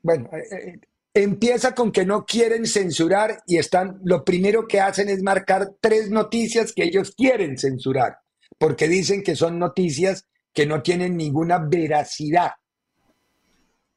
bueno, 0.01 0.29
eh, 0.33 0.39
eh, 0.51 0.79
empieza 1.13 1.75
con 1.75 1.91
que 1.91 2.03
no 2.03 2.25
quieren 2.25 2.65
censurar 2.65 3.43
y 3.45 3.59
están, 3.59 4.01
lo 4.03 4.25
primero 4.25 4.67
que 4.67 4.81
hacen 4.81 5.07
es 5.07 5.21
marcar 5.21 5.75
tres 5.79 6.09
noticias 6.09 6.73
que 6.73 6.83
ellos 6.83 7.13
quieren 7.15 7.59
censurar, 7.59 8.17
porque 8.57 8.87
dicen 8.87 9.21
que 9.21 9.35
son 9.35 9.59
noticias 9.59 10.25
que 10.51 10.65
no 10.65 10.81
tienen 10.81 11.15
ninguna 11.15 11.59
veracidad. 11.59 12.53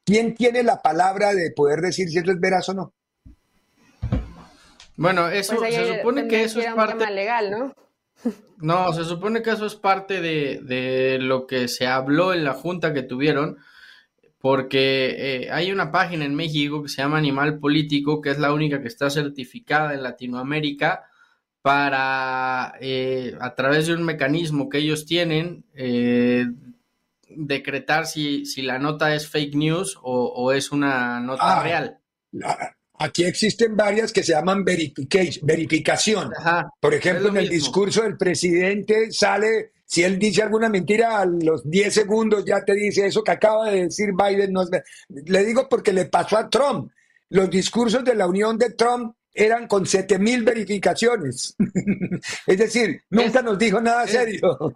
¿Quién 0.05 0.34
tiene 0.34 0.62
la 0.62 0.82
palabra 0.82 1.32
de 1.32 1.50
poder 1.52 1.80
decir 1.80 2.11
si 2.11 2.18
eso 2.18 2.30
es 2.30 2.38
veraz 2.38 2.68
o 2.68 2.74
no? 2.74 2.94
Bueno, 4.97 5.28
eso 5.28 5.57
Pues 5.57 5.74
se 5.74 5.97
supone 5.97 6.28
que 6.28 6.45
eso 6.45 6.61
es 6.61 6.66
parte. 6.74 7.11
legal, 7.11 7.51
¿no? 7.51 7.74
No, 8.59 8.92
se 8.92 9.05
supone 9.05 9.42
que 9.42 9.51
eso 9.51 9.66
es 9.66 9.74
parte 9.74 10.20
de, 10.20 10.61
de 10.62 11.18
lo 11.18 11.47
que 11.47 11.68
se 11.68 11.86
habló 11.86 12.32
en 12.32 12.45
la 12.45 12.55
junta 12.55 12.95
que 12.95 13.03
tuvieron, 13.03 13.59
porque 14.38 15.42
eh, 15.45 15.51
hay 15.51 15.72
una 15.72 15.90
página 15.90 16.24
en 16.24 16.34
México 16.34 16.82
que 16.82 16.88
se 16.88 17.03
llama 17.03 17.18
Animal 17.18 17.59
Político, 17.59 18.20
que 18.20 18.30
es 18.30 18.38
la 18.38 18.53
única 18.53 18.80
que 18.80 18.88
está 18.88 19.11
certificada 19.11 19.92
en 19.95 20.03
Latinoamérica 20.03 21.05
para, 21.62 22.74
eh, 22.80 23.36
a 23.40 23.55
través 23.55 23.86
de 23.88 23.95
un 23.95 24.05
mecanismo 24.05 24.68
que 24.68 24.78
ellos 24.78 25.07
tienen, 25.07 25.64
eh, 25.74 26.47
decretar 27.28 28.07
si, 28.07 28.45
si 28.47 28.62
la 28.62 28.78
nota 28.78 29.14
es 29.14 29.28
fake 29.28 29.55
news 29.57 29.99
o, 30.03 30.26
o 30.28 30.53
es 30.53 30.72
una 30.72 31.20
nota 31.20 31.61
Ah, 31.61 31.62
real. 31.62 31.99
Aquí 32.99 33.24
existen 33.24 33.76
varias 33.76 34.12
que 34.12 34.22
se 34.22 34.32
llaman 34.32 34.64
verifica- 34.64 35.20
verificación. 35.42 36.32
Ajá, 36.36 36.70
Por 36.80 36.95
ejemplo, 36.95 37.24
lo 37.24 37.28
en 37.30 37.36
el 37.38 37.42
mismo. 37.51 37.55
discurso 37.57 38.03
del 38.03 38.16
presidente 38.16 39.11
sale, 39.11 39.72
si 39.84 40.03
él 40.05 40.18
dice 40.18 40.42
alguna 40.42 40.68
mentira, 40.68 41.18
a 41.20 41.26
los 41.26 41.68
10 41.68 41.92
segundos 41.92 42.45
ya 42.45 42.64
te 42.64 42.74
dice 42.74 43.07
eso 43.07 43.22
que 43.24 43.32
acaba 43.32 43.70
de 43.70 43.84
decir 43.84 44.11
Biden. 44.12 44.53
No 44.53 44.62
es 44.62 44.70
ver-". 44.70 44.84
Le 45.09 45.45
digo 45.45 45.68
porque 45.68 45.92
le 45.92 46.05
pasó 46.07 46.36
a 46.38 46.49
Trump. 46.49 46.90
Los 47.30 47.51
discursos 47.51 48.05
de 48.05 48.14
la 48.14 48.26
unión 48.28 48.57
de 48.59 48.70
Trump 48.70 49.16
eran 49.36 49.66
con 49.66 49.84
7 49.86 50.18
mil 50.20 50.45
verificaciones. 50.45 51.57
es 52.47 52.59
decir, 52.59 53.03
nunca 53.11 53.42
nos 53.42 53.59
dijo 53.59 53.80
nada 53.80 54.05
es- 54.05 54.11
serio. 54.12 54.72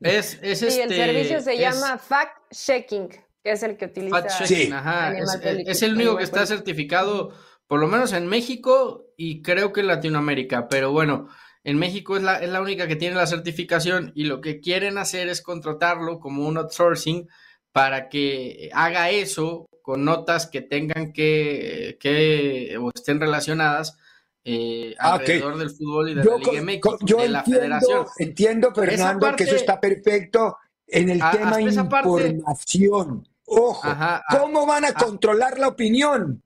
Es, 0.00 0.38
es 0.40 0.58
Sí, 0.60 0.66
el 0.66 0.92
este, 0.92 0.96
servicio 0.96 1.40
se 1.40 1.54
es- 1.64 1.80
got 1.80 2.00
fact 2.00 2.36
checking, 2.52 3.08
que 3.42 3.52
es 3.52 3.62
el 3.62 3.76
que 3.76 3.86
utiliza. 3.86 4.28
Sí. 4.46 4.70
ajá. 4.72 5.16
Es, 5.16 5.36
político, 5.36 5.70
es 5.70 5.82
el 5.82 5.94
único 5.94 6.16
que 6.16 6.24
está 6.24 6.44
certificado, 6.46 7.32
por 7.66 7.80
lo 7.80 7.86
menos 7.88 8.12
en 8.12 8.26
México 8.26 9.06
y 9.16 9.42
creo 9.42 9.72
que 9.72 9.80
en 9.80 9.86
Latinoamérica. 9.88 10.68
Pero 10.68 10.92
bueno, 10.92 11.28
en 11.64 11.78
México 11.78 12.16
es 12.16 12.22
la, 12.22 12.36
es 12.38 12.50
la 12.50 12.60
única 12.60 12.86
que 12.86 12.96
tiene 12.96 13.16
la 13.16 13.26
certificación 13.26 14.12
y 14.14 14.24
lo 14.24 14.40
que 14.40 14.60
quieren 14.60 14.98
hacer 14.98 15.28
es 15.28 15.42
contratarlo 15.42 16.18
como 16.20 16.46
un 16.46 16.58
outsourcing 16.58 17.28
para 17.72 18.08
que 18.08 18.70
haga 18.72 19.10
eso 19.10 19.66
con 19.82 20.04
notas 20.04 20.46
que 20.46 20.60
tengan 20.60 21.12
que, 21.12 21.96
que 22.00 22.76
o 22.80 22.90
estén 22.94 23.20
relacionadas 23.20 23.96
eh, 24.44 24.94
Ah, 24.98 25.14
alrededor 25.14 25.58
del 25.58 25.70
fútbol 25.70 26.10
y 26.10 26.14
de 26.14 26.24
Yo, 26.24 26.38
la 26.38 26.62
Liga 26.62 26.80
yo 27.02 27.16
de 27.18 27.28
la 27.28 27.44
federación. 27.44 28.06
entiendo, 28.18 28.68
entiendo, 28.68 28.74
Fernando, 28.74 29.36
que 29.36 29.44
eso 29.44 29.56
está 29.56 29.78
perfecto 29.80 30.56
en 30.86 31.10
el 31.10 31.22
A- 31.22 31.30
tema 31.30 31.60
esa 31.60 31.88
parte- 31.88 32.08
información. 32.28 33.28
Ojo, 33.52 33.88
Ajá, 33.88 34.22
ah, 34.28 34.38
¿cómo 34.38 34.64
van 34.64 34.84
a 34.84 34.88
ah. 34.88 34.94
controlar 34.94 35.58
la 35.58 35.68
opinión? 35.68 36.42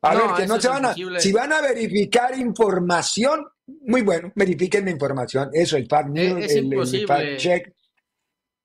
A 0.00 0.14
No, 0.14 0.28
ver, 0.28 0.36
que 0.36 0.46
no 0.46 0.60
se 0.60 0.68
van 0.68 0.86
a, 0.86 0.94
si 0.94 1.32
van 1.32 1.52
a 1.52 1.60
verificar 1.60 2.38
información, 2.38 3.44
muy 3.66 4.00
bueno, 4.02 4.32
verifiquen 4.34 4.86
la 4.86 4.90
información, 4.92 5.50
eso, 5.52 5.76
el 5.76 5.86
fact 5.86 6.08
news, 6.08 6.44
es 6.44 6.54
el- 6.56 6.72
el, 6.72 7.06
fact 7.06 7.36
check. 7.36 7.72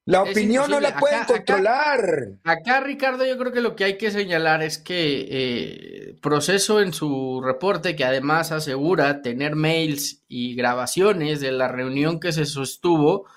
La 0.06 0.24
Es 0.24 0.32
opinión 0.32 0.70
no 0.70 0.80
la 0.82 0.98
pueden 0.98 1.22
Acá- 1.22 1.34
acá- 1.34 1.38
controlar. 1.46 2.00
Acá, 2.44 2.82
Ricardo, 2.82 3.26
yo 3.26 3.38
creo 3.38 3.52
que 3.54 3.62
lo 3.62 3.76
que 3.76 3.86
hay 3.86 3.98
que 3.98 4.12
señalar 4.12 4.62
es 4.62 4.78
que 4.78 5.28
eh, 5.30 6.16
Proceso 6.22 6.80
en 6.82 6.94
su 6.94 7.42
reporte, 7.44 7.96
que 7.96 8.04
además 8.06 8.52
asegura 8.52 9.22
tener 9.22 9.56
mails 9.56 10.24
y 10.28 10.56
grabaciones 10.56 11.40
de 11.42 11.52
la 11.54 11.68
reunión 11.70 12.20
que 12.20 12.32
se 12.34 12.46
sostuvo, 12.46 13.28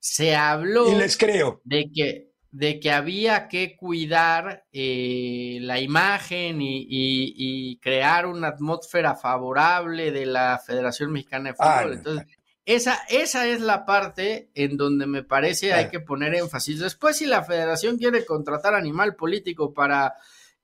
se 0.00 0.36
habló 0.36 0.90
Y 0.92 0.96
les 0.96 1.16
creo. 1.16 1.60
de 1.64 1.88
que, 1.92 2.27
de 2.50 2.80
que 2.80 2.90
había 2.90 3.46
que 3.48 3.76
cuidar 3.76 4.64
eh, 4.72 5.58
la 5.60 5.80
imagen 5.80 6.62
y, 6.62 6.78
y- 6.82 7.34
y 7.36 7.76
crear 7.78 8.26
una 8.26 8.48
atmósfera 8.48 9.14
favorable 9.14 10.10
de 10.12 10.26
la 10.26 10.58
Federación 10.64 11.12
Mexicana 11.12 11.50
de 11.50 11.54
Fútbol. 11.54 11.68
Ah, 11.70 11.84
no. 11.86 11.92
Entonces, 11.92 12.26
esa, 12.64 12.98
esa 13.08 13.46
es 13.46 13.60
la 13.60 13.84
parte 13.86 14.50
en 14.54 14.76
donde 14.76 15.06
me 15.06 15.22
parece 15.22 15.72
hay 15.72 15.88
que 15.88 16.00
poner 16.00 16.34
énfasis. 16.34 16.80
Después, 16.80 17.16
si 17.16 17.26
la 17.26 17.42
federación 17.44 17.96
quiere 17.96 18.24
contratar 18.26 18.74
animal 18.74 19.14
político 19.16 19.72
para 19.72 20.14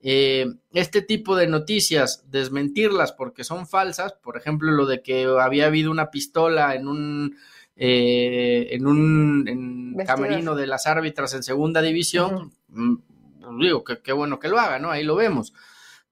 eh, 0.01 0.45
este 0.71 1.01
tipo 1.01 1.35
de 1.35 1.47
noticias, 1.47 2.23
desmentirlas 2.29 3.11
porque 3.11 3.43
son 3.43 3.67
falsas, 3.67 4.13
por 4.13 4.37
ejemplo, 4.37 4.71
lo 4.71 4.85
de 4.85 5.01
que 5.01 5.25
había 5.39 5.65
habido 5.65 5.89
una 5.89 6.11
pistola 6.11 6.75
en 6.75 6.87
un 6.87 7.37
eh, 7.75 8.67
en 8.71 8.87
un 8.87 9.47
en 9.47 10.05
camerino 10.05 10.55
de 10.55 10.67
las 10.67 10.87
árbitras 10.87 11.33
en 11.33 11.43
segunda 11.43 11.81
división, 11.81 12.53
mm, 12.69 12.95
pues 13.41 13.53
digo 13.59 13.83
que 13.83 14.01
qué 14.01 14.13
bueno 14.13 14.39
que 14.39 14.47
lo 14.47 14.59
haga, 14.59 14.79
¿no? 14.79 14.91
Ahí 14.91 15.03
lo 15.03 15.15
vemos. 15.15 15.53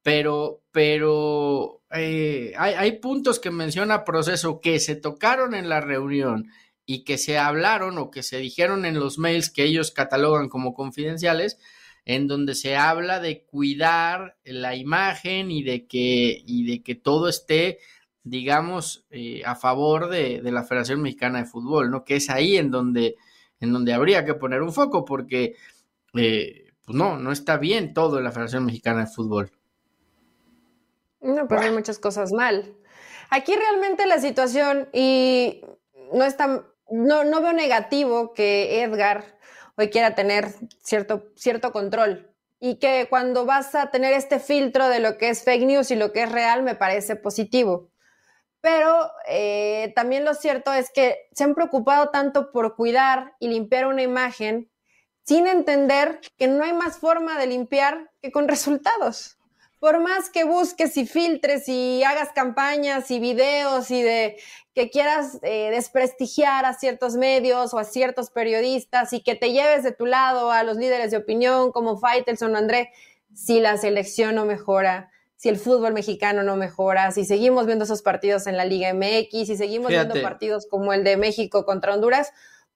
pero, 0.01 0.61
pero 0.71 1.81
eh, 1.91 2.53
hay, 2.57 2.73
hay 2.73 2.91
puntos 2.99 3.39
que 3.39 3.51
menciona 3.51 4.03
proceso 4.03 4.59
que 4.59 4.79
se 4.79 4.95
tocaron 4.95 5.55
en 5.55 5.69
la 5.69 5.79
reunión 5.79 6.49
y 6.85 7.03
que 7.03 7.17
se 7.17 7.37
hablaron 7.37 7.97
o 7.97 8.11
que 8.11 8.23
se 8.23 8.37
dijeron 8.37 8.85
en 8.85 8.99
los 8.99 9.17
mails 9.17 9.49
que 9.49 9.63
ellos 9.63 9.91
catalogan 9.91 10.49
como 10.49 10.73
confidenciales, 10.73 11.57
en 12.05 12.27
donde 12.27 12.55
se 12.55 12.75
habla 12.75 13.19
de 13.19 13.43
cuidar 13.43 14.37
la 14.43 14.75
imagen 14.75 15.51
y 15.51 15.63
de 15.63 15.87
que, 15.87 16.41
y 16.45 16.65
de 16.65 16.83
que 16.83 16.95
todo 16.95 17.29
esté, 17.29 17.79
digamos, 18.23 19.05
eh, 19.09 19.41
a 19.45 19.55
favor 19.55 20.09
de, 20.09 20.41
de, 20.41 20.51
la 20.51 20.63
Federación 20.63 21.01
Mexicana 21.01 21.39
de 21.39 21.45
Fútbol, 21.45 21.91
¿no? 21.91 22.03
Que 22.03 22.15
es 22.15 22.29
ahí 22.29 22.57
en 22.57 22.71
donde, 22.71 23.15
en 23.59 23.73
donde 23.73 23.93
habría 23.93 24.25
que 24.25 24.33
poner 24.33 24.61
un 24.61 24.73
foco, 24.73 25.03
porque 25.05 25.55
eh, 26.13 26.73
pues 26.85 26.97
no, 26.97 27.17
no 27.17 27.31
está 27.31 27.57
bien 27.57 27.93
todo 27.93 28.17
en 28.17 28.23
la 28.23 28.31
Federación 28.31 28.65
Mexicana 28.65 29.01
de 29.01 29.07
Fútbol. 29.07 29.51
No, 31.21 31.47
pues 31.47 31.61
hay 31.61 31.71
muchas 31.71 31.99
cosas 31.99 32.31
mal. 32.33 32.75
Aquí 33.29 33.55
realmente 33.55 34.05
la 34.05 34.19
situación, 34.19 34.89
y 34.91 35.61
no 36.13 36.23
está, 36.23 36.65
no, 36.91 37.23
no 37.23 37.41
veo 37.41 37.53
negativo 37.53 38.33
que 38.33 38.83
Edgar 38.83 39.37
hoy 39.75 39.89
quiera 39.89 40.15
tener 40.15 40.49
cierto, 40.83 41.31
cierto 41.35 41.71
control. 41.71 42.29
Y 42.59 42.75
que 42.75 43.07
cuando 43.09 43.45
vas 43.45 43.75
a 43.75 43.91
tener 43.91 44.13
este 44.13 44.39
filtro 44.39 44.87
de 44.87 44.99
lo 44.99 45.17
que 45.17 45.29
es 45.29 45.43
fake 45.43 45.65
news 45.65 45.91
y 45.91 45.95
lo 45.95 46.11
que 46.11 46.23
es 46.23 46.31
real, 46.31 46.63
me 46.63 46.75
parece 46.75 47.15
positivo. 47.15 47.89
Pero 48.63 49.11
eh, 49.27 49.91
también 49.93 50.23
lo 50.23 50.33
cierto 50.33 50.71
es 50.71 50.89
que 50.89 51.27
se 51.33 51.43
han 51.43 51.53
preocupado 51.53 52.11
tanto 52.11 52.49
por 52.53 52.77
cuidar 52.77 53.35
y 53.41 53.49
limpiar 53.49 53.87
una 53.87 54.03
imagen 54.03 54.71
sin 55.25 55.47
entender 55.47 56.21
que 56.37 56.47
no 56.47 56.63
hay 56.63 56.71
más 56.71 56.97
forma 56.97 57.37
de 57.37 57.47
limpiar 57.47 58.09
que 58.21 58.31
con 58.31 58.47
resultados. 58.47 59.37
Por 59.81 59.99
más 59.99 60.29
que 60.29 60.45
busques 60.45 60.95
y 60.95 61.05
filtres 61.05 61.67
y 61.67 62.05
hagas 62.05 62.29
campañas 62.31 63.11
y 63.11 63.19
videos 63.19 63.91
y 63.91 64.01
de 64.01 64.37
que 64.73 64.89
quieras 64.89 65.39
eh, 65.41 65.69
desprestigiar 65.71 66.63
a 66.63 66.73
ciertos 66.73 67.15
medios 67.15 67.73
o 67.73 67.79
a 67.79 67.83
ciertos 67.83 68.29
periodistas 68.29 69.11
y 69.11 69.21
que 69.21 69.35
te 69.35 69.51
lleves 69.51 69.83
de 69.83 69.91
tu 69.91 70.05
lado 70.05 70.51
a 70.51 70.63
los 70.63 70.77
líderes 70.77 71.11
de 71.11 71.17
opinión 71.17 71.73
como 71.73 71.97
Faitelson 71.97 72.55
o 72.55 72.57
André, 72.57 72.93
si 73.33 73.59
la 73.59 73.75
selección 73.75 74.35
no 74.35 74.45
mejora, 74.45 75.11
si 75.43 75.49
el 75.49 75.57
fútbol 75.57 75.91
mexicano 75.91 76.41
no 76.41 76.55
mejora, 76.55 77.11
si 77.11 77.25
seguimos 77.25 77.65
viendo 77.65 77.83
esos 77.83 78.01
partidos 78.01 78.47
en 78.47 78.55
la 78.55 78.63
Liga 78.63 78.93
MX, 78.93 79.45
si 79.45 79.57
seguimos 79.57 79.89
Fíjate. 79.89 80.13
viendo 80.13 80.25
partidos 80.25 80.67
como 80.69 80.93
el 80.93 81.03
de 81.03 81.17
México 81.17 81.65
contra 81.65 81.93
Honduras, 81.93 82.31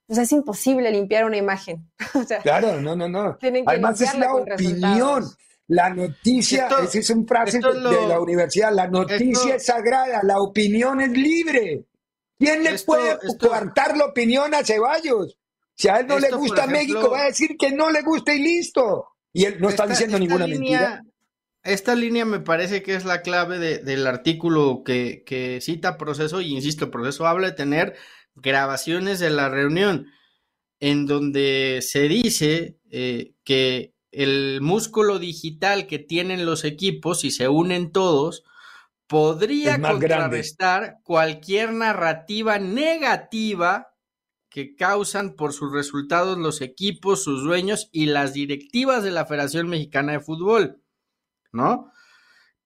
pues 0.06 0.20
es 0.20 0.30
imposible 0.34 0.92
limpiar 0.92 1.24
una 1.24 1.38
imagen. 1.38 1.90
o 2.14 2.24
sea, 2.24 2.40
claro, 2.40 2.82
no, 2.82 2.94
no, 2.94 3.08
no. 3.08 3.38
Además 3.68 4.02
es 4.02 4.20
la 4.20 4.34
opinión. 4.36 5.24
La 5.68 5.90
noticia, 5.92 6.64
esto, 6.64 6.80
esa 6.84 7.00
es 7.00 7.10
un 7.10 7.26
frase 7.26 7.62
lo, 7.62 7.90
de 7.90 8.06
la 8.06 8.20
universidad, 8.20 8.74
la 8.74 8.88
noticia 8.88 9.32
esto, 9.32 9.54
es 9.54 9.66
sagrada, 9.66 10.20
la 10.24 10.42
opinión 10.42 11.00
es 11.00 11.12
libre. 11.12 11.86
¿Quién 12.38 12.66
le 12.66 12.72
esto, 12.72 12.92
puede 12.92 13.18
coartar 13.40 13.96
la 13.96 14.08
opinión 14.08 14.54
a 14.54 14.66
Ceballos? 14.66 15.38
Si 15.74 15.88
a 15.88 16.02
él 16.02 16.08
no 16.08 16.20
le 16.20 16.32
gusta 16.32 16.66
ejemplo, 16.66 16.80
México, 16.80 17.12
va 17.12 17.22
a 17.22 17.26
decir 17.28 17.56
que 17.58 17.72
no 17.72 17.90
le 17.90 18.02
gusta 18.02 18.34
y 18.34 18.40
listo. 18.40 19.08
Y 19.32 19.46
él 19.46 19.56
no 19.62 19.70
está 19.70 19.88
diciendo 19.88 20.20
ninguna 20.20 20.46
línea, 20.48 20.80
mentira. 20.80 21.04
Esta 21.68 21.96
línea 21.96 22.24
me 22.24 22.40
parece 22.40 22.82
que 22.82 22.96
es 22.96 23.04
la 23.04 23.22
clave 23.22 23.60
de, 23.60 23.80
del 23.80 24.08
artículo 24.08 24.84
que, 24.86 25.24
que 25.26 25.60
cita 25.60 25.98
proceso, 25.98 26.40
y 26.40 26.56
insisto, 26.56 26.90
proceso 26.90 27.28
habla 27.28 27.48
de 27.48 27.58
tener 27.58 27.96
grabaciones 28.36 29.20
de 29.20 29.32
la 29.32 29.50
reunión, 29.50 30.08
en 30.80 31.06
donde 31.06 31.80
se 31.82 32.08
dice 32.08 32.78
eh, 32.90 33.34
que 33.44 33.94
el 34.12 34.62
músculo 34.62 35.20
digital 35.20 35.88
que 35.88 36.00
tienen 36.00 36.46
los 36.46 36.64
equipos, 36.64 37.20
si 37.20 37.32
se 37.32 37.50
unen 37.50 37.92
todos, 37.92 38.44
podría 39.08 39.82
contrarrestar 39.82 40.82
grande. 40.82 41.02
cualquier 41.04 41.74
narrativa 41.74 42.60
negativa 42.60 43.90
que 44.50 44.74
causan 44.76 45.36
por 45.36 45.52
sus 45.52 45.74
resultados 45.74 46.38
los 46.38 46.62
equipos, 46.62 47.24
sus 47.24 47.44
dueños 47.44 47.90
y 47.92 48.06
las 48.06 48.34
directivas 48.34 49.04
de 49.04 49.12
la 49.12 49.26
Federación 49.26 49.68
Mexicana 49.68 50.14
de 50.14 50.20
Fútbol, 50.22 50.82
¿no? 51.58 51.92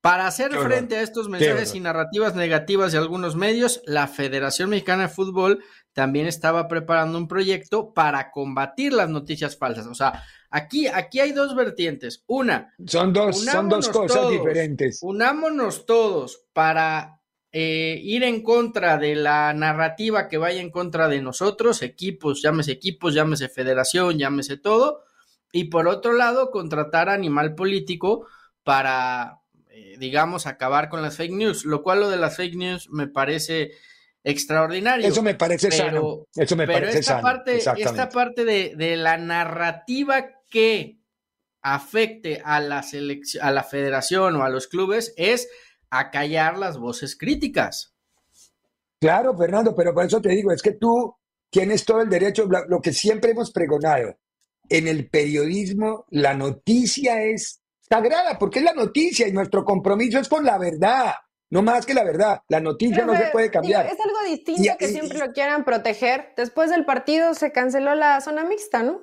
Para 0.01 0.25
hacer 0.25 0.49
Qué 0.49 0.57
frente 0.57 0.95
a 0.95 1.01
estos 1.03 1.29
mensajes 1.29 1.75
y 1.75 1.79
narrativas 1.79 2.33
negativas 2.33 2.91
de 2.91 2.97
algunos 2.97 3.35
medios, 3.35 3.81
la 3.85 4.07
Federación 4.07 4.71
Mexicana 4.71 5.03
de 5.03 5.09
Fútbol 5.09 5.63
también 5.93 6.25
estaba 6.25 6.67
preparando 6.67 7.19
un 7.19 7.27
proyecto 7.27 7.93
para 7.93 8.31
combatir 8.31 8.93
las 8.93 9.09
noticias 9.09 9.57
falsas. 9.57 9.85
O 9.85 9.93
sea, 9.93 10.23
aquí, 10.49 10.87
aquí 10.87 11.19
hay 11.19 11.33
dos 11.33 11.55
vertientes. 11.55 12.23
Una, 12.25 12.73
son 12.87 13.13
dos, 13.13 13.45
son 13.45 13.69
dos 13.69 13.89
cosas 13.89 14.17
todos, 14.17 14.31
diferentes. 14.31 14.99
Unámonos 15.03 15.85
todos 15.85 16.45
para 16.51 17.21
eh, 17.51 17.99
ir 18.01 18.23
en 18.23 18.41
contra 18.41 18.97
de 18.97 19.15
la 19.15 19.53
narrativa 19.53 20.27
que 20.27 20.39
vaya 20.39 20.61
en 20.61 20.71
contra 20.71 21.09
de 21.09 21.21
nosotros, 21.21 21.83
equipos, 21.83 22.41
llámese 22.41 22.71
equipos, 22.71 23.13
llámese 23.13 23.49
federación, 23.49 24.17
llámese 24.17 24.57
todo. 24.57 25.03
Y 25.51 25.65
por 25.65 25.87
otro 25.87 26.13
lado, 26.13 26.49
contratar 26.49 27.09
animal 27.09 27.53
político 27.53 28.25
para, 28.64 29.41
eh, 29.70 29.95
digamos, 29.99 30.47
acabar 30.47 30.89
con 30.89 31.01
las 31.01 31.18
fake 31.18 31.34
news, 31.34 31.66
lo 31.66 31.84
cual 31.84 32.01
lo 32.01 32.09
de 32.09 32.18
las 32.18 32.36
fake 32.38 32.55
news 32.55 32.89
me 32.89 33.07
parece 33.07 33.72
extraordinario. 34.24 35.07
Eso 35.07 35.24
me 35.24 35.36
parece 35.36 35.70
pero, 35.70 35.84
sano. 35.84 36.28
Eso 36.36 36.55
me 36.55 36.68
pero 36.68 36.80
parece 36.80 36.99
esta 36.99 37.14
sano. 37.14 37.24
Parte, 37.24 37.57
esta 37.57 38.09
parte 38.09 38.45
de, 38.45 38.74
de, 38.76 38.95
la 38.95 39.18
narrativa 39.18 40.28
que 40.49 40.99
afecte 41.62 42.41
a 42.43 42.59
la, 42.59 42.84
selección, 42.84 43.43
a 43.43 43.51
la 43.51 43.64
federación 43.64 44.36
o 44.36 44.43
a 44.43 44.49
los 44.49 44.68
clubes 44.68 45.14
es 45.18 45.49
acallar 45.89 46.57
las 46.57 46.78
voces 46.78 47.18
críticas. 47.18 47.93
Claro, 48.99 49.36
Fernando, 49.36 49.76
pero 49.76 49.93
por 49.93 50.05
eso 50.05 50.22
te 50.22 50.30
digo, 50.30 50.51
es 50.51 50.62
que 50.62 50.74
tú 50.74 51.16
tienes 51.49 51.86
todo 51.86 52.01
el 52.01 52.09
derecho, 52.09 52.47
lo 52.68 52.82
que 52.82 52.93
siempre 52.93 53.32
hemos 53.32 53.51
pregonado, 53.51 54.18
en 54.70 54.88
el 54.88 55.09
periodismo 55.09 56.05
la 56.09 56.34
noticia 56.34 57.24
es 57.24 57.61
sagrada, 57.91 58.39
porque 58.39 58.59
es 58.59 58.65
la 58.65 58.73
noticia 58.73 59.27
y 59.27 59.33
nuestro 59.33 59.65
compromiso 59.65 60.17
es 60.19 60.29
con 60.29 60.45
la 60.45 60.57
verdad. 60.57 61.13
No 61.49 61.61
más 61.61 61.85
que 61.85 61.93
la 61.93 62.05
verdad, 62.05 62.41
la 62.47 62.61
noticia 62.61 63.05
Pero, 63.05 63.07
no 63.07 63.19
se 63.19 63.25
puede 63.25 63.51
cambiar. 63.51 63.83
Digo, 63.83 63.95
es 63.95 64.05
algo 64.05 64.29
distinto 64.29 64.63
y, 64.63 64.77
que 64.77 64.85
y, 64.85 64.93
siempre 64.93 65.19
lo 65.19 65.33
quieran 65.33 65.65
proteger. 65.65 66.33
Después 66.37 66.69
del 66.69 66.85
partido 66.85 67.33
se 67.33 67.51
canceló 67.51 67.93
la 67.95 68.21
zona 68.21 68.45
mixta, 68.45 68.83
¿no? 68.83 69.01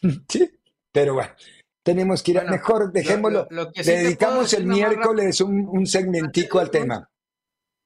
Sí, 0.28 0.50
pero 0.90 1.14
bueno, 1.14 1.30
tenemos 1.82 2.22
que 2.22 2.30
ir 2.30 2.38
bueno, 2.38 2.48
a 2.48 2.52
mejor, 2.52 2.92
dejémoslo. 2.92 3.46
Lo, 3.50 3.64
lo, 3.64 3.72
sí 3.72 3.82
dedicamos 3.82 4.54
el 4.54 4.66
miércoles 4.66 5.42
un, 5.42 5.68
un, 5.68 5.86
segmentico 5.86 6.58
al 6.58 6.70
tema. 6.70 7.10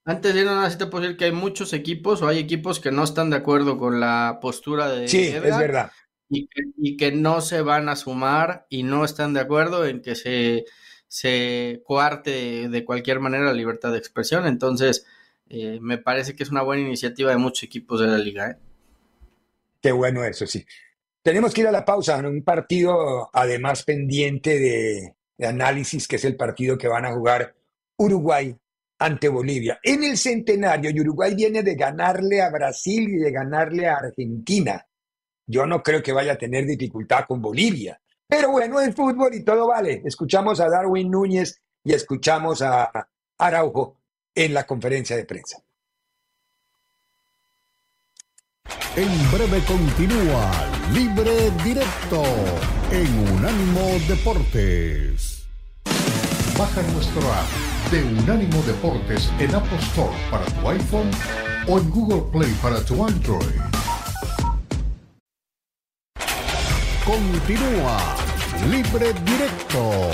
Antes 0.04 0.34
de 0.34 0.44
nada, 0.44 0.70
sí 0.70 0.78
te 0.78 0.86
puedo 0.86 1.02
decir 1.02 1.16
que 1.16 1.24
hay 1.24 1.32
muchos 1.32 1.72
equipos 1.72 2.22
o 2.22 2.28
hay 2.28 2.38
equipos 2.38 2.78
que 2.78 2.92
no 2.92 3.02
están 3.02 3.30
de 3.30 3.36
acuerdo 3.36 3.76
con 3.76 3.98
la 3.98 4.38
postura 4.40 4.88
de 4.88 5.08
Sí, 5.08 5.26
Edgar, 5.26 5.46
es 5.46 5.58
verdad. 5.58 5.92
Y 6.28 6.96
que, 6.96 7.12
no 7.12 7.40
se 7.40 7.62
van 7.62 7.88
a 7.88 7.96
sumar 7.96 8.66
y 8.68 8.82
no 8.82 9.04
están 9.04 9.32
de 9.32 9.40
acuerdo 9.40 9.86
en 9.86 10.02
que 10.02 10.14
se 10.14 10.64
se 11.08 11.82
coarte 11.84 12.68
de 12.68 12.84
cualquier 12.84 13.20
manera 13.20 13.44
la 13.44 13.52
libertad 13.52 13.92
de 13.92 13.98
expresión. 13.98 14.46
Entonces, 14.46 15.06
eh, 15.48 15.78
me 15.80 15.98
parece 15.98 16.34
que 16.34 16.42
es 16.42 16.50
una 16.50 16.62
buena 16.62 16.82
iniciativa 16.82 17.30
de 17.30 17.36
muchos 17.36 17.62
equipos 17.62 18.00
de 18.00 18.08
la 18.08 18.18
liga. 18.18 18.50
¿eh? 18.50 18.56
Qué 19.80 19.92
bueno 19.92 20.24
eso, 20.24 20.46
sí. 20.46 20.66
Tenemos 21.22 21.54
que 21.54 21.60
ir 21.60 21.68
a 21.68 21.72
la 21.72 21.84
pausa 21.84 22.18
en 22.18 22.26
un 22.26 22.42
partido 22.42 23.30
además 23.32 23.84
pendiente 23.84 24.58
de, 24.58 25.14
de 25.38 25.46
análisis, 25.46 26.08
que 26.08 26.16
es 26.16 26.24
el 26.24 26.36
partido 26.36 26.78
que 26.78 26.88
van 26.88 27.04
a 27.04 27.12
jugar 27.12 27.54
Uruguay 27.96 28.56
ante 28.98 29.28
Bolivia. 29.28 29.78
En 29.82 30.04
el 30.04 30.16
centenario, 30.16 30.90
y 30.90 31.00
Uruguay 31.00 31.34
viene 31.34 31.62
de 31.62 31.74
ganarle 31.74 32.40
a 32.40 32.50
Brasil 32.50 33.08
y 33.08 33.16
de 33.16 33.30
ganarle 33.30 33.86
a 33.86 33.96
Argentina. 33.96 34.86
Yo 35.46 35.66
no 35.66 35.82
creo 35.82 36.02
que 36.02 36.12
vaya 36.12 36.32
a 36.32 36.38
tener 36.38 36.66
dificultad 36.66 37.24
con 37.26 37.40
Bolivia. 37.40 38.00
Pero 38.26 38.50
bueno, 38.50 38.80
el 38.80 38.92
fútbol 38.92 39.34
y 39.34 39.44
todo 39.44 39.68
vale. 39.68 40.02
Escuchamos 40.04 40.60
a 40.60 40.68
Darwin 40.68 41.10
Núñez 41.10 41.62
y 41.84 41.92
escuchamos 41.92 42.62
a 42.62 42.90
Araujo 43.38 43.96
en 44.34 44.54
la 44.54 44.66
conferencia 44.66 45.16
de 45.16 45.24
prensa. 45.24 45.62
En 48.96 49.30
breve 49.30 49.62
continúa 49.66 50.50
Libre 50.92 51.50
Directo 51.62 52.22
en 52.90 53.34
Unánimo 53.34 53.82
Deportes. 54.08 55.46
Baja 56.58 56.82
nuestro 56.94 57.20
app 57.30 57.90
de 57.90 58.02
Unánimo 58.02 58.62
Deportes 58.62 59.30
en 59.38 59.54
Apple 59.54 59.78
Store 59.78 60.16
para 60.30 60.46
tu 60.46 60.68
iPhone 60.70 61.10
o 61.68 61.78
en 61.78 61.90
Google 61.90 62.22
Play 62.32 62.52
para 62.62 62.82
tu 62.86 63.04
Android. 63.04 63.60
Continúa 67.06 67.98
Libre 68.68 69.12
Directo 69.22 70.10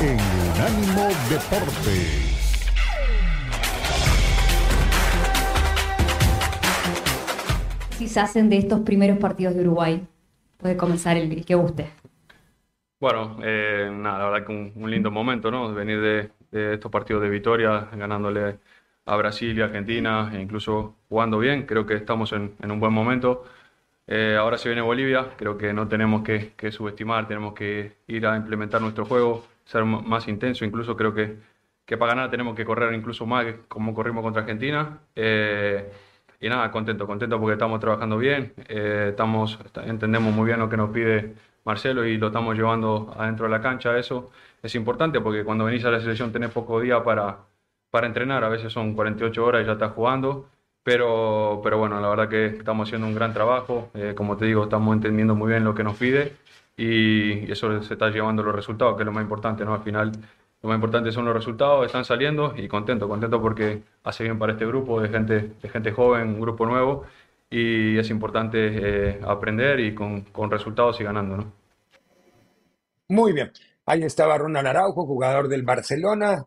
en 0.00 0.18
Unánimo 0.50 1.06
Deportes. 1.30 2.66
Si 7.90 8.08
se 8.08 8.18
hacen 8.18 8.50
de 8.50 8.56
estos 8.56 8.80
primeros 8.80 9.18
partidos 9.18 9.54
de 9.54 9.60
Uruguay, 9.60 10.04
puede 10.56 10.76
comenzar 10.76 11.16
el 11.16 11.44
que 11.44 11.54
guste. 11.54 11.90
Bueno, 12.98 13.38
eh, 13.44 13.88
nada, 13.92 14.18
la 14.18 14.24
verdad 14.30 14.46
que 14.48 14.72
un, 14.74 14.90
lindo 14.90 15.12
momento, 15.12 15.52
¿no? 15.52 15.72
Venir 15.72 16.00
de, 16.00 16.30
de, 16.50 16.74
estos 16.74 16.90
partidos 16.90 17.22
de 17.22 17.28
victoria, 17.28 17.88
ganándole 17.96 18.58
a 19.04 19.16
Brasil 19.16 19.56
y 19.56 19.60
Argentina, 19.60 20.32
e 20.34 20.40
incluso 20.40 20.96
jugando 21.08 21.38
bien, 21.38 21.66
creo 21.66 21.86
que 21.86 21.94
estamos 21.94 22.32
en, 22.32 22.56
en 22.60 22.72
un 22.72 22.80
buen 22.80 22.92
momento. 22.92 23.44
Eh, 24.06 24.36
ahora 24.38 24.56
se 24.58 24.68
viene 24.68 24.82
Bolivia, 24.82 25.30
creo 25.36 25.58
que 25.58 25.72
no 25.72 25.88
tenemos 25.88 26.22
que, 26.22 26.52
que, 26.56 26.70
subestimar, 26.70 27.26
tenemos 27.26 27.54
que 27.54 27.96
ir 28.06 28.26
a 28.26 28.36
implementar 28.36 28.80
nuestro 28.80 29.04
juego, 29.04 29.44
ser 29.64 29.84
más 29.84 30.28
intenso, 30.28 30.64
incluso 30.64 30.96
creo 30.96 31.12
que, 31.12 31.36
que 31.84 31.96
para 31.96 32.14
ganar 32.14 32.30
tenemos 32.30 32.54
que 32.56 32.64
correr 32.64 32.94
incluso 32.94 33.26
más 33.26 33.46
como 33.68 33.94
corrimos 33.94 34.22
contra 34.22 34.42
Argentina. 34.42 35.00
Eh, 35.16 35.90
y 36.40 36.48
nada, 36.48 36.70
contento, 36.70 37.06
contento 37.06 37.40
porque 37.40 37.54
estamos 37.54 37.80
trabajando 37.80 38.18
bien, 38.18 38.52
eh, 38.68 39.08
estamos, 39.10 39.58
entendemos 39.84 40.34
muy 40.34 40.46
bien 40.46 40.58
lo 40.60 40.68
que 40.68 40.76
nos 40.76 40.90
pide 40.90 41.34
Marcelo 41.64 42.04
y 42.04 42.18
lo 42.18 42.28
estamos 42.28 42.54
llevando 42.56 43.14
adentro 43.16 43.46
de 43.46 43.50
la 43.50 43.60
cancha. 43.60 43.96
Eso 43.98 44.30
es 44.62 44.74
importante 44.74 45.20
porque 45.20 45.44
cuando 45.44 45.64
venís 45.64 45.84
a 45.84 45.90
la 45.90 46.00
selección 46.00 46.32
tenés 46.32 46.50
poco 46.50 46.80
día 46.80 47.02
para, 47.02 47.38
para 47.90 48.06
entrenar, 48.06 48.44
a 48.44 48.48
veces 48.48 48.72
son 48.72 48.94
48 48.94 49.44
horas 49.44 49.62
y 49.62 49.66
ya 49.66 49.72
estás 49.72 49.92
jugando. 49.92 50.48
Pero, 50.86 51.60
pero 51.64 51.78
bueno, 51.78 52.00
la 52.00 52.08
verdad 52.08 52.28
que 52.28 52.46
estamos 52.46 52.88
haciendo 52.88 53.08
un 53.08 53.14
gran 53.16 53.34
trabajo. 53.34 53.90
Eh, 53.92 54.14
como 54.16 54.36
te 54.36 54.44
digo, 54.44 54.62
estamos 54.62 54.94
entendiendo 54.94 55.34
muy 55.34 55.48
bien 55.48 55.64
lo 55.64 55.74
que 55.74 55.82
nos 55.82 55.96
pide 55.96 56.36
y, 56.76 57.50
eso 57.50 57.82
se 57.82 57.94
está 57.94 58.08
llevando 58.10 58.44
los 58.44 58.54
resultados, 58.54 58.94
que 58.94 59.02
es 59.02 59.06
lo 59.06 59.10
más 59.10 59.24
importante, 59.24 59.64
¿no? 59.64 59.74
Al 59.74 59.82
final, 59.82 60.12
lo 60.62 60.68
más 60.68 60.76
importante 60.76 61.10
son 61.10 61.24
los 61.24 61.34
resultados, 61.34 61.84
están 61.86 62.04
saliendo 62.04 62.54
y 62.56 62.68
contento, 62.68 63.08
contento 63.08 63.42
porque 63.42 63.82
hace 64.04 64.22
bien 64.22 64.38
para 64.38 64.52
este 64.52 64.64
grupo 64.64 65.00
de 65.00 65.08
gente, 65.08 65.54
de 65.60 65.68
gente 65.68 65.90
joven, 65.90 66.28
un 66.28 66.40
grupo 66.40 66.64
nuevo 66.64 67.04
y 67.50 67.98
es 67.98 68.08
importante 68.08 68.58
eh, 68.60 69.20
aprender 69.26 69.80
y 69.80 69.92
con, 69.92 70.20
con 70.26 70.52
resultados 70.52 71.00
y 71.00 71.04
ganando, 71.04 71.36
¿no? 71.38 71.52
Muy 73.08 73.32
bien. 73.32 73.50
Ahí 73.86 74.04
estaba 74.04 74.38
Ronald 74.38 74.68
Araujo, 74.68 75.04
jugador 75.04 75.48
del 75.48 75.64
Barcelona, 75.64 76.46